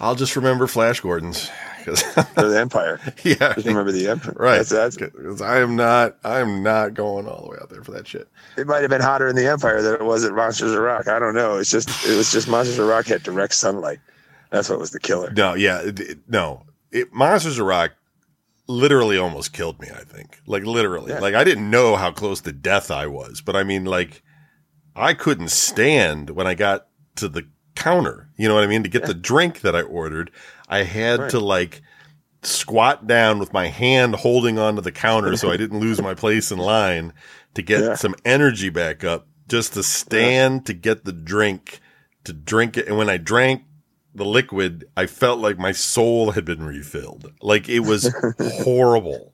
I'll 0.00 0.14
just 0.14 0.36
remember 0.36 0.66
Flash 0.66 1.00
Gordon's. 1.00 1.50
'Cause- 1.84 2.02
Or 2.36 2.48
the 2.48 2.58
Empire. 2.60 3.00
yeah, 3.24 3.54
Just 3.54 3.66
remember 3.66 3.92
the 3.92 4.08
Empire. 4.08 4.34
right. 4.36 4.64
That's, 4.66 4.98
I 5.42 5.58
am 5.60 5.74
not, 5.76 6.16
I 6.22 6.40
am 6.40 6.62
not 6.62 6.92
going 6.94 7.26
all 7.26 7.44
the 7.44 7.50
way 7.50 7.56
out 7.60 7.70
there 7.70 7.82
for 7.82 7.92
that 7.92 8.06
shit. 8.06 8.28
it 8.58 8.66
might 8.66 8.80
have 8.82 8.90
been 8.90 9.00
hotter 9.00 9.26
in 9.28 9.36
the 9.36 9.46
Empire 9.46 9.80
than 9.80 9.94
it 9.94 10.04
was 10.04 10.24
at 10.24 10.32
Monsters 10.34 10.72
of 10.72 10.80
Rock. 10.80 11.08
I 11.08 11.18
don't 11.18 11.34
know. 11.34 11.56
It's 11.56 11.70
just 11.70 11.88
it 12.06 12.14
was 12.16 12.30
just 12.30 12.46
Monsters 12.48 12.78
of 12.78 12.86
Rock 12.88 13.06
had 13.06 13.22
direct 13.22 13.54
sunlight. 13.54 14.00
That's 14.50 14.68
what 14.68 14.78
was 14.78 14.90
the 14.90 15.00
killer. 15.00 15.30
No, 15.34 15.54
yeah, 15.54 15.80
it, 15.80 15.98
it- 16.00 16.18
no. 16.28 16.62
It, 16.92 17.12
Monsters 17.12 17.58
of 17.58 17.66
Rock 17.66 17.92
literally 18.66 19.16
almost 19.18 19.52
killed 19.52 19.80
me. 19.80 19.88
I 19.90 20.04
think, 20.04 20.40
like 20.46 20.64
literally, 20.64 21.12
Yeah. 21.12 21.20
like 21.20 21.34
I 21.34 21.44
didn't 21.44 21.70
know 21.70 21.96
how 21.96 22.10
close 22.12 22.40
to 22.42 22.52
death 22.52 22.90
I 22.90 23.06
was, 23.06 23.40
but 23.40 23.56
I 23.56 23.62
mean, 23.64 23.84
like 23.86 24.22
I 24.94 25.14
couldn't 25.14 25.50
stand 25.50 26.30
when 26.30 26.46
I 26.46 26.54
got 26.54 26.86
to 27.16 27.28
the 27.28 27.46
counter. 27.78 28.28
You 28.36 28.48
know 28.48 28.54
what 28.54 28.64
I 28.64 28.66
mean? 28.66 28.82
To 28.82 28.88
get 28.88 29.06
the 29.06 29.14
drink 29.14 29.60
that 29.60 29.74
I 29.76 29.82
ordered, 29.82 30.30
I 30.68 30.82
had 30.82 31.20
Right. 31.20 31.30
to 31.30 31.40
like 31.40 31.82
squat 32.42 33.06
down 33.06 33.38
with 33.38 33.52
my 33.52 33.66
hand 33.68 34.14
holding 34.16 34.58
onto 34.58 34.80
the 34.80 34.92
counter 34.92 35.36
so 35.36 35.50
I 35.50 35.56
didn't 35.62 35.80
lose 35.80 36.00
my 36.00 36.14
place 36.14 36.50
in 36.52 36.58
line 36.58 37.12
to 37.54 37.62
get 37.62 37.82
Yeah. 37.82 37.94
some 37.94 38.14
energy 38.24 38.68
back 38.68 39.02
up 39.04 39.26
just 39.48 39.74
to 39.74 39.82
stand 39.82 40.64
to 40.66 40.72
get 40.74 41.04
the 41.04 41.12
drink 41.12 41.80
to 42.24 42.32
drink 42.32 42.76
it 42.76 42.86
and 42.86 42.96
when 42.96 43.08
I 43.10 43.16
drank 43.16 43.62
the 44.14 44.24
liquid 44.24 44.84
I 44.96 45.06
felt 45.06 45.40
like 45.40 45.58
my 45.58 45.72
soul 45.72 46.30
had 46.32 46.44
been 46.44 46.62
refilled 46.62 47.32
like 47.42 47.68
it 47.68 47.80
was 47.80 48.14
horrible 48.40 49.32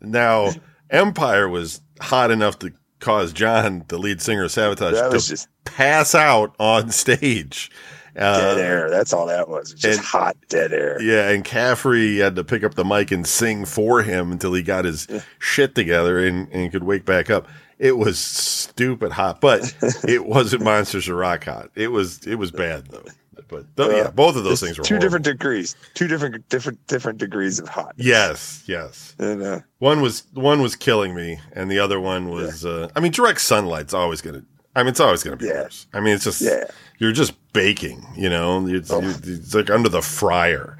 now 0.00 0.50
Empire 0.90 1.48
was 1.48 1.80
hot 2.00 2.30
enough 2.32 2.58
to 2.60 2.72
cause 2.98 3.32
John 3.32 3.84
the 3.88 3.98
lead 3.98 4.20
singer 4.20 4.44
of 4.44 4.50
Sabotage 4.50 4.94
to 4.94 5.30
just 5.30 5.48
pass 5.64 6.14
out 6.14 6.54
on 6.58 6.90
stage 7.04 7.70
dead 8.14 8.22
Uh, 8.58 8.60
air. 8.60 8.90
That's 8.90 9.12
all 9.12 9.26
that 9.26 9.48
was. 9.48 9.72
Just 9.74 9.98
and- 9.98 10.06
hot 10.06 10.36
dead 10.48 10.72
air. 10.72 11.00
yeah, 11.02 11.30
and 11.30 11.44
Caffrey 11.44 12.18
had 12.18 12.36
to 12.36 12.44
pick 12.44 12.62
up 12.64 12.74
the 12.74 12.84
mic 12.84 13.10
and 13.10 13.26
sing 13.26 13.64
for 13.64 14.02
him 14.02 14.30
until 14.32 14.52
he 14.54 14.62
got 14.62 14.84
his 14.84 15.08
shit 15.38 15.74
together 15.74 16.24
and, 16.24 16.48
and 16.52 16.70
could 16.70 16.84
wake 16.84 17.04
back 17.04 17.28
up. 17.30 17.48
It 17.78 17.98
was 17.98 18.18
stupid 18.20 19.10
hot, 19.12 19.40
but 19.40 19.74
it 20.08 20.26
wasn't 20.26 20.62
Monsters 20.62 21.08
of 21.08 21.16
Rock 21.16 21.44
hot. 21.44 21.70
It 21.74 21.88
was 21.88 22.24
it 22.26 22.36
was 22.36 22.50
bad 22.52 22.86
though. 22.86 23.04
But 23.48 23.76
th- 23.76 23.90
yeah, 23.90 24.02
Uh, 24.04 24.10
both 24.12 24.36
of 24.36 24.44
those 24.44 24.60
things 24.60 24.78
were 24.78 24.84
two 24.84 24.94
horrible. 24.94 25.04
different 25.06 25.24
degrees, 25.24 25.76
two 25.94 26.06
different 26.06 26.48
different 26.48 26.86
different 26.86 27.18
degrees 27.18 27.58
of 27.58 27.68
hot. 27.68 27.92
Yes, 27.96 28.62
yes. 28.66 29.14
And, 29.18 29.42
uh, 29.42 29.60
One 29.80 30.00
was 30.00 30.22
one 30.32 30.62
was 30.62 30.76
killing 30.76 31.14
me, 31.16 31.40
and 31.52 31.68
the 31.70 31.78
other 31.80 31.98
one 32.00 32.28
was. 32.30 32.64
Uh, 32.64 32.88
I 32.96 33.00
mean, 33.00 33.10
direct 33.12 33.40
sunlight's 33.40 33.92
always 33.92 34.20
gonna. 34.22 34.44
I 34.76 34.82
mean, 34.82 34.88
it's 34.90 35.00
always 35.00 35.22
gonna 35.22 35.36
be 35.36 35.46
Yeah. 35.46 35.62
worse. 35.62 35.86
I 35.94 36.00
mean, 36.00 36.14
it's 36.14 36.24
just 36.24 36.40
yeah, 36.40 36.64
you're 36.98 37.12
just 37.12 37.34
baking. 37.52 38.06
You 38.16 38.28
know, 38.30 38.66
it's, 38.66 38.90
Oh. 38.90 39.00
it's 39.02 39.54
like 39.54 39.70
under 39.70 39.88
the 39.88 40.02
fryer, 40.02 40.76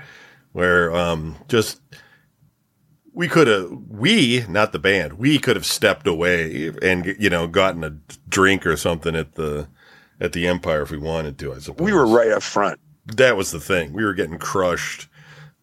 where 0.52 0.94
um 0.94 1.36
just 1.48 1.80
we 3.12 3.28
could 3.28 3.46
have 3.46 3.70
we 3.88 4.44
not 4.48 4.72
the 4.72 4.78
band 4.78 5.14
we 5.14 5.38
could 5.38 5.54
have 5.56 5.64
stepped 5.66 6.06
away 6.06 6.72
and 6.82 7.14
you 7.18 7.30
know 7.30 7.46
gotten 7.46 7.84
a 7.84 7.90
drink 8.28 8.66
or 8.66 8.76
something 8.76 9.14
at 9.14 9.36
the 9.36 9.68
at 10.20 10.32
the 10.32 10.46
Empire 10.46 10.82
if 10.82 10.90
we 10.90 10.98
wanted 10.98 11.38
to. 11.38 11.52
I 11.54 11.58
suppose 11.58 11.84
we 11.84 11.92
were 11.92 12.06
right 12.06 12.30
up 12.32 12.42
front. 12.42 12.78
that 13.16 13.36
was 13.36 13.50
the 13.50 13.60
thing. 13.60 13.92
We 13.92 14.04
were 14.04 14.14
getting 14.14 14.38
crushed 14.38 15.08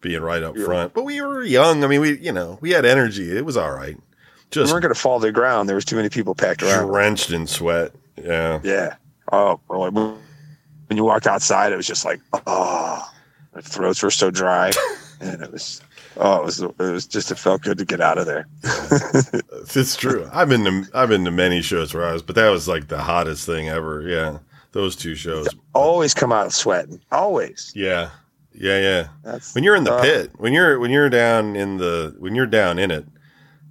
being 0.00 0.20
right 0.22 0.42
up 0.42 0.56
Yeah. 0.56 0.64
front, 0.64 0.94
but 0.94 1.04
we 1.04 1.20
were 1.20 1.42
young. 1.42 1.84
I 1.84 1.86
mean, 1.86 2.00
we, 2.00 2.18
you 2.18 2.32
know, 2.32 2.58
we 2.60 2.70
had 2.70 2.84
energy. 2.84 3.36
It 3.36 3.44
was 3.44 3.56
all 3.56 3.70
right. 3.72 3.96
We 3.96 4.02
Just 4.50 4.72
weren't 4.72 4.82
going 4.82 4.94
to 4.94 5.00
fall 5.00 5.20
to 5.20 5.26
the 5.26 5.32
ground. 5.32 5.68
There 5.68 5.76
was 5.76 5.84
too 5.84 5.96
many 5.96 6.08
people 6.08 6.34
packed 6.34 6.62
around. 6.62 6.88
drenched 6.88 7.30
in 7.30 7.46
sweat. 7.46 7.92
Yeah. 8.22 8.60
Yeah. 8.62 8.94
Oh, 9.32 9.60
like, 9.68 9.92
when 9.92 10.96
you 10.96 11.04
walked 11.04 11.26
outside, 11.26 11.72
it 11.72 11.76
was 11.76 11.86
just 11.86 12.04
like, 12.04 12.20
oh, 12.46 13.10
our 13.54 13.62
throats 13.62 14.02
were 14.02 14.10
so 14.10 14.30
dry, 14.30 14.70
and 15.20 15.42
it 15.42 15.50
was, 15.52 15.80
oh, 16.18 16.38
it 16.40 16.44
was, 16.44 16.60
it 16.60 16.78
was 16.78 17.06
just, 17.06 17.30
it 17.30 17.36
felt 17.38 17.62
good 17.62 17.78
to 17.78 17.84
get 17.84 18.00
out 18.00 18.18
of 18.18 18.26
there. 18.26 18.46
It's 19.74 19.96
true. 19.96 20.28
I've 20.32 20.48
been 20.48 20.64
to, 20.64 20.88
I've 20.92 21.08
been 21.08 21.24
to 21.24 21.30
many 21.30 21.62
shows 21.62 21.94
where 21.94 22.04
I 22.04 22.12
was, 22.12 22.22
but 22.22 22.34
that 22.36 22.50
was 22.50 22.68
like 22.68 22.88
the 22.88 22.98
hottest 23.00 23.46
thing 23.46 23.68
ever. 23.68 24.02
Yeah. 24.02 24.38
Those 24.72 24.96
two 24.96 25.14
shows. 25.14 25.48
Always 25.74 26.12
come 26.14 26.32
out 26.32 26.52
sweating. 26.52 27.00
Always. 27.10 27.72
Yeah. 27.74 28.10
Yeah. 28.52 28.80
Yeah. 28.80 29.08
That's 29.22 29.54
When 29.54 29.64
you're 29.64 29.76
in 29.76 29.84
the 29.84 29.94
Uh, 29.94 30.02
pit, 30.02 30.30
when 30.36 30.52
you're, 30.52 30.78
when 30.78 30.90
you're 30.90 31.08
down 31.08 31.56
in 31.56 31.78
the, 31.78 32.14
when 32.18 32.34
you're 32.34 32.46
down 32.46 32.78
in 32.78 32.90
it, 32.90 33.06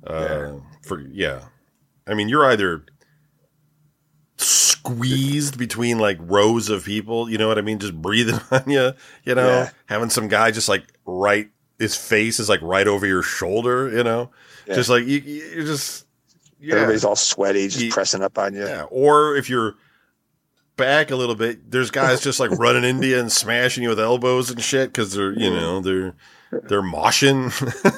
uh, 0.08 0.28
Yeah. 0.30 0.60
for, 0.82 1.02
yeah. 1.02 1.42
I 2.08 2.14
mean, 2.16 2.30
you're 2.30 2.46
either 2.50 2.84
squeezed 4.42 5.58
between 5.58 6.00
like 6.00 6.18
rows 6.22 6.70
of 6.70 6.86
people, 6.86 7.30
you 7.30 7.38
know 7.38 7.48
what 7.48 7.58
I 7.58 7.62
mean? 7.62 7.80
Just 7.80 8.00
breathing 8.02 8.40
on 8.52 8.64
you, 8.70 8.94
you 9.24 9.36
know, 9.36 9.48
Yeah. 9.48 9.70
having 9.86 10.10
some 10.10 10.28
guy 10.28 10.52
just 10.52 10.70
like 10.70 10.84
right, 11.06 11.50
his 11.80 11.96
face 11.96 12.40
is 12.40 12.50
like 12.50 12.62
right 12.62 12.88
over 12.88 13.06
your 13.06 13.24
shoulder, 13.24 13.90
you 13.90 14.04
know, 14.04 14.32
Yeah. 14.68 14.76
just 14.76 14.90
like 14.90 15.06
you, 15.06 15.20
you're 15.20 15.66
just, 15.66 16.06
yeah. 16.60 16.76
everybody's 16.76 17.06
all 17.06 17.16
sweaty, 17.16 17.68
just 17.68 17.92
pressing 17.92 18.22
up 18.24 18.38
on 18.38 18.54
you. 18.54 18.66
Yeah. 18.66 18.84
Or 18.84 19.36
if 19.36 19.50
you're 19.50 19.76
back 20.78 21.12
a 21.12 21.16
little 21.16 21.36
bit, 21.36 21.70
there's 21.70 21.92
guys 21.92 22.22
just 22.22 22.40
like 22.40 22.52
running 22.52 22.84
into 22.84 23.08
you 23.08 23.20
and 23.20 23.32
smashing 23.32 23.84
you 23.84 23.90
with 23.90 24.00
elbows 24.00 24.50
and 24.50 24.62
shit 24.62 24.90
because 24.90 25.14
they're, 25.14 25.34
you 25.34 25.50
know, 25.50 25.82
mm. 25.82 25.84
they're 25.84 26.16
they're 26.64 26.82
moshing. 26.82 27.52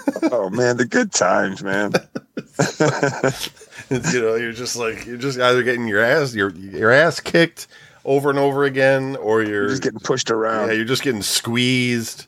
Oh 0.32 0.50
man, 0.50 0.78
the 0.78 0.86
good 0.86 1.12
times, 1.12 1.62
man. 1.62 1.91
you 4.14 4.22
know, 4.22 4.36
you're 4.36 4.52
just 4.54 4.76
like 4.76 5.06
you're 5.06 5.18
just 5.18 5.39
either 5.39 5.64
getting 5.64 5.88
your 5.88 6.04
ass 6.04 6.34
your 6.34 6.52
your 6.52 6.91
ass 6.91 7.20
kicked 7.20 7.68
over 8.06 8.30
and 8.30 8.39
over 8.39 8.64
again, 8.66 9.16
or 9.18 9.41
you're 9.41 9.62
You're 9.62 9.70
just 9.70 9.84
getting 9.84 10.00
pushed 10.00 10.30
around. 10.30 10.68
yeah, 10.70 10.74
you're 10.76 10.86
just 10.86 11.04
getting 11.04 11.22
squeezed. 11.22 12.28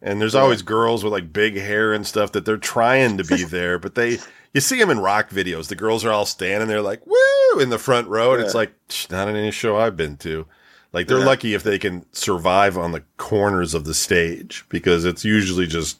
And 0.00 0.20
there's 0.20 0.36
always 0.36 0.62
girls 0.62 1.02
with 1.02 1.12
like 1.12 1.32
big 1.32 1.56
hair 1.56 1.92
and 1.92 2.06
stuff 2.06 2.30
that 2.32 2.44
they're 2.44 2.56
trying 2.56 3.18
to 3.18 3.24
be 3.24 3.42
there, 3.44 3.78
but 3.80 3.94
they 3.96 4.18
you 4.54 4.60
see 4.60 4.78
them 4.78 4.90
in 4.90 5.00
rock 5.00 5.30
videos. 5.30 5.66
The 5.68 5.74
girls 5.74 6.04
are 6.04 6.12
all 6.12 6.24
standing 6.26 6.68
there 6.68 6.80
like 6.82 7.04
woo 7.06 7.60
in 7.60 7.70
the 7.70 7.78
front 7.78 8.06
row, 8.08 8.32
and 8.34 8.42
it's 8.42 8.54
like 8.54 8.72
not 9.10 9.26
in 9.28 9.34
any 9.36 9.50
show 9.50 9.76
I've 9.76 9.96
been 9.96 10.16
to. 10.18 10.46
Like 10.92 11.06
they're 11.08 11.18
Yeah. 11.18 11.24
lucky 11.26 11.52
if 11.54 11.64
they 11.64 11.78
can 11.80 12.06
survive 12.12 12.78
on 12.78 12.92
the 12.92 13.02
corners 13.16 13.74
of 13.74 13.84
the 13.84 13.92
stage 13.94 14.64
because 14.68 15.04
it's 15.04 15.24
usually 15.24 15.66
just 15.66 15.98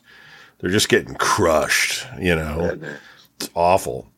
they're 0.61 0.71
just 0.71 0.89
getting 0.89 1.15
crushed. 1.17 2.07
You 2.21 2.37
know, 2.37 2.79
it's 3.41 3.51
awful. 3.55 4.09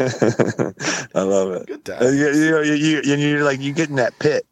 I 1.14 1.22
love 1.22 1.52
it. 1.52 1.66
Good 1.66 1.84
time. 1.84 2.02
you, 2.02 2.10
you, 2.10 2.62
you, 2.62 2.74
you, 2.74 3.00
you- 3.04 3.16
you're 3.16 3.44
like 3.44 3.60
you 3.60 3.72
get 3.72 3.88
in 3.90 3.96
that 3.96 4.18
pit, 4.18 4.46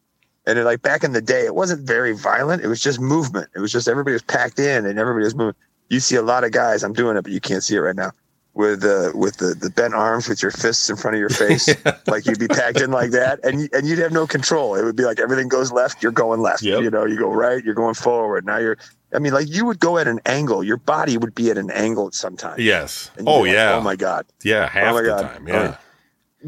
and 0.45 0.57
it, 0.59 0.63
like 0.63 0.81
back 0.81 1.03
in 1.03 1.11
the 1.13 1.21
day, 1.21 1.45
it 1.45 1.55
wasn't 1.55 1.85
very 1.87 2.13
violent. 2.13 2.63
It 2.63 2.67
was 2.67 2.81
just 2.81 2.99
movement. 2.99 3.49
It 3.55 3.59
was 3.59 3.71
just 3.71 3.87
everybody 3.87 4.13
was 4.13 4.21
packed 4.23 4.59
in, 4.59 4.85
and 4.85 4.99
everybody 4.99 5.23
was 5.23 5.35
moving. 5.35 5.55
You 5.89 5.99
see 5.99 6.15
a 6.15 6.21
lot 6.21 6.43
of 6.43 6.51
guys. 6.51 6.83
I'm 6.83 6.93
doing 6.93 7.17
it, 7.17 7.23
but 7.23 7.31
you 7.31 7.39
can't 7.41 7.63
see 7.63 7.75
it 7.75 7.79
right 7.79 7.95
now. 7.95 8.11
With 8.55 8.83
uh, 8.83 9.11
with 9.15 9.37
the, 9.37 9.53
the 9.55 9.69
bent 9.69 9.93
arms, 9.93 10.27
with 10.27 10.41
your 10.41 10.51
fists 10.51 10.89
in 10.89 10.97
front 10.97 11.15
of 11.15 11.19
your 11.19 11.29
face, 11.29 11.69
like 12.07 12.25
you'd 12.25 12.39
be 12.39 12.47
packed 12.47 12.81
in 12.81 12.91
like 12.91 13.11
that, 13.11 13.39
and 13.43 13.69
and 13.73 13.87
you'd 13.87 13.99
have 13.99 14.11
no 14.11 14.27
control. 14.27 14.75
It 14.75 14.83
would 14.83 14.95
be 14.95 15.03
like 15.03 15.19
everything 15.19 15.47
goes 15.47 15.71
left, 15.71 16.01
you're 16.03 16.11
going 16.11 16.41
left. 16.41 16.63
Yep. 16.63 16.81
You 16.81 16.89
know, 16.89 17.05
you 17.05 17.17
go 17.17 17.31
right, 17.31 17.63
you're 17.63 17.75
going 17.75 17.93
forward. 17.93 18.45
Now 18.45 18.57
you're. 18.57 18.77
I 19.13 19.19
mean, 19.19 19.33
like 19.33 19.47
you 19.49 19.65
would 19.65 19.79
go 19.79 19.97
at 19.97 20.07
an 20.07 20.19
angle. 20.25 20.63
Your 20.63 20.77
body 20.77 21.17
would 21.17 21.33
be 21.35 21.49
at 21.49 21.57
an 21.57 21.71
angle 21.71 22.11
sometimes. 22.11 22.61
Yes. 22.61 23.09
Oh 23.25 23.41
like, 23.41 23.51
yeah. 23.53 23.75
oh 23.75 23.81
my 23.81 23.95
god. 23.95 24.25
Yeah. 24.43 24.65
Oh 24.65 24.67
half 24.67 24.93
my 24.95 25.01
the 25.01 25.07
God. 25.07 25.21
time. 25.21 25.45
Oh, 25.47 25.51
yeah. 25.51 25.77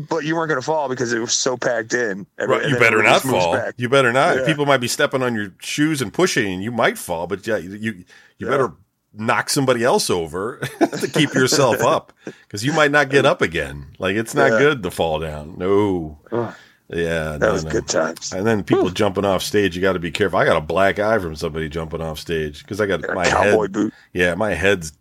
But 0.10 0.24
you 0.24 0.36
weren't 0.36 0.48
going 0.48 0.62
to 0.62 0.66
fall 0.66 0.88
because 0.88 1.12
it 1.12 1.20
was 1.20 1.34
so 1.34 1.58
packed 1.58 1.94
in. 1.94 2.26
Every- 2.40 2.60
Right, 2.60 2.70
you 2.70 2.80
better 2.80 3.04
not 3.04 3.22
fall. 3.24 3.54
back. 3.54 3.74
You 3.76 3.90
better 3.90 4.14
not. 4.14 4.38
Yeah. 4.38 4.46
People 4.46 4.66
might 4.66 4.78
be 4.78 4.88
stepping 4.88 5.22
on 5.22 5.36
your 5.36 5.54
shoes 5.62 6.02
and 6.02 6.14
pushing, 6.14 6.54
and 6.54 6.64
you 6.64 6.72
might 6.72 6.98
fall. 6.98 7.28
But 7.28 7.46
yeah, 7.46 7.58
you 7.58 7.72
you, 7.72 7.92
you 7.92 8.06
Yeah. 8.38 8.50
better 8.50 8.72
knock 9.14 9.50
somebody 9.50 9.84
else 9.84 10.10
over 10.10 10.58
to 10.80 11.10
keep 11.12 11.34
yourself 11.34 11.82
up 11.82 12.14
because 12.48 12.64
you 12.64 12.72
might 12.72 12.92
not 12.92 13.10
get 13.10 13.26
up 13.26 13.42
again. 13.42 13.88
Like 14.00 14.16
it's 14.16 14.34
not 14.34 14.54
Yeah. 14.54 14.60
good 14.60 14.84
to 14.84 14.92
fall 14.92 15.20
down. 15.20 15.56
No. 15.58 16.20
Ugh, 16.32 16.54
Yeah, 16.92 17.38
that 17.38 17.40
no, 17.40 17.54
was 17.54 17.64
no. 17.64 17.72
good 17.72 17.88
times. 17.88 18.34
And 18.34 18.46
then 18.46 18.64
people 18.64 18.90
jumping 18.90 19.24
off 19.24 19.42
stage, 19.44 19.76
you 19.76 19.82
got 19.82 19.94
to 19.94 20.00
be 20.00 20.12
careful. 20.12 20.40
I 20.40 20.46
got 20.46 20.58
a 20.58 20.62
black 20.62 21.00
eye 21.00 21.20
from 21.20 21.36
somebody 21.36 21.70
jumping 21.70 22.02
off 22.02 22.20
stage 22.20 22.64
because 22.64 22.82
I 22.82 22.86
got 22.86 23.08
A 23.10 23.14
my 23.14 23.26
cowboy 23.26 23.64
head. 23.64 23.72
boot. 23.72 23.94
Yeah, 24.14 24.36
my 24.36 24.54
head's 24.54 24.92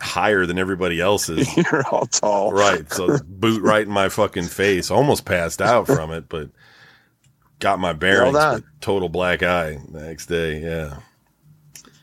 higher 0.00 0.46
than 0.46 0.58
everybody 0.58 0.98
else's. 0.98 1.54
You're 1.56 1.86
all 1.88 2.06
tall. 2.06 2.52
Right. 2.52 2.90
So 2.90 3.18
boot 3.26 3.62
right 3.62 3.86
in 3.86 3.92
my 3.92 4.08
fucking 4.08 4.46
face. 4.46 4.90
Almost 4.90 5.26
passed 5.26 5.60
out 5.60 5.86
from 5.86 6.10
it, 6.10 6.28
but 6.30 6.48
got 7.58 7.78
my 7.78 7.92
bearings. 7.92 8.62
Total 8.80 9.10
black 9.10 9.42
eye 9.42 9.78
the 9.92 10.00
next 10.00 10.26
day. 10.26 10.58
Yeah. 10.60 10.96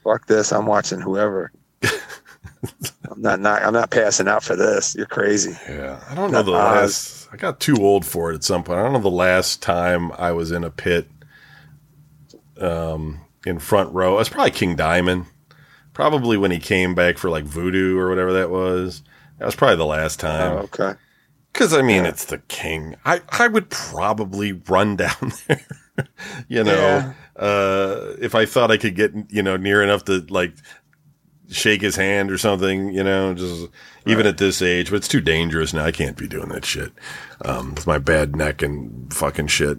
Fuck 0.03 0.27
this. 0.27 0.51
I'm 0.53 0.67
watching 0.67 1.01
whoever. 1.01 1.51
I'm 1.81 3.21
not, 3.21 3.39
not. 3.39 3.63
I'm 3.63 3.73
not 3.73 3.89
passing 3.89 4.27
out 4.27 4.43
for 4.43 4.55
this. 4.55 4.95
You're 4.95 5.07
crazy. 5.07 5.57
Yeah. 5.67 5.99
I 6.07 6.13
don't 6.13 6.31
know 6.31 6.43
the 6.43 6.51
last. 6.51 7.16
I 7.31 7.35
got 7.37 7.59
too 7.59 7.75
old 7.79 8.05
for 8.05 8.31
it 8.31 8.35
at 8.35 8.43
some 8.43 8.63
point. 8.63 8.79
I 8.79 8.83
don't 8.83 8.93
know 8.93 8.99
the 8.99 9.09
last 9.09 9.61
time 9.61 10.11
I 10.13 10.31
was 10.31 10.51
in 10.51 10.63
a 10.63 10.69
pit 10.69 11.07
um, 12.59 13.21
in 13.45 13.59
front 13.59 13.93
row. 13.93 14.13
It 14.15 14.17
was 14.19 14.29
probably 14.29 14.51
King 14.51 14.75
Diamond. 14.75 15.25
Probably 15.93 16.37
when 16.37 16.51
he 16.51 16.59
came 16.59 16.93
back 16.95 17.17
for 17.17 17.29
like 17.29 17.43
voodoo 17.43 17.97
or 17.97 18.09
whatever 18.09 18.33
that 18.33 18.49
was. 18.49 19.01
That 19.39 19.45
was 19.45 19.55
probably 19.55 19.77
the 19.77 19.85
last 19.85 20.23
Oh, 20.23 20.27
time. 20.27 20.51
okay. 20.65 20.93
Because 21.51 21.73
I 21.73 21.81
mean, 21.81 22.03
Yeah. 22.03 22.09
it's 22.09 22.25
the 22.25 22.37
king. 22.47 22.95
I 23.03 23.21
I 23.29 23.47
would 23.47 23.69
probably 23.69 24.51
run 24.53 24.95
down 24.95 25.31
there. 25.47 25.65
you 26.47 26.63
know, 26.63 26.73
Yeah. 26.73 27.13
uh, 27.35 28.13
if 28.19 28.35
I 28.35 28.45
thought 28.45 28.69
I 28.71 28.77
could 28.77 28.95
get 28.95 29.11
you 29.29 29.41
know 29.41 29.57
near 29.57 29.81
enough 29.81 30.05
to 30.05 30.19
like 30.29 30.53
shake 31.49 31.81
his 31.81 31.95
hand 31.95 32.31
or 32.31 32.37
something. 32.37 32.91
You 32.93 33.03
know, 33.03 33.33
just 33.33 33.67
even 34.05 34.25
Right. 34.25 34.27
at 34.27 34.37
this 34.37 34.61
age, 34.61 34.89
but 34.89 34.97
it's 34.97 35.07
too 35.07 35.21
dangerous 35.21 35.73
now. 35.73 35.85
I 35.85 35.91
can't 35.91 36.17
be 36.17 36.27
doing 36.27 36.49
that 36.49 36.65
shit 36.65 36.91
um, 37.45 37.75
with 37.75 37.87
my 37.87 37.97
bad 37.97 38.35
neck 38.35 38.61
and 38.61 39.13
fucking 39.13 39.47
shit. 39.47 39.77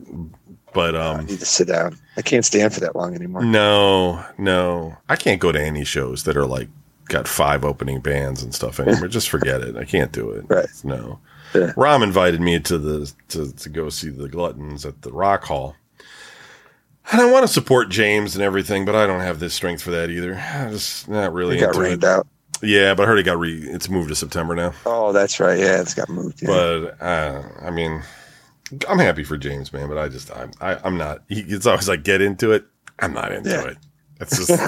But 0.75 0.95
I 0.95 1.15
um, 1.15 1.27
need 1.27 1.39
to 1.41 1.47
sit 1.47 1.69
down. 1.69 1.99
I 2.17 2.23
can't 2.23 2.45
stand 2.45 2.75
for 2.75 2.81
that 2.81 2.95
long 2.95 3.15
anymore. 3.15 3.43
no, 3.43 4.25
no, 4.37 4.97
I 5.09 5.17
can't 5.17 5.41
go 5.41 5.51
to 5.51 5.61
any 5.61 5.85
shows 5.85 6.25
that 6.25 6.37
are 6.37 6.47
like 6.47 6.69
got 7.07 7.27
five 7.27 7.65
opening 7.65 8.01
bands 8.01 8.43
and 8.43 8.55
stuff 8.55 8.79
anymore. 8.79 9.09
Just 9.09 9.31
forget 9.31 9.63
it. 9.63 9.77
I 9.77 9.85
can't 9.85 10.13
do 10.13 10.31
it. 10.31 10.45
Right. 10.49 10.69
No. 10.85 11.21
Yeah. 11.55 11.73
Rom 11.77 12.03
invited 12.03 12.43
me 12.43 12.61
to 12.61 12.77
the 12.77 13.11
to, 13.29 13.51
to 13.51 13.69
go 13.71 13.89
see 13.89 14.11
the 14.11 14.29
Gluttons 14.29 14.85
at 14.85 15.01
the 15.01 15.11
Rock 15.11 15.45
Hall. 15.45 15.75
And 17.11 17.21
I 17.23 17.31
want 17.31 17.47
to 17.47 17.53
support 17.53 17.89
James 17.89 18.35
and 18.35 18.43
everything, 18.45 18.85
but 18.85 18.95
I 18.95 19.07
don't 19.07 19.21
have 19.21 19.39
the 19.41 19.49
strength 19.49 19.83
for 19.83 19.91
that 19.93 20.11
either. 20.11 20.35
I'm 20.37 20.73
just 20.73 21.09
not 21.09 21.33
really 21.33 21.57
It 21.57 21.61
got 21.61 21.75
rained 21.77 22.05
it. 22.05 22.09
out. 22.09 22.27
Yeah, 22.63 22.95
but 22.95 23.05
I 23.05 23.07
heard 23.07 23.19
it 23.19 23.23
got 23.23 23.39
re. 23.39 23.57
It's 23.69 23.89
moved 23.89 24.09
to 24.11 24.15
September 24.15 24.55
now. 24.55 24.73
Oh, 24.85 25.13
that's 25.13 25.39
right. 25.41 25.59
Yeah, 25.59 25.81
it's 25.81 25.95
got 25.95 26.09
moved. 26.09 26.43
Yeah. 26.43 26.49
But 26.49 27.01
uh, 27.03 27.43
I 27.63 27.71
mean, 27.71 28.03
I'm 28.89 28.99
happy 28.99 29.23
for 29.25 29.37
James, 29.39 29.73
man. 29.73 29.89
But 29.89 29.97
I 29.97 30.09
just 30.09 30.31
I'm 30.37 30.51
I, 30.61 30.77
I'm 30.85 30.99
not. 30.99 31.23
He, 31.29 31.41
it's 31.41 31.67
always 31.67 31.89
like 31.89 32.03
get 32.03 32.21
into 32.21 32.51
it. 32.53 32.65
I'm 32.99 33.15
not 33.15 33.31
into 33.33 33.49
Yeah. 33.51 33.65
it. 33.69 33.77
It's 34.21 34.37
just 34.37 34.51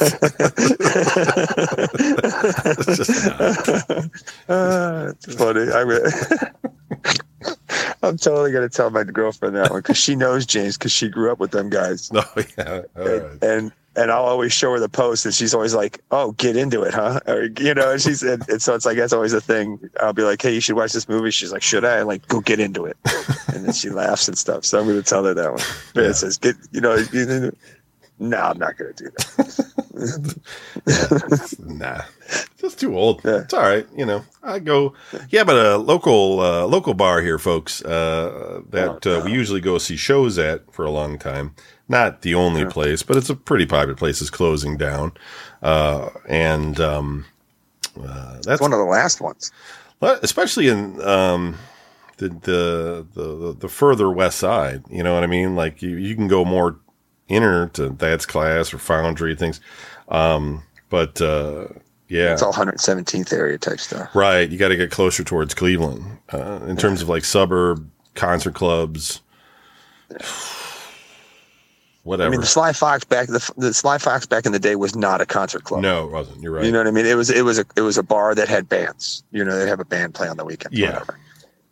it's 2.78 2.97
just 2.97 3.26
not. 3.26 4.05
Uh, 4.49 5.12
it's 5.12 5.34
funny. 5.34 5.70
I 5.72 5.84
mean, 5.84 6.01
I'm 8.03 8.17
totally 8.17 8.53
gonna 8.53 8.69
tell 8.69 8.91
my 8.91 9.05
girlfriend 9.05 9.57
that 9.57 9.71
one 9.71 9.81
because 9.81 9.99
she 9.99 10.17
knows 10.17 10.47
James 10.47 10.79
because 10.79 10.93
she 10.93 11.09
grew 11.09 11.31
up 11.31 11.39
with 11.39 11.51
them 11.51 11.69
guys. 11.71 12.11
No, 12.13 12.23
oh, 12.37 12.43
yeah, 12.59 12.83
all 12.97 13.05
right. 13.09 13.43
and 13.43 13.73
and 13.97 14.11
I'll 14.13 14.25
always 14.25 14.53
show 14.53 14.73
her 14.73 14.79
the 14.79 14.89
post, 14.89 15.25
and 15.27 15.35
she's 15.35 15.53
always 15.53 15.75
like, 15.75 16.01
"Oh, 16.11 16.33
get 16.33 16.57
into 16.57 16.83
it, 16.83 16.95
huh?" 16.95 17.21
Or 17.27 17.45
you 17.59 17.75
know, 17.75 17.91
and 17.93 18.01
she's 18.01 18.23
and, 18.23 18.49
and 18.49 18.63
so 18.63 18.75
it's 18.75 18.87
like 18.87 18.97
that's 18.97 19.13
always 19.13 19.33
a 19.33 19.41
thing. 19.41 19.79
I'll 20.01 20.13
be 20.13 20.23
like, 20.23 20.41
"Hey, 20.41 20.55
you 20.55 20.61
should 20.61 20.77
watch 20.77 20.93
this 20.93 21.09
movie." 21.09 21.31
She's 21.31 21.53
like, 21.53 21.63
"Should 21.63 21.85
I?" 21.85 21.99
I'm 22.01 22.07
like, 22.07 22.27
"Go 22.29 22.41
get 22.41 22.61
into 22.61 22.85
it," 22.87 22.97
and 23.53 23.65
then 23.67 23.73
she 23.73 23.91
laughs 23.91 24.29
and 24.29 24.39
stuff. 24.39 24.65
So 24.65 24.79
I'm 24.79 24.87
going 24.87 24.97
to 24.97 25.03
tell 25.03 25.25
her 25.25 25.35
that 25.35 25.51
one. 25.53 25.61
But 25.95 26.05
Yeah. 26.05 26.11
it 26.11 26.15
says, 26.15 26.39
"Get," 26.39 26.57
you 26.73 26.81
know. 26.81 27.51
No, 28.23 28.37
I'm 28.39 28.59
not 28.59 28.77
going 28.77 28.93
to 28.95 29.05
do 29.05 29.11
that. 29.11 29.70
Nah, 31.59 32.03
just 32.59 32.81
too 32.81 32.97
old. 32.97 33.23
Yeah. 33.25 33.41
It's 33.41 33.55
all 33.55 33.63
right. 33.63 33.87
You 33.97 34.07
know, 34.07 34.25
I 34.43 34.59
go. 34.59 34.95
Yeah, 35.31 35.45
but 35.45 35.57
a 35.57 35.77
local 35.77 36.41
uh, 36.41 36.65
local 36.67 36.95
bar 36.95 37.21
here, 37.21 37.39
folks. 37.39 37.83
Uh, 37.85 38.63
that 38.71 39.07
Oh, 39.07 39.21
uh, 39.21 39.25
we 39.25 39.33
usually 39.33 39.61
go 39.61 39.79
see 39.79 39.97
shows 39.97 40.39
at 40.39 40.73
for 40.73 40.85
a 40.85 40.91
long 40.91 41.19
time. 41.19 41.55
Not 41.89 42.23
the 42.23 42.35
only 42.35 42.65
place, 42.67 43.03
but 43.03 43.17
it's 43.17 43.31
a 43.31 43.35
pretty 43.35 43.67
popular 43.67 43.95
place. 43.97 44.23
Is 44.23 44.31
closing 44.31 44.77
down, 44.77 45.13
uh, 45.63 46.11
and 46.29 46.79
um, 46.81 47.25
uh, 48.01 48.35
that's 48.35 48.47
It's 48.47 48.61
one 48.61 48.73
of 48.73 48.79
the 48.79 48.85
last 48.85 49.21
ones. 49.21 49.51
Especially 50.01 50.69
in 50.69 51.03
um, 51.03 51.59
the, 52.19 52.29
the 52.29 53.07
the 53.15 53.57
the 53.59 53.69
further 53.69 54.11
west 54.11 54.39
side. 54.39 54.85
You 54.89 55.03
know 55.03 55.15
what 55.15 55.25
I 55.25 55.27
mean? 55.27 55.57
Like 55.57 55.83
you, 55.83 55.97
you 55.97 56.15
can 56.15 56.29
go 56.29 56.45
more 56.45 56.79
inner 57.31 57.68
to 57.68 57.91
that's 57.91 58.26
class 58.26 58.74
or 58.74 58.78
foundry 58.78 59.35
things. 59.37 59.61
Um, 60.09 60.62
but 60.89 61.20
uh, 61.20 61.66
yeah, 62.09 62.33
It's 62.33 62.43
all 62.43 62.53
117th 62.53 63.33
area 63.33 63.57
type 63.57 63.78
stuff. 63.81 64.14
right. 64.14 64.51
You 64.51 64.59
got 64.59 64.68
to 64.68 64.76
get 64.76 64.91
closer 64.91 65.22
towards 65.24 65.55
Cleveland 65.55 66.18
uh, 66.33 66.61
in 66.66 66.76
terms 66.76 67.01
of 67.03 67.09
like 67.09 67.24
suburb 67.24 67.89
concert 68.16 68.55
clubs. 68.55 69.20
Whatever. 72.03 72.26
I 72.28 72.31
mean, 72.31 72.41
the 72.41 72.47
Sly 72.47 72.72
Fox 72.72 73.05
back 73.05 73.28
the, 73.28 73.53
the 73.57 73.72
Sly 73.72 73.99
Fox 73.99 74.26
back 74.26 74.47
in 74.47 74.53
the 74.53 74.59
day 74.59 74.74
was 74.74 74.97
not 74.97 75.20
a 75.20 75.26
concert 75.26 75.64
club. 75.64 75.83
no, 75.83 76.07
it 76.07 76.11
wasn't. 76.11 76.43
You're 76.43 76.53
right. 76.53 76.64
You 76.64 76.72
know 76.72 76.78
what 76.78 76.89
I 76.89 76.91
mean? 76.91 77.07
It 77.07 77.14
was 77.16 77.31
it 77.31 77.43
was 77.43 77.59
a 77.59 77.64
it 77.76 77.83
was 77.83 77.97
a 77.97 78.03
bar 78.03 78.35
that 78.35 78.49
had 78.49 78.68
bands. 78.68 79.22
You 79.31 79.45
know, 79.45 79.57
they'd 79.59 79.68
have 79.68 79.81
a 79.81 79.85
band 79.85 80.14
play 80.14 80.28
on 80.28 80.37
the 80.37 80.45
weekend. 80.45 80.74
Yeah. 80.74 80.95
Whatever. 80.95 81.18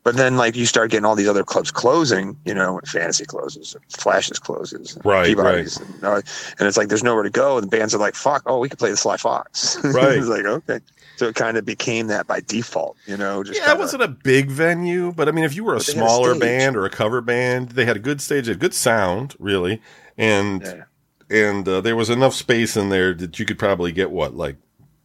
But 0.09 0.17
then 0.17 0.39
like 0.39 0.57
you 0.57 0.65
start 0.65 0.91
getting 0.91 1.05
all 1.05 1.15
these 1.15 1.29
other 1.29 1.45
clubs 1.45 1.71
closing, 1.71 2.35
you 2.47 2.55
know, 2.55 2.73
when 2.73 2.83
Fantasy 2.85 3.27
closes, 3.27 3.77
Flashes 3.91 4.39
closes, 4.39 4.97
Right, 5.05 5.27
Peabody's, 5.27 5.77
And, 5.77 6.03
uh, 6.03 6.23
and 6.59 6.67
it's 6.67 6.79
like 6.79 6.89
there's 6.89 7.03
nowhere 7.05 7.25
to 7.25 7.29
go. 7.31 7.59
And 7.59 7.65
the 7.71 7.77
bands 7.77 7.95
are 7.95 7.99
like, 7.99 8.15
fuck, 8.15 8.43
oh, 8.47 8.59
we 8.59 8.71
could 8.71 8.79
play 8.79 8.91
the 8.91 8.97
Sly 8.97 9.19
Fox. 9.19 9.77
Right. 9.85 10.17
it's 10.17 10.27
like, 10.27 10.47
okay. 10.47 10.81
So 11.17 11.27
it 11.29 11.35
kind 11.35 11.59
of 11.59 11.67
became 11.67 12.07
that 12.07 12.27
by 12.27 12.41
default, 12.41 12.97
you 13.05 13.19
know, 13.19 13.45
just 13.45 13.59
yeah, 13.59 13.67
kinda, 13.67 13.81
it 13.81 13.85
wasn't 13.85 14.03
a 14.03 14.09
big 14.09 14.51
venue, 14.51 15.13
but 15.13 15.29
I 15.29 15.33
mean, 15.33 15.45
if 15.45 15.55
you 15.55 15.63
were 15.63 15.75
a 15.75 15.77
had 15.79 15.89
a 15.89 15.93
smaller 15.93 16.39
band 16.39 16.75
or 16.75 16.87
a 16.87 16.91
cover 16.91 17.21
band, 17.21 17.73
they 17.73 17.85
had 17.85 17.97
a 17.97 18.01
good 18.01 18.23
stage, 18.23 18.49
a 18.49 18.55
good 18.55 18.73
sound, 18.73 19.35
really, 19.39 19.83
and 20.17 20.63
Yeah. 20.63 20.85
and 21.29 21.69
uh, 21.69 21.83
there 21.83 21.97
was 21.97 22.09
enough 22.09 22.33
space 22.33 22.79
in 22.79 22.89
there 22.89 23.13
that 23.13 23.39
you 23.39 23.45
could 23.45 23.59
probably 23.59 23.93
get 23.93 24.11
what 24.11 24.35
like 24.35 24.57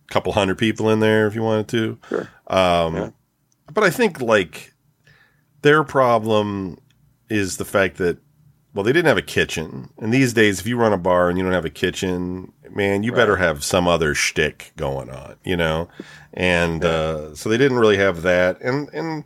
a 0.10 0.14
couple 0.14 0.32
hundred 0.32 0.58
people 0.58 0.90
in 0.90 1.02
there 1.02 1.28
if 1.28 1.36
you 1.36 1.42
wanted 1.44 1.68
to. 1.68 1.98
Sure. 2.08 2.30
Um, 2.48 2.96
Yeah. 2.96 3.10
But 3.74 3.84
I 3.84 3.90
think 3.90 4.22
like 4.22 4.73
their 5.64 5.84
problem 5.84 6.78
is 7.30 7.58
the 7.58 7.66
fact 7.66 7.98
that 7.98 8.20
well, 8.74 8.84
they 8.84 8.92
didn't 8.92 9.08
have 9.08 9.18
a 9.20 9.22
kitchen, 9.22 9.90
and 10.00 10.12
these 10.12 10.34
days, 10.34 10.60
if 10.60 10.66
you 10.66 10.78
run 10.78 10.94
a 10.94 10.98
bar 10.98 11.30
and 11.30 11.38
you 11.38 11.44
don't 11.44 11.54
have 11.54 11.64
a 11.66 11.70
kitchen, 11.70 12.52
man, 12.72 13.04
you 13.04 13.12
Right. 13.12 13.18
better 13.18 13.36
have 13.36 13.64
some 13.64 13.88
other 13.88 14.16
shtick 14.16 14.72
going 14.78 15.12
on, 15.12 15.36
you 15.44 15.56
know. 15.56 15.90
And 16.34 16.84
uh, 16.84 17.36
so 17.36 17.50
they 17.50 17.58
didn't 17.60 17.78
really 17.78 17.98
have 17.98 18.24
that, 18.24 18.60
and 18.62 18.90
and 18.92 19.26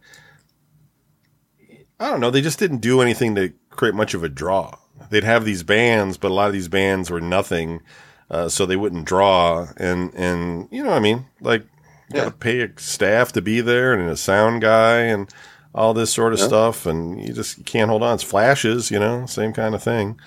I 1.99 2.11
don't 2.11 2.19
know, 2.19 2.29
they 2.29 2.41
just 2.41 2.59
didn't 2.59 2.79
do 2.79 3.01
anything 3.01 3.35
to 3.35 3.53
create 3.69 3.95
much 3.95 4.13
of 4.13 4.23
a 4.23 4.29
draw. 4.29 4.75
They'd 5.09 5.23
have 5.23 5.45
these 5.45 5.63
bands, 5.63 6.17
but 6.17 6.29
a 6.31 6.33
lot 6.33 6.47
of 6.47 6.53
these 6.53 6.67
bands 6.67 7.09
were 7.09 7.21
nothing, 7.21 7.81
uh, 8.29 8.49
so 8.49 8.65
they 8.65 8.75
wouldn't 8.75 9.05
draw. 9.05 9.67
And 9.77 10.13
and 10.13 10.67
you 10.71 10.83
know 10.83 10.89
what 10.89 10.97
I 10.97 11.01
mean? 11.01 11.25
Like, 11.39 11.61
you 12.09 12.15
got 12.15 12.25
to 12.25 12.31
pay 12.31 12.61
a 12.61 12.69
staff 12.77 13.31
to 13.33 13.41
be 13.41 13.61
there 13.61 13.93
and 13.93 14.09
a 14.09 14.17
sound 14.17 14.61
guy 14.61 14.99
and 15.03 15.33
all 15.77 15.93
this 15.93 16.11
sort 16.11 16.33
of 16.33 16.39
Yeah. 16.39 16.47
stuff, 16.47 16.85
and 16.85 17.21
you 17.25 17.33
just 17.33 17.63
can't 17.65 17.89
hold 17.89 18.03
on. 18.03 18.15
It's 18.15 18.23
flashes, 18.23 18.91
you 18.91 18.99
know, 18.99 19.25
same 19.27 19.53
kind 19.53 19.75
of 19.75 19.83
thing. 19.83 20.19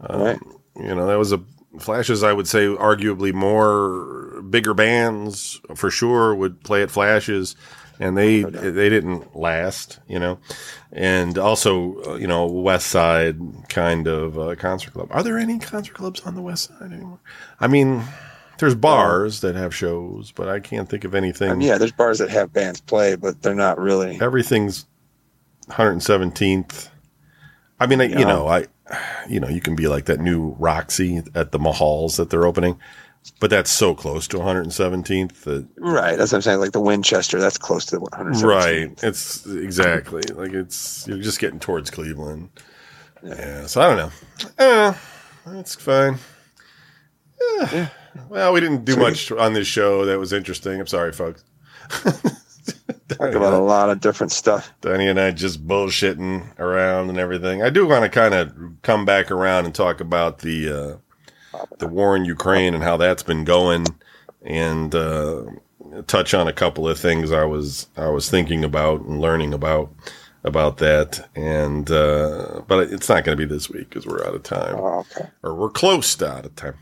Um, 0.00 0.20
Right. 0.20 0.38
You 0.76 0.94
know, 0.94 1.06
that 1.06 1.18
was 1.18 1.32
a 1.32 1.40
flashes. 1.78 2.22
I 2.22 2.32
would 2.32 2.46
say 2.48 2.66
arguably 2.66 3.32
more 3.32 4.42
bigger 4.50 4.74
bands 4.74 5.60
for 5.74 5.90
sure 5.90 6.34
would 6.34 6.62
play 6.62 6.82
at 6.82 6.90
flashes, 6.90 7.56
and 8.00 8.16
they 8.16 8.42
No 8.42 8.50
they 8.50 8.88
didn't 8.88 9.36
last. 9.36 9.98
You 10.08 10.18
know, 10.20 10.38
and 10.92 11.36
also 11.38 12.00
uh, 12.06 12.14
you 12.14 12.26
know 12.28 12.46
West 12.46 12.86
Side 12.88 13.38
kind 13.68 14.06
of 14.06 14.38
uh, 14.38 14.54
concert 14.56 14.92
club. 14.94 15.08
Are 15.10 15.22
there 15.22 15.38
any 15.38 15.58
concert 15.58 15.94
clubs 15.94 16.20
on 16.20 16.34
the 16.36 16.42
West 16.42 16.68
Side 16.68 16.92
anymore? 16.92 17.18
I 17.60 17.66
mean, 17.66 18.04
there's 18.58 18.74
bars 18.74 19.40
that 19.40 19.54
have 19.54 19.74
shows, 19.74 20.32
but 20.32 20.48
I 20.48 20.60
can't 20.60 20.88
think 20.88 21.04
of 21.04 21.14
anything. 21.14 21.50
Mean, 21.58 21.60
yeah, 21.68 21.78
there's 21.78 21.92
bars 21.92 22.18
that 22.18 22.30
have 22.30 22.52
bands 22.52 22.80
play, 22.80 23.14
but 23.16 23.42
they're 23.42 23.54
not 23.54 23.78
really. 23.78 24.18
everything's 24.20 24.86
117th. 25.70 26.88
I 27.80 27.86
mean, 27.86 28.00
I, 28.00 28.04
you 28.04 28.18
Yeah. 28.20 28.24
know, 28.24 28.48
I, 28.48 28.66
you 29.28 29.38
know, 29.40 29.48
you 29.48 29.60
can 29.60 29.76
be 29.76 29.86
like 29.88 30.06
that 30.06 30.20
new 30.20 30.54
Roxy 30.58 31.22
at 31.34 31.52
the 31.52 31.58
Mahall's 31.58 32.16
that 32.16 32.30
they're 32.30 32.46
opening, 32.46 32.78
but 33.40 33.50
that's 33.50 33.70
so 33.70 33.94
close 33.94 34.26
to 34.28 34.38
117th 34.38 35.42
that, 35.44 35.66
Right. 35.76 36.16
That's 36.16 36.32
what 36.32 36.38
I'm 36.38 36.42
saying. 36.42 36.60
Like 36.60 36.72
the 36.72 36.80
Winchester, 36.80 37.38
that's 37.38 37.58
close 37.58 37.84
to 37.86 37.98
the 37.98 38.06
117th. 38.06 38.42
right. 38.44 39.04
It's 39.04 39.46
exactly 39.46 40.22
like 40.34 40.52
it's, 40.52 41.06
you're 41.06 41.18
just 41.18 41.38
getting 41.38 41.60
towards 41.60 41.90
Cleveland. 41.90 42.48
Yeah. 43.22 43.66
So 43.66 43.80
I 43.82 43.86
don't 43.88 43.96
know. 43.98 44.12
Uh, 44.58 44.94
that's 45.46 45.74
fine. 45.74 46.18
Yeah. 47.40 47.68
Yeah. 47.72 47.88
Well, 48.28 48.52
we 48.52 48.60
didn't 48.60 48.84
do 48.84 48.96
much 48.96 49.30
on 49.32 49.52
this 49.52 49.66
show 49.66 50.04
that 50.06 50.18
was 50.18 50.32
interesting. 50.32 50.80
I'm 50.80 50.86
sorry, 50.86 51.12
folks. 51.12 51.44
Talk 53.08 53.30
about 53.34 53.54
a 53.54 53.58
lot 53.58 53.88
of 53.88 54.00
different 54.00 54.32
stuff. 54.32 54.72
Danny 54.82 55.08
and 55.08 55.18
I 55.18 55.30
just 55.30 55.66
bullshitting 55.66 56.58
around 56.58 57.08
and 57.08 57.18
everything. 57.18 57.62
I 57.62 57.70
do 57.70 57.86
want 57.86 58.04
to 58.04 58.08
kind 58.10 58.34
of 58.34 58.52
come 58.82 59.04
back 59.06 59.30
around 59.30 59.64
and 59.64 59.74
talk 59.74 60.00
about 60.00 60.40
the 60.40 61.00
uh, 61.54 61.58
the 61.78 61.88
war 61.88 62.14
in 62.16 62.26
Ukraine 62.26 62.74
and 62.74 62.82
how 62.84 62.98
that's 62.98 63.22
been 63.22 63.44
going, 63.44 63.86
and 64.42 64.94
uh, 64.94 65.44
touch 66.06 66.34
on 66.34 66.48
a 66.48 66.52
couple 66.52 66.86
of 66.86 66.98
things 66.98 67.32
I 67.32 67.44
was 67.44 67.86
I 67.96 68.08
was 68.08 68.28
thinking 68.28 68.62
about 68.62 69.00
and 69.00 69.20
learning 69.20 69.54
about 69.54 69.90
about 70.44 70.76
that. 70.78 71.26
And 71.34 71.90
uh, 71.90 72.60
but 72.68 72.92
it's 72.92 73.08
not 73.08 73.24
going 73.24 73.38
to 73.38 73.46
be 73.46 73.52
this 73.52 73.70
week 73.70 73.88
because 73.88 74.06
we're 74.06 74.24
out 74.26 74.34
of 74.34 74.42
time 74.42 74.74
Oh, 74.76 74.98
okay. 75.16 75.30
or 75.42 75.54
we're 75.54 75.70
close 75.70 76.14
to 76.16 76.30
out 76.30 76.44
of 76.44 76.54
time. 76.56 76.74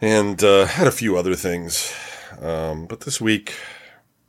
And 0.00 0.42
uh, 0.44 0.66
had 0.66 0.86
a 0.86 0.92
few 0.92 1.16
other 1.16 1.34
things, 1.34 1.92
um, 2.40 2.86
but 2.86 3.00
this 3.00 3.20
week, 3.20 3.54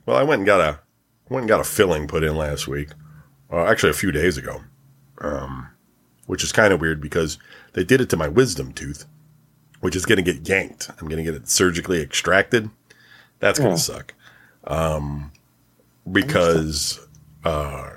well, 0.04 0.16
I 0.16 0.24
went 0.24 0.40
and 0.40 0.46
got 0.46 0.60
a 0.60 0.80
went 1.28 1.42
and 1.42 1.48
got 1.48 1.60
a 1.60 1.64
filling 1.64 2.08
put 2.08 2.24
in 2.24 2.36
last 2.36 2.66
week, 2.66 2.88
uh, 3.52 3.64
actually 3.66 3.90
a 3.90 3.94
few 3.94 4.10
days 4.10 4.36
ago, 4.36 4.62
um, 5.20 5.68
which 6.26 6.42
is 6.42 6.50
kind 6.50 6.72
of 6.72 6.80
weird 6.80 7.00
because 7.00 7.38
they 7.74 7.84
did 7.84 8.00
it 8.00 8.10
to 8.10 8.16
my 8.16 8.26
wisdom 8.26 8.72
tooth, 8.72 9.04
which 9.80 9.94
is 9.94 10.04
going 10.04 10.16
to 10.22 10.32
get 10.32 10.48
yanked. 10.48 10.90
I'm 11.00 11.06
going 11.06 11.24
to 11.24 11.30
get 11.30 11.40
it 11.40 11.48
surgically 11.48 12.02
extracted. 12.02 12.68
That's 13.38 13.60
going 13.60 13.70
Yeah. 13.70 13.76
to 13.76 13.82
suck, 13.82 14.14
um, 14.64 15.30
because 16.10 16.98
uh, 17.44 17.90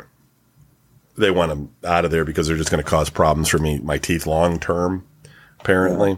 they 1.18 1.32
want 1.32 1.50
them 1.50 1.74
out 1.84 2.06
of 2.06 2.12
there 2.12 2.24
because 2.24 2.48
they're 2.48 2.56
just 2.58 2.70
going 2.70 2.84
to 2.84 2.90
cause 2.90 3.10
problems 3.10 3.50
for 3.50 3.58
me 3.58 3.80
my 3.80 3.98
teeth 3.98 4.28
long 4.28 4.60
term 4.60 5.06
apparently 5.60 6.18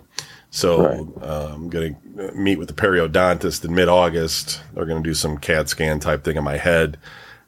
so 0.56 0.88
Right. 0.88 1.24
uh, 1.24 1.52
i'm 1.54 1.70
going 1.70 1.96
to 2.16 2.32
meet 2.34 2.58
with 2.58 2.70
the 2.70 2.74
periodontist 2.74 3.66
in 3.66 3.76
mid-august 3.76 4.62
they're 4.74 4.86
going 4.86 5.04
to 5.04 5.10
do 5.10 5.14
some 5.14 5.38
cat 5.38 5.68
scan 5.68 6.00
type 6.00 6.24
thing 6.24 6.38
on 6.38 6.44
my 6.46 6.56
head 6.58 6.98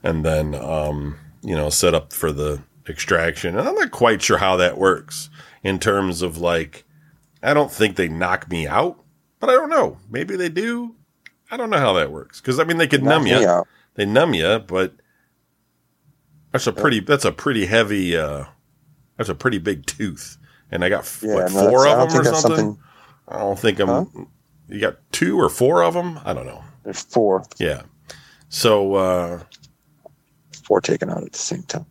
and 0.04 0.26
then 0.26 0.54
um, 0.56 1.18
you 1.42 1.56
know 1.56 1.70
set 1.70 1.94
up 1.96 2.12
for 2.12 2.32
the 2.34 2.62
extraction 2.90 3.58
and 3.58 3.68
i'm 3.68 3.76
not 3.76 3.92
quite 3.92 4.22
sure 4.22 4.38
how 4.40 4.56
that 4.58 4.78
works 4.78 5.30
in 5.64 5.80
terms 5.80 6.22
of 6.22 6.38
like 6.38 6.84
i 7.42 7.54
don't 7.54 7.72
think 7.72 7.96
they 7.96 8.08
knock 8.10 8.50
me 8.50 8.68
out 8.68 9.02
but 9.40 9.50
i 9.50 9.54
don't 9.54 9.70
know 9.70 9.98
maybe 10.10 10.36
they 10.36 10.50
do 10.50 10.94
i 11.52 11.56
don't 11.58 11.70
know 11.70 11.80
how 11.80 11.94
that 11.94 12.12
works 12.12 12.42
because 12.42 12.60
i 12.60 12.64
mean 12.66 12.78
they 12.78 12.88
could 12.88 13.04
Knock 13.04 13.24
numb 13.24 13.28
you 13.28 13.48
out. 13.48 13.68
they 13.96 14.06
numb 14.06 14.34
you, 14.34 14.60
but 14.60 14.94
that's 16.52 16.68
a 16.68 16.74
pretty 16.74 17.00
that's 17.02 17.26
a 17.26 17.32
pretty 17.32 17.66
heavy 17.68 18.18
uh 18.18 18.46
that's 19.18 19.30
a 19.30 19.36
pretty 19.36 19.58
big 19.58 19.86
tooth. 19.86 20.38
And 20.72 20.84
I 20.84 20.90
got 20.90 21.20
Yeah, 21.24 21.34
what 21.36 21.52
no, 21.52 21.70
four 21.70 21.88
of 21.88 22.10
them 22.12 22.22
or 22.22 22.24
something. 22.36 22.80
I 23.28 23.40
don't 23.40 23.60
think 23.60 23.80
I'm. 23.80 23.88
Huh? 23.88 24.06
You 24.70 24.80
got 24.82 24.98
two 25.12 25.40
or 25.40 25.50
four 25.50 25.84
of 25.84 25.94
them. 25.94 26.20
I 26.26 26.34
don't 26.34 26.46
know. 26.46 26.64
There's 26.84 27.02
four, 27.02 27.44
Yeah. 27.60 27.84
So 28.50 28.96
uh 28.96 29.44
four 30.64 30.82
taken 30.82 31.10
out 31.10 31.24
at 31.24 31.32
the 31.32 31.38
same 31.38 31.64
time. 31.64 31.86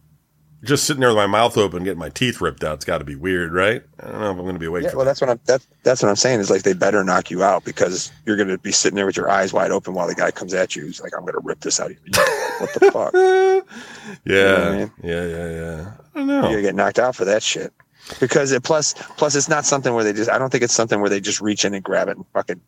just 0.64 0.84
sitting 0.84 1.00
there 1.00 1.08
with 1.10 1.16
my 1.16 1.26
mouth 1.26 1.56
open, 1.58 1.84
getting 1.84 1.98
my 1.98 2.08
teeth 2.10 2.40
ripped 2.40 2.64
out, 2.64 2.74
it's 2.74 2.84
got 2.84 2.98
to 2.98 3.04
be 3.04 3.14
weird, 3.14 3.52
right? 3.52 3.82
I 4.00 4.06
don't 4.10 4.20
know 4.20 4.30
if 4.30 4.36
I'm 4.38 4.42
going 4.42 4.54
to 4.54 4.58
be 4.58 4.66
awake 4.66 4.84
Yeah, 4.84 4.90
well, 4.94 5.00
that. 5.00 5.04
that's 5.10 5.20
what 5.20 5.30
I'm. 5.30 5.40
That, 5.46 5.64
that's 5.82 6.02
what 6.02 6.08
I'm 6.08 6.16
saying. 6.16 6.40
Is 6.40 6.50
like 6.50 6.62
they 6.62 6.72
better 6.74 7.02
knock 7.04 7.30
you 7.30 7.42
out 7.42 7.64
because 7.64 8.10
you're 8.24 8.36
going 8.36 8.48
to 8.48 8.58
be 8.58 8.72
sitting 8.72 8.96
there 8.96 9.06
with 9.06 9.16
your 9.16 9.30
eyes 9.30 9.52
wide 9.52 9.70
open 9.70 9.94
while 9.94 10.06
the 10.08 10.14
guy 10.14 10.30
comes 10.30 10.52
at 10.54 10.74
you. 10.76 10.84
He's 10.86 11.00
like, 11.02 11.12
"I'm 11.14 11.22
going 11.22 11.34
to 11.34 11.40
rip 11.42 11.60
this 11.60 11.78
out 11.80 11.90
of 11.90 11.96
you." 12.04 12.12
what 12.58 12.74
the 12.74 12.90
fuck? 12.92 13.12
yeah, 14.24 14.42
know 14.42 14.58
what 14.58 14.68
I 14.68 14.76
mean? 14.78 14.92
yeah, 15.02 15.24
yeah, 15.26 15.48
yeah. 15.50 15.92
I 16.14 16.18
don't 16.18 16.28
You're 16.28 16.36
know. 16.36 16.42
going 16.42 16.56
to 16.56 16.62
get 16.62 16.74
knocked 16.74 16.98
out 16.98 17.14
for 17.16 17.24
that 17.26 17.42
shit. 17.42 17.72
Because 18.20 18.52
it 18.52 18.62
plus 18.62 18.94
plus 19.16 19.34
it's 19.34 19.48
not 19.48 19.64
something 19.64 19.94
where 19.94 20.04
they 20.04 20.12
just 20.12 20.30
I 20.30 20.38
don't 20.38 20.50
think 20.50 20.62
it's 20.64 20.74
something 20.74 21.00
where 21.00 21.10
they 21.10 21.20
just 21.20 21.40
reach 21.40 21.64
in 21.64 21.74
and 21.74 21.82
grab 21.82 22.08
it 22.08 22.16
and 22.16 22.26
fucking 22.32 22.60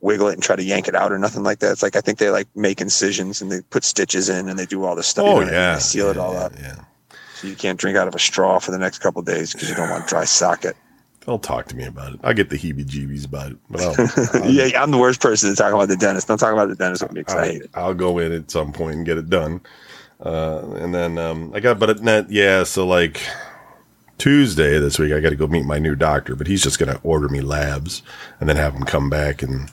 wiggle 0.00 0.28
it 0.28 0.34
and 0.34 0.42
try 0.42 0.56
to 0.56 0.62
yank 0.62 0.88
it 0.88 0.94
out 0.94 1.12
or 1.12 1.18
nothing 1.18 1.42
like 1.42 1.58
that. 1.60 1.72
It's 1.72 1.82
like 1.82 1.96
I 1.96 2.00
think 2.00 2.18
they 2.18 2.30
like 2.30 2.48
make 2.54 2.80
incisions 2.80 3.42
and 3.42 3.50
they 3.50 3.60
put 3.62 3.84
stitches 3.84 4.28
in 4.28 4.48
and 4.48 4.58
they 4.58 4.66
do 4.66 4.84
all 4.84 4.96
this 4.96 5.06
stuff. 5.06 5.24
Oh 5.26 5.40
you 5.40 5.46
know, 5.46 5.52
yeah, 5.52 5.74
they 5.74 5.80
seal 5.80 6.06
yeah, 6.06 6.10
it 6.12 6.16
all 6.16 6.34
yeah, 6.34 6.40
up 6.40 6.52
Yeah, 6.58 6.84
so 7.34 7.46
you 7.46 7.56
can't 7.56 7.78
drink 7.78 7.96
out 7.96 8.08
of 8.08 8.14
a 8.14 8.18
straw 8.18 8.58
for 8.58 8.70
the 8.70 8.78
next 8.78 8.98
couple 8.98 9.20
of 9.20 9.26
days 9.26 9.52
because 9.52 9.68
you 9.68 9.74
don't 9.74 9.90
want 9.90 10.04
to 10.04 10.08
dry 10.08 10.24
socket. 10.24 10.76
they'll 11.26 11.38
talk 11.38 11.66
to 11.66 11.76
me 11.76 11.84
about 11.84 12.14
it. 12.14 12.20
I 12.22 12.32
get 12.32 12.48
the 12.48 12.56
heebie-jeebies 12.56 13.26
about 13.26 13.52
it, 13.52 13.58
but 13.70 13.80
I'll, 13.80 14.42
I'll, 14.42 14.50
yeah, 14.50 14.80
I'm 14.80 14.90
the 14.90 14.98
worst 14.98 15.20
person 15.20 15.50
to 15.50 15.56
talk 15.56 15.72
about 15.72 15.88
the 15.88 15.96
dentist. 15.96 16.28
Don't 16.28 16.38
talk 16.38 16.52
about 16.52 16.68
the 16.68 16.74
dentist 16.74 17.02
with 17.02 17.12
me 17.12 17.20
because 17.20 17.34
I 17.34 17.46
hate 17.46 17.62
it. 17.62 17.70
I, 17.74 17.86
will 17.86 17.94
go 17.94 18.18
in 18.18 18.32
at 18.32 18.50
some 18.50 18.72
point 18.72 18.96
and 18.96 19.06
get 19.06 19.18
it 19.18 19.28
done. 19.28 19.60
Uh, 20.24 20.68
and 20.76 20.94
then 20.94 21.16
um, 21.18 21.52
I 21.54 21.60
got, 21.60 21.78
but 21.78 21.90
it 21.90 22.00
net, 22.00 22.30
yeah. 22.30 22.64
So 22.64 22.86
like 22.86 23.20
Tuesday 24.18 24.78
this 24.78 24.98
week, 24.98 25.12
I 25.12 25.20
got 25.20 25.30
to 25.30 25.36
go 25.36 25.46
meet 25.46 25.64
my 25.64 25.78
new 25.78 25.94
doctor, 25.94 26.34
but 26.34 26.46
he's 26.48 26.62
just 26.62 26.78
going 26.78 26.92
to 26.92 27.00
order 27.02 27.28
me 27.28 27.40
labs 27.40 28.02
and 28.40 28.48
then 28.48 28.56
have 28.56 28.74
him 28.74 28.82
come 28.82 29.08
back 29.08 29.42
in 29.42 29.68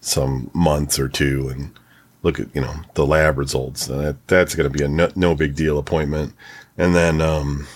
some 0.00 0.50
months 0.54 0.98
or 0.98 1.08
two 1.08 1.48
and 1.48 1.78
look 2.22 2.38
at 2.40 2.54
you 2.54 2.60
know 2.60 2.74
the 2.94 3.04
lab 3.06 3.36
results. 3.38 3.88
And 3.88 4.00
that 4.00 4.28
that's 4.28 4.54
going 4.54 4.70
to 4.70 4.76
be 4.78 4.84
a 4.84 4.88
no, 4.88 5.10
no 5.16 5.34
big 5.34 5.54
deal 5.56 5.78
appointment. 5.78 6.32
And 6.76 6.94
then 6.94 7.20
um, 7.20 7.66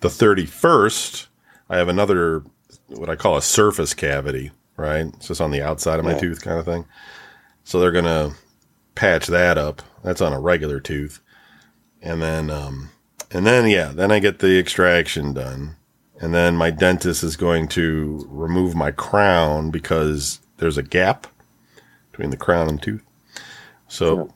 the 0.00 0.10
thirty 0.10 0.46
first, 0.46 1.26
I 1.68 1.76
have 1.76 1.88
another 1.88 2.44
what 2.86 3.10
I 3.10 3.16
call 3.16 3.36
a 3.36 3.42
surface 3.42 3.94
cavity. 3.94 4.52
Right, 4.76 5.06
it's 5.06 5.28
just 5.28 5.42
on 5.42 5.50
the 5.50 5.60
outside 5.60 5.98
of 5.98 6.06
my 6.06 6.12
Yeah. 6.12 6.20
tooth, 6.20 6.40
kind 6.42 6.58
of 6.58 6.64
thing. 6.64 6.86
So 7.64 7.80
they're 7.80 7.92
gonna 7.92 8.32
patch 8.94 9.26
that 9.26 9.58
up. 9.58 9.82
That's 10.02 10.22
on 10.22 10.32
a 10.32 10.40
regular 10.40 10.80
tooth. 10.80 11.20
And 12.00 12.22
then 12.22 12.48
um 12.48 12.88
and 13.30 13.46
then 13.46 13.68
yeah, 13.68 13.92
then 13.94 14.10
I 14.10 14.18
get 14.18 14.38
the 14.38 14.58
extraction 14.58 15.32
done. 15.32 15.76
And 16.20 16.34
then 16.34 16.54
my 16.54 16.70
dentist 16.70 17.22
is 17.22 17.36
going 17.36 17.68
to 17.68 18.26
remove 18.28 18.74
my 18.74 18.90
crown 18.90 19.70
because 19.70 20.40
there's 20.58 20.76
a 20.76 20.82
gap 20.82 21.26
between 22.10 22.30
the 22.30 22.36
crown 22.36 22.68
and 22.68 22.82
tooth. 22.82 23.02
So 23.88 24.30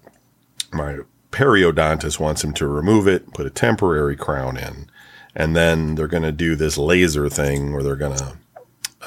my 0.73 1.01
periodontist 1.31 2.19
wants 2.19 2.43
him 2.43 2.55
to 2.55 2.67
remove 2.67 3.07
it, 3.07 3.35
put 3.35 3.45
a 3.45 3.51
temporary 3.51 4.17
crown 4.17 4.57
in, 4.57 4.89
and 5.35 5.55
then 5.55 5.95
they're 5.95 6.09
going 6.09 6.23
to 6.23 6.33
do 6.33 6.55
this 6.55 6.79
laser 6.79 7.29
thing 7.29 7.73
where 7.73 7.83
they're 7.83 7.97
going 7.97 8.17
to 8.17 8.37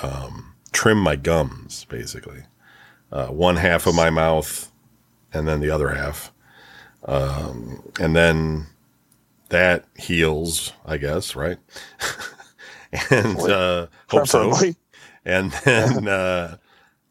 um, 0.04 0.54
trim 0.72 1.00
my 1.00 1.16
gums, 1.16 1.86
basically. 1.86 2.44
Uh, 3.12 3.28
one 3.28 3.56
half 3.56 3.88
of 3.88 3.96
my 3.96 4.10
mouth, 4.10 4.72
and 5.34 5.48
then 5.48 5.62
the 5.62 5.70
other 5.70 5.90
half, 5.90 6.32
um, 7.06 7.82
and 8.00 8.16
then 8.16 8.68
that 9.50 9.86
heals, 9.98 10.74
I 10.86 10.98
guess, 10.98 11.36
right? 11.36 11.58
and 13.12 13.40
uh, 13.40 13.88
hope 14.08 14.28
so 14.28 14.54
and 15.28 15.52
then 15.52 16.08
uh, 16.08 16.58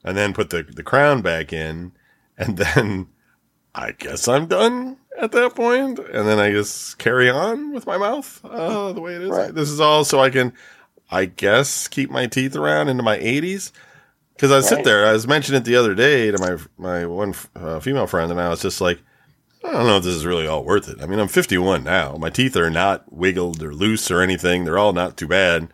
and 0.03 0.17
then 0.17 0.33
put 0.33 0.51
the 0.51 0.63
the 0.63 0.83
crown 0.83 1.23
back 1.23 1.53
in, 1.53 1.93
and 2.37 2.57
then 2.57 3.09
I 3.75 3.93
guess 3.93 4.27
I'm 4.27 4.47
done 4.47 4.97
at 5.21 5.33
that 5.33 5.55
point, 5.55 5.99
and 5.99 6.27
then 6.27 6.39
I 6.39 6.51
just 6.51 6.99
carry 6.99 7.31
on 7.31 7.73
with 7.73 7.87
my 7.87 7.99
mouth 7.99 8.41
uh, 8.45 8.93
the 8.93 9.01
way 9.01 9.15
it 9.15 9.23
is. 9.23 9.31
Right. 9.31 9.55
This 9.55 9.71
is 9.71 9.81
all 9.81 10.05
so 10.05 10.21
I 10.21 10.31
can, 10.31 10.53
I 11.11 11.27
guess, 11.27 11.87
keep 11.89 12.11
my 12.11 12.27
teeth 12.27 12.57
around 12.57 12.89
into 12.89 13.03
my 13.03 13.19
80s. 13.19 13.71
Because 14.35 14.53
I 14.53 14.61
sit 14.61 14.85
there, 14.85 15.07
I 15.07 15.13
was 15.13 15.27
mentioning 15.27 15.63
it 15.63 15.65
the 15.65 15.77
other 15.77 15.95
day 15.95 16.31
to 16.31 16.39
my 16.39 16.59
my 16.77 17.07
one 17.07 17.35
uh, 17.55 17.81
female 17.81 18.07
friend, 18.07 18.31
and 18.31 18.39
I 18.39 18.51
was 18.51 18.61
just 18.61 18.83
like, 18.83 19.01
I 19.69 19.73
don't 19.73 19.87
know 19.87 19.97
if 19.99 20.05
this 20.05 20.15
is 20.15 20.27
really 20.27 20.47
all 20.47 20.65
worth 20.65 20.89
it. 20.89 21.01
I 21.03 21.07
mean, 21.07 21.19
I'm 21.19 21.29
51 21.29 21.85
now. 21.85 22.17
My 22.17 22.31
teeth 22.31 22.57
are 22.57 22.71
not 22.71 23.13
wiggled 23.13 23.63
or 23.63 23.75
loose 23.75 24.11
or 24.11 24.21
anything. 24.21 24.65
They're 24.65 24.79
all 24.79 24.93
not 24.93 25.17
too 25.17 25.27
bad. 25.29 25.69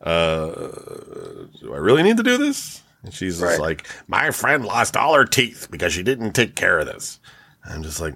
Uh, 0.00 0.68
do 1.60 1.72
I 1.72 1.78
really 1.78 2.02
need 2.02 2.16
to 2.16 2.22
do 2.22 2.36
this? 2.38 2.82
And 3.02 3.12
she's 3.14 3.38
just 3.38 3.60
like, 3.60 3.86
my 4.08 4.30
friend 4.30 4.64
lost 4.64 4.96
all 4.96 5.14
her 5.14 5.24
teeth 5.24 5.68
because 5.70 5.92
she 5.92 6.02
didn't 6.02 6.32
take 6.32 6.54
care 6.56 6.78
of 6.78 6.86
this. 6.86 7.20
I'm 7.64 7.82
just 7.82 8.00
like, 8.00 8.14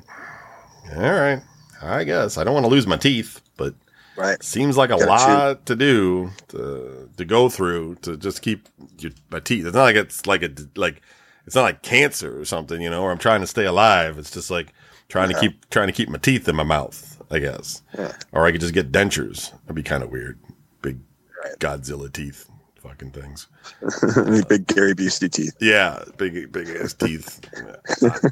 all 0.94 1.00
right, 1.00 1.42
I 1.82 2.04
guess 2.04 2.36
I 2.38 2.44
don't 2.44 2.54
want 2.54 2.64
to 2.64 2.70
lose 2.70 2.86
my 2.86 2.96
teeth, 2.96 3.40
but 3.56 3.74
Right. 4.16 4.42
seems 4.42 4.76
like 4.76 4.90
a 4.90 4.98
Gotta 4.98 5.06
lot 5.06 5.66
to 5.66 5.76
do 5.76 6.30
to 6.48 7.08
to 7.16 7.24
go 7.24 7.48
through 7.48 7.94
to 8.02 8.16
just 8.16 8.42
keep 8.42 8.68
your, 8.98 9.12
my 9.30 9.40
teeth. 9.40 9.64
It's 9.64 9.74
not 9.74 9.84
like 9.84 9.96
it's 9.96 10.26
like 10.26 10.42
a 10.42 10.50
like 10.76 11.00
it's 11.46 11.54
not 11.54 11.62
like 11.62 11.82
cancer 11.82 12.38
or 12.38 12.44
something, 12.44 12.82
you 12.82 12.90
know, 12.90 13.02
or 13.02 13.12
I'm 13.12 13.18
trying 13.18 13.40
to 13.40 13.46
stay 13.46 13.64
alive. 13.64 14.18
It's 14.18 14.30
just 14.30 14.50
like 14.50 14.72
trying 15.10 15.30
Yeah. 15.30 15.36
to 15.36 15.40
keep 15.42 15.68
trying 15.70 15.88
to 15.88 15.92
keep 15.92 16.08
my 16.08 16.16
teeth 16.18 16.48
in 16.48 16.56
my 16.56 16.62
mouth, 16.62 17.20
I 17.30 17.38
guess. 17.40 17.82
Yeah. 17.98 18.12
Or 18.32 18.46
I 18.46 18.52
could 18.52 18.62
just 18.62 18.72
get 18.72 18.90
dentures. 18.90 19.50
That'd 19.62 19.74
be 19.74 19.82
kind 19.82 20.02
of 20.02 20.10
weird. 20.10 20.38
Big 20.80 20.98
Right. 21.44 21.58
Godzilla 21.58 22.10
teeth, 22.12 22.48
fucking 22.82 23.10
things. 23.12 23.46
Big 24.48 24.66
Gary 24.66 24.94
Busey 24.94 25.30
teeth. 25.30 25.56
Yeah, 25.60 26.02
big 26.16 26.50
big 26.52 26.68
ass 26.70 26.94
teeth. 26.94 27.40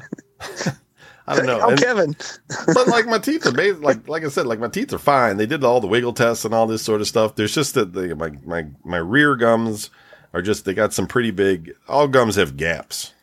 I 1.27 1.35
don't 1.35 1.45
know. 1.45 1.59
Oh, 1.61 1.69
And- 1.69 1.79
Kevin. 1.79 2.15
but 2.73 2.87
like 2.87 3.05
my 3.05 3.19
teeth 3.19 3.45
are 3.45 3.73
like 3.75 4.07
like 4.07 4.23
I 4.25 4.29
said, 4.29 4.47
like 4.47 4.59
my 4.59 4.67
teeth 4.67 4.91
are 4.93 4.97
fine. 4.99 5.37
They 5.37 5.45
did 5.45 5.63
all 5.63 5.79
the 5.79 5.87
wiggle 5.87 6.13
tests 6.13 6.43
and 6.45 6.53
all 6.55 6.65
this 6.67 6.81
sort 6.81 7.01
of 7.01 7.07
stuff. 7.07 7.35
There's 7.35 7.53
just 7.53 7.75
that 7.75 7.93
the 7.93 8.15
my 8.15 8.31
my 8.45 8.65
my 8.83 8.97
rear 8.97 9.35
gums 9.35 9.89
are 10.33 10.41
just 10.41 10.65
they 10.65 10.73
got 10.73 10.93
some 10.93 11.07
pretty 11.07 11.31
big. 11.31 11.75
All 11.87 12.07
gums 12.07 12.35
have 12.35 12.57
gaps, 12.57 13.13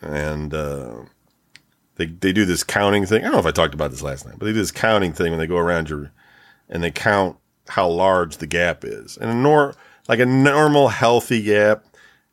and 0.00 0.54
uh, 0.54 1.02
they 2.00 2.06
they 2.06 2.32
do 2.32 2.46
this 2.46 2.64
counting 2.64 3.04
thing. 3.04 3.20
I 3.20 3.24
don't 3.24 3.32
know 3.32 3.38
if 3.38 3.46
I 3.46 3.50
talked 3.50 3.74
about 3.74 3.90
this 3.90 4.02
last 4.02 4.26
night, 4.26 4.36
but 4.38 4.46
they 4.46 4.52
do 4.52 4.58
this 4.58 4.72
counting 4.72 5.12
thing 5.12 5.30
when 5.30 5.38
they 5.38 5.46
go 5.46 5.58
around 5.58 5.90
your 5.90 6.10
and 6.70 6.82
they 6.82 6.90
count 6.90 7.36
how 7.68 7.88
large 7.88 8.38
the 8.38 8.46
gap 8.46 8.84
is. 8.84 9.18
And 9.18 9.30
a 9.30 9.34
nor 9.34 9.74
like 10.08 10.18
a 10.18 10.26
normal 10.26 10.88
healthy 10.88 11.42
gap, 11.42 11.84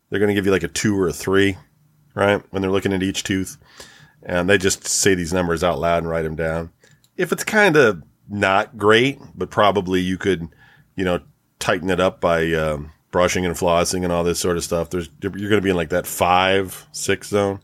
they're 0.09 0.19
going 0.19 0.29
to 0.29 0.33
give 0.33 0.45
you 0.45 0.53
like 0.53 0.63
a 0.63 0.69
two 0.69 0.97
or 0.97 1.09
a 1.09 1.13
three, 1.13 1.57
right? 2.15 2.41
When 2.51 2.61
they're 2.61 2.71
looking 2.71 2.93
at 2.93 3.03
each 3.03 3.23
tooth 3.23 3.57
and 4.23 4.49
they 4.49 4.57
just 4.57 4.87
say 4.87 5.15
these 5.15 5.33
numbers 5.33 5.63
out 5.63 5.79
loud 5.79 5.99
and 5.99 6.09
write 6.09 6.23
them 6.23 6.35
down. 6.35 6.71
If 7.17 7.33
it's 7.33 7.43
kind 7.43 7.75
of 7.75 8.03
not 8.29 8.77
great, 8.77 9.19
but 9.35 9.49
probably 9.49 9.99
you 9.99 10.17
could, 10.17 10.47
you 10.95 11.03
know, 11.03 11.19
tighten 11.59 11.89
it 11.89 11.99
up 11.99 12.21
by 12.21 12.53
um, 12.53 12.91
brushing 13.11 13.45
and 13.45 13.55
flossing 13.55 14.03
and 14.03 14.13
all 14.13 14.23
this 14.23 14.39
sort 14.39 14.55
of 14.55 14.63
stuff. 14.63 14.89
There's 14.89 15.09
you're 15.21 15.31
going 15.31 15.51
to 15.51 15.61
be 15.61 15.71
in 15.71 15.75
like 15.75 15.89
that 15.89 16.07
five 16.07 16.87
six 16.93 17.27
zone. 17.27 17.59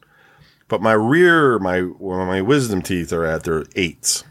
But 0.74 0.82
my 0.82 0.94
rear, 0.94 1.60
my 1.60 1.82
where 1.82 2.26
my 2.26 2.42
wisdom 2.42 2.82
teeth 2.82 3.14
are 3.14 3.24
at, 3.24 3.44
they're 3.44 3.66
eights. 3.76 4.24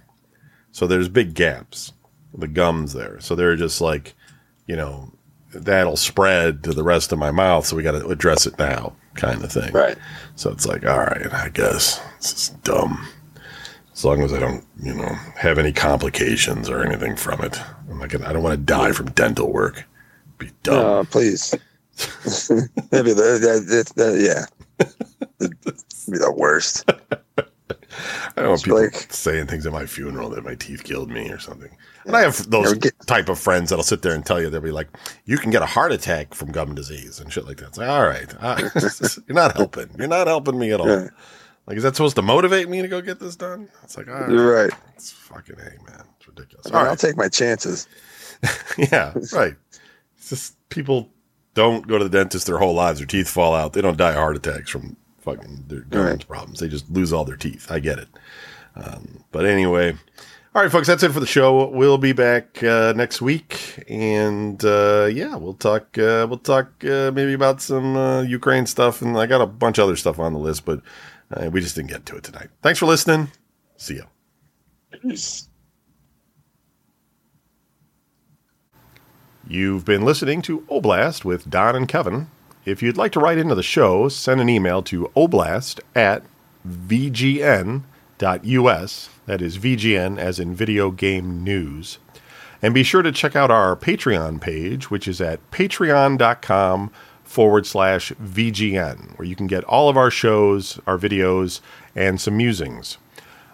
So 0.72 0.88
there's 0.88 1.08
big 1.08 1.34
gaps, 1.34 1.92
the 2.34 2.48
gums 2.48 2.94
there. 2.94 3.20
So 3.20 3.36
they're 3.36 3.54
just 3.54 3.80
like, 3.80 4.14
you 4.66 4.74
know, 4.74 5.12
that'll 5.54 5.96
spread 5.96 6.64
to 6.64 6.72
the 6.72 6.82
rest 6.82 7.12
of 7.12 7.20
my 7.20 7.30
mouth. 7.30 7.64
So 7.64 7.76
we 7.76 7.84
got 7.84 7.92
to 7.92 8.08
address 8.08 8.44
it 8.44 8.58
now, 8.58 8.92
kind 9.14 9.44
of 9.44 9.52
thing. 9.52 9.72
Right. 9.72 9.96
So 10.34 10.50
it's 10.50 10.66
like, 10.66 10.84
all 10.84 10.98
right, 10.98 11.32
I 11.32 11.48
guess 11.50 12.02
this 12.16 12.32
is 12.32 12.48
dumb. 12.64 13.06
As 13.92 14.04
long 14.04 14.20
as 14.22 14.32
I 14.32 14.40
don't, 14.40 14.66
you 14.82 14.94
know, 14.94 15.14
have 15.36 15.60
any 15.60 15.72
complications 15.72 16.68
or 16.68 16.82
anything 16.82 17.14
from 17.14 17.40
it. 17.42 17.56
I'm 17.88 18.00
gonna, 18.08 18.28
I 18.28 18.32
don't 18.32 18.42
want 18.42 18.54
to 18.54 18.64
die 18.64 18.90
from 18.90 19.12
dental 19.12 19.52
work. 19.52 19.84
Be 20.38 20.50
dumb. 20.64 21.06
Please. 21.06 21.54
Maybe 22.90 23.12
the, 23.12 23.38
the, 23.38 23.92
the 23.94 24.46
yeah. 24.80 24.88
Be 26.12 26.18
the 26.18 26.32
worst. 26.32 26.84
I 28.36 28.40
don't 28.40 28.48
want 28.50 28.62
people 28.64 28.80
like- 28.82 29.12
saying 29.12 29.46
things 29.46 29.66
at 29.66 29.72
my 29.72 29.86
funeral 29.86 30.30
that 30.30 30.44
my 30.44 30.54
teeth 30.54 30.84
killed 30.84 31.10
me 31.10 31.30
or 31.30 31.38
something. 31.38 31.74
And 32.06 32.16
I 32.16 32.20
have 32.22 32.48
those 32.50 32.72
Yeah, 32.72 32.78
get- 32.78 33.06
type 33.06 33.28
of 33.28 33.38
friends 33.38 33.70
that'll 33.70 33.82
sit 33.84 34.02
there 34.02 34.14
and 34.14 34.24
tell 34.24 34.40
you 34.40 34.50
they'll 34.50 34.60
be 34.60 34.70
like, 34.72 34.88
"You 35.24 35.38
can 35.38 35.50
get 35.50 35.62
a 35.62 35.66
heart 35.66 35.92
attack 35.92 36.34
from 36.34 36.50
gum 36.52 36.74
disease 36.74 37.20
and 37.20 37.32
shit 37.32 37.46
like 37.46 37.58
that." 37.58 37.68
It's 37.68 37.78
like, 37.78 37.88
all 37.88 38.06
right, 38.06 38.34
uh, 38.40 38.68
you're 39.26 39.34
not 39.34 39.56
helping. 39.56 39.88
You're 39.98 40.08
not 40.08 40.26
helping 40.26 40.58
me 40.58 40.72
at 40.72 40.80
all. 40.80 40.88
Yeah. 40.88 41.08
Like, 41.66 41.76
is 41.76 41.82
that 41.84 41.94
supposed 41.94 42.16
to 42.16 42.22
motivate 42.22 42.68
me 42.68 42.82
to 42.82 42.88
go 42.88 43.00
get 43.00 43.20
this 43.20 43.36
done? 43.36 43.68
It's 43.84 43.96
like, 43.96 44.08
all 44.08 44.14
right, 44.14 44.30
You're 44.30 44.52
right. 44.64 44.72
it's 44.96 45.12
fucking 45.12 45.54
a 45.60 45.62
man. 45.90 46.04
It's 46.18 46.26
ridiculous. 46.26 46.66
Mean, 46.66 46.74
All 46.74 46.86
I'll 46.86 46.96
take 46.96 47.16
my 47.16 47.28
chances. 47.28 47.86
yeah, 48.78 49.12
right. 49.32 49.54
It's 50.16 50.28
just 50.30 50.68
people 50.70 51.08
don't 51.54 51.86
go 51.86 51.98
to 51.98 52.04
the 52.04 52.10
dentist 52.10 52.46
their 52.48 52.58
whole 52.58 52.74
lives. 52.74 52.98
Their 52.98 53.06
teeth 53.06 53.28
fall 53.28 53.54
out. 53.54 53.74
They 53.74 53.80
don't 53.80 53.96
die 53.96 54.08
of 54.10 54.16
heart 54.16 54.36
attacks 54.36 54.70
from 54.70 54.96
fucking 55.22 55.64
their 55.68 55.80
gums 55.80 56.10
Right. 56.10 56.28
problems. 56.28 56.60
They 56.60 56.68
just 56.68 56.90
lose 56.90 57.12
all 57.12 57.24
their 57.24 57.36
teeth. 57.36 57.70
I 57.70 57.78
get 57.78 57.98
it. 57.98 58.08
Um, 58.76 59.24
but 59.32 59.44
anyway, 59.46 59.92
all 60.54 60.62
right, 60.62 60.70
folks, 60.70 60.86
that's 60.86 61.02
it 61.02 61.12
for 61.12 61.20
the 61.20 61.26
show. 61.26 61.68
We'll 61.68 61.98
be 61.98 62.12
back 62.12 62.62
uh, 62.62 62.92
next 62.96 63.22
week, 63.22 63.84
and 63.88 64.62
uh, 64.64 65.08
yeah, 65.12 65.36
we'll 65.36 65.54
talk. 65.54 65.96
Uh, 65.96 66.26
we'll 66.28 66.38
talk 66.38 66.84
uh, 66.84 67.10
maybe 67.14 67.32
about 67.32 67.60
some 67.62 67.96
uh, 67.96 68.22
Ukraine 68.22 68.66
stuff, 68.66 69.00
and 69.02 69.16
I 69.18 69.26
got 69.26 69.40
a 69.40 69.46
bunch 69.46 69.78
of 69.78 69.84
other 69.84 69.96
stuff 69.96 70.18
on 70.18 70.32
the 70.32 70.38
list, 70.38 70.64
but 70.64 70.80
uh, 71.34 71.48
we 71.50 71.60
just 71.60 71.74
didn't 71.76 71.90
get 71.90 72.04
to 72.06 72.16
it 72.16 72.24
tonight. 72.24 72.48
Thanks 72.62 72.78
for 72.78 72.86
listening. 72.86 73.30
See 73.76 73.94
you. 73.94 74.04
Peace. 75.02 75.48
You've 79.46 79.84
been 79.84 80.02
listening 80.04 80.40
to 80.42 80.60
Oblast 80.70 81.24
with 81.24 81.50
Don 81.50 81.74
and 81.76 81.88
Kevin. 81.88 82.28
If 82.64 82.80
you'd 82.80 82.96
like 82.96 83.10
to 83.12 83.20
write 83.20 83.38
into 83.38 83.56
the 83.56 83.62
show, 83.62 84.08
send 84.08 84.40
an 84.40 84.48
email 84.48 84.82
to 84.84 85.10
oblast 85.16 85.80
at 85.96 86.22
vgn.us. 86.66 87.82
That 89.26 89.42
is 89.42 89.58
VGN 89.58 90.18
as 90.18 90.38
in 90.38 90.54
video 90.54 90.92
game 90.92 91.42
news. 91.42 91.98
And 92.62 92.72
be 92.72 92.84
sure 92.84 93.02
to 93.02 93.10
check 93.10 93.34
out 93.34 93.50
our 93.50 93.74
Patreon 93.74 94.40
page, 94.40 94.92
which 94.92 95.08
is 95.08 95.20
at 95.20 95.50
patreon.com 95.50 96.92
forward 97.24 97.66
slash 97.66 98.12
VGN, 98.12 99.18
where 99.18 99.26
you 99.26 99.34
can 99.34 99.48
get 99.48 99.64
all 99.64 99.88
of 99.88 99.96
our 99.96 100.10
shows, 100.10 100.78
our 100.86 100.96
videos, 100.96 101.60
and 101.96 102.20
some 102.20 102.36
musings. 102.36 102.98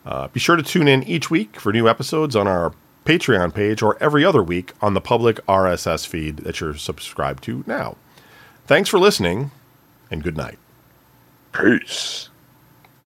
Uh, 0.04 0.28
be 0.28 0.40
sure 0.40 0.56
to 0.56 0.62
tune 0.62 0.88
in 0.88 1.02
each 1.04 1.30
week 1.30 1.58
for 1.58 1.72
new 1.72 1.88
episodes 1.88 2.36
on 2.36 2.46
our 2.46 2.74
Patreon 3.06 3.54
page 3.54 3.80
or 3.80 3.96
every 4.02 4.22
other 4.22 4.42
week 4.42 4.74
on 4.82 4.92
the 4.92 5.00
public 5.00 5.36
RSS 5.46 6.06
feed 6.06 6.38
that 6.38 6.60
you're 6.60 6.74
subscribed 6.74 7.42
to 7.44 7.64
now. 7.66 7.96
Thanks 8.68 8.90
for 8.90 8.98
listening, 8.98 9.50
and 10.10 10.22
good 10.22 10.36
night. 10.36 10.58
Peace. 11.52 12.28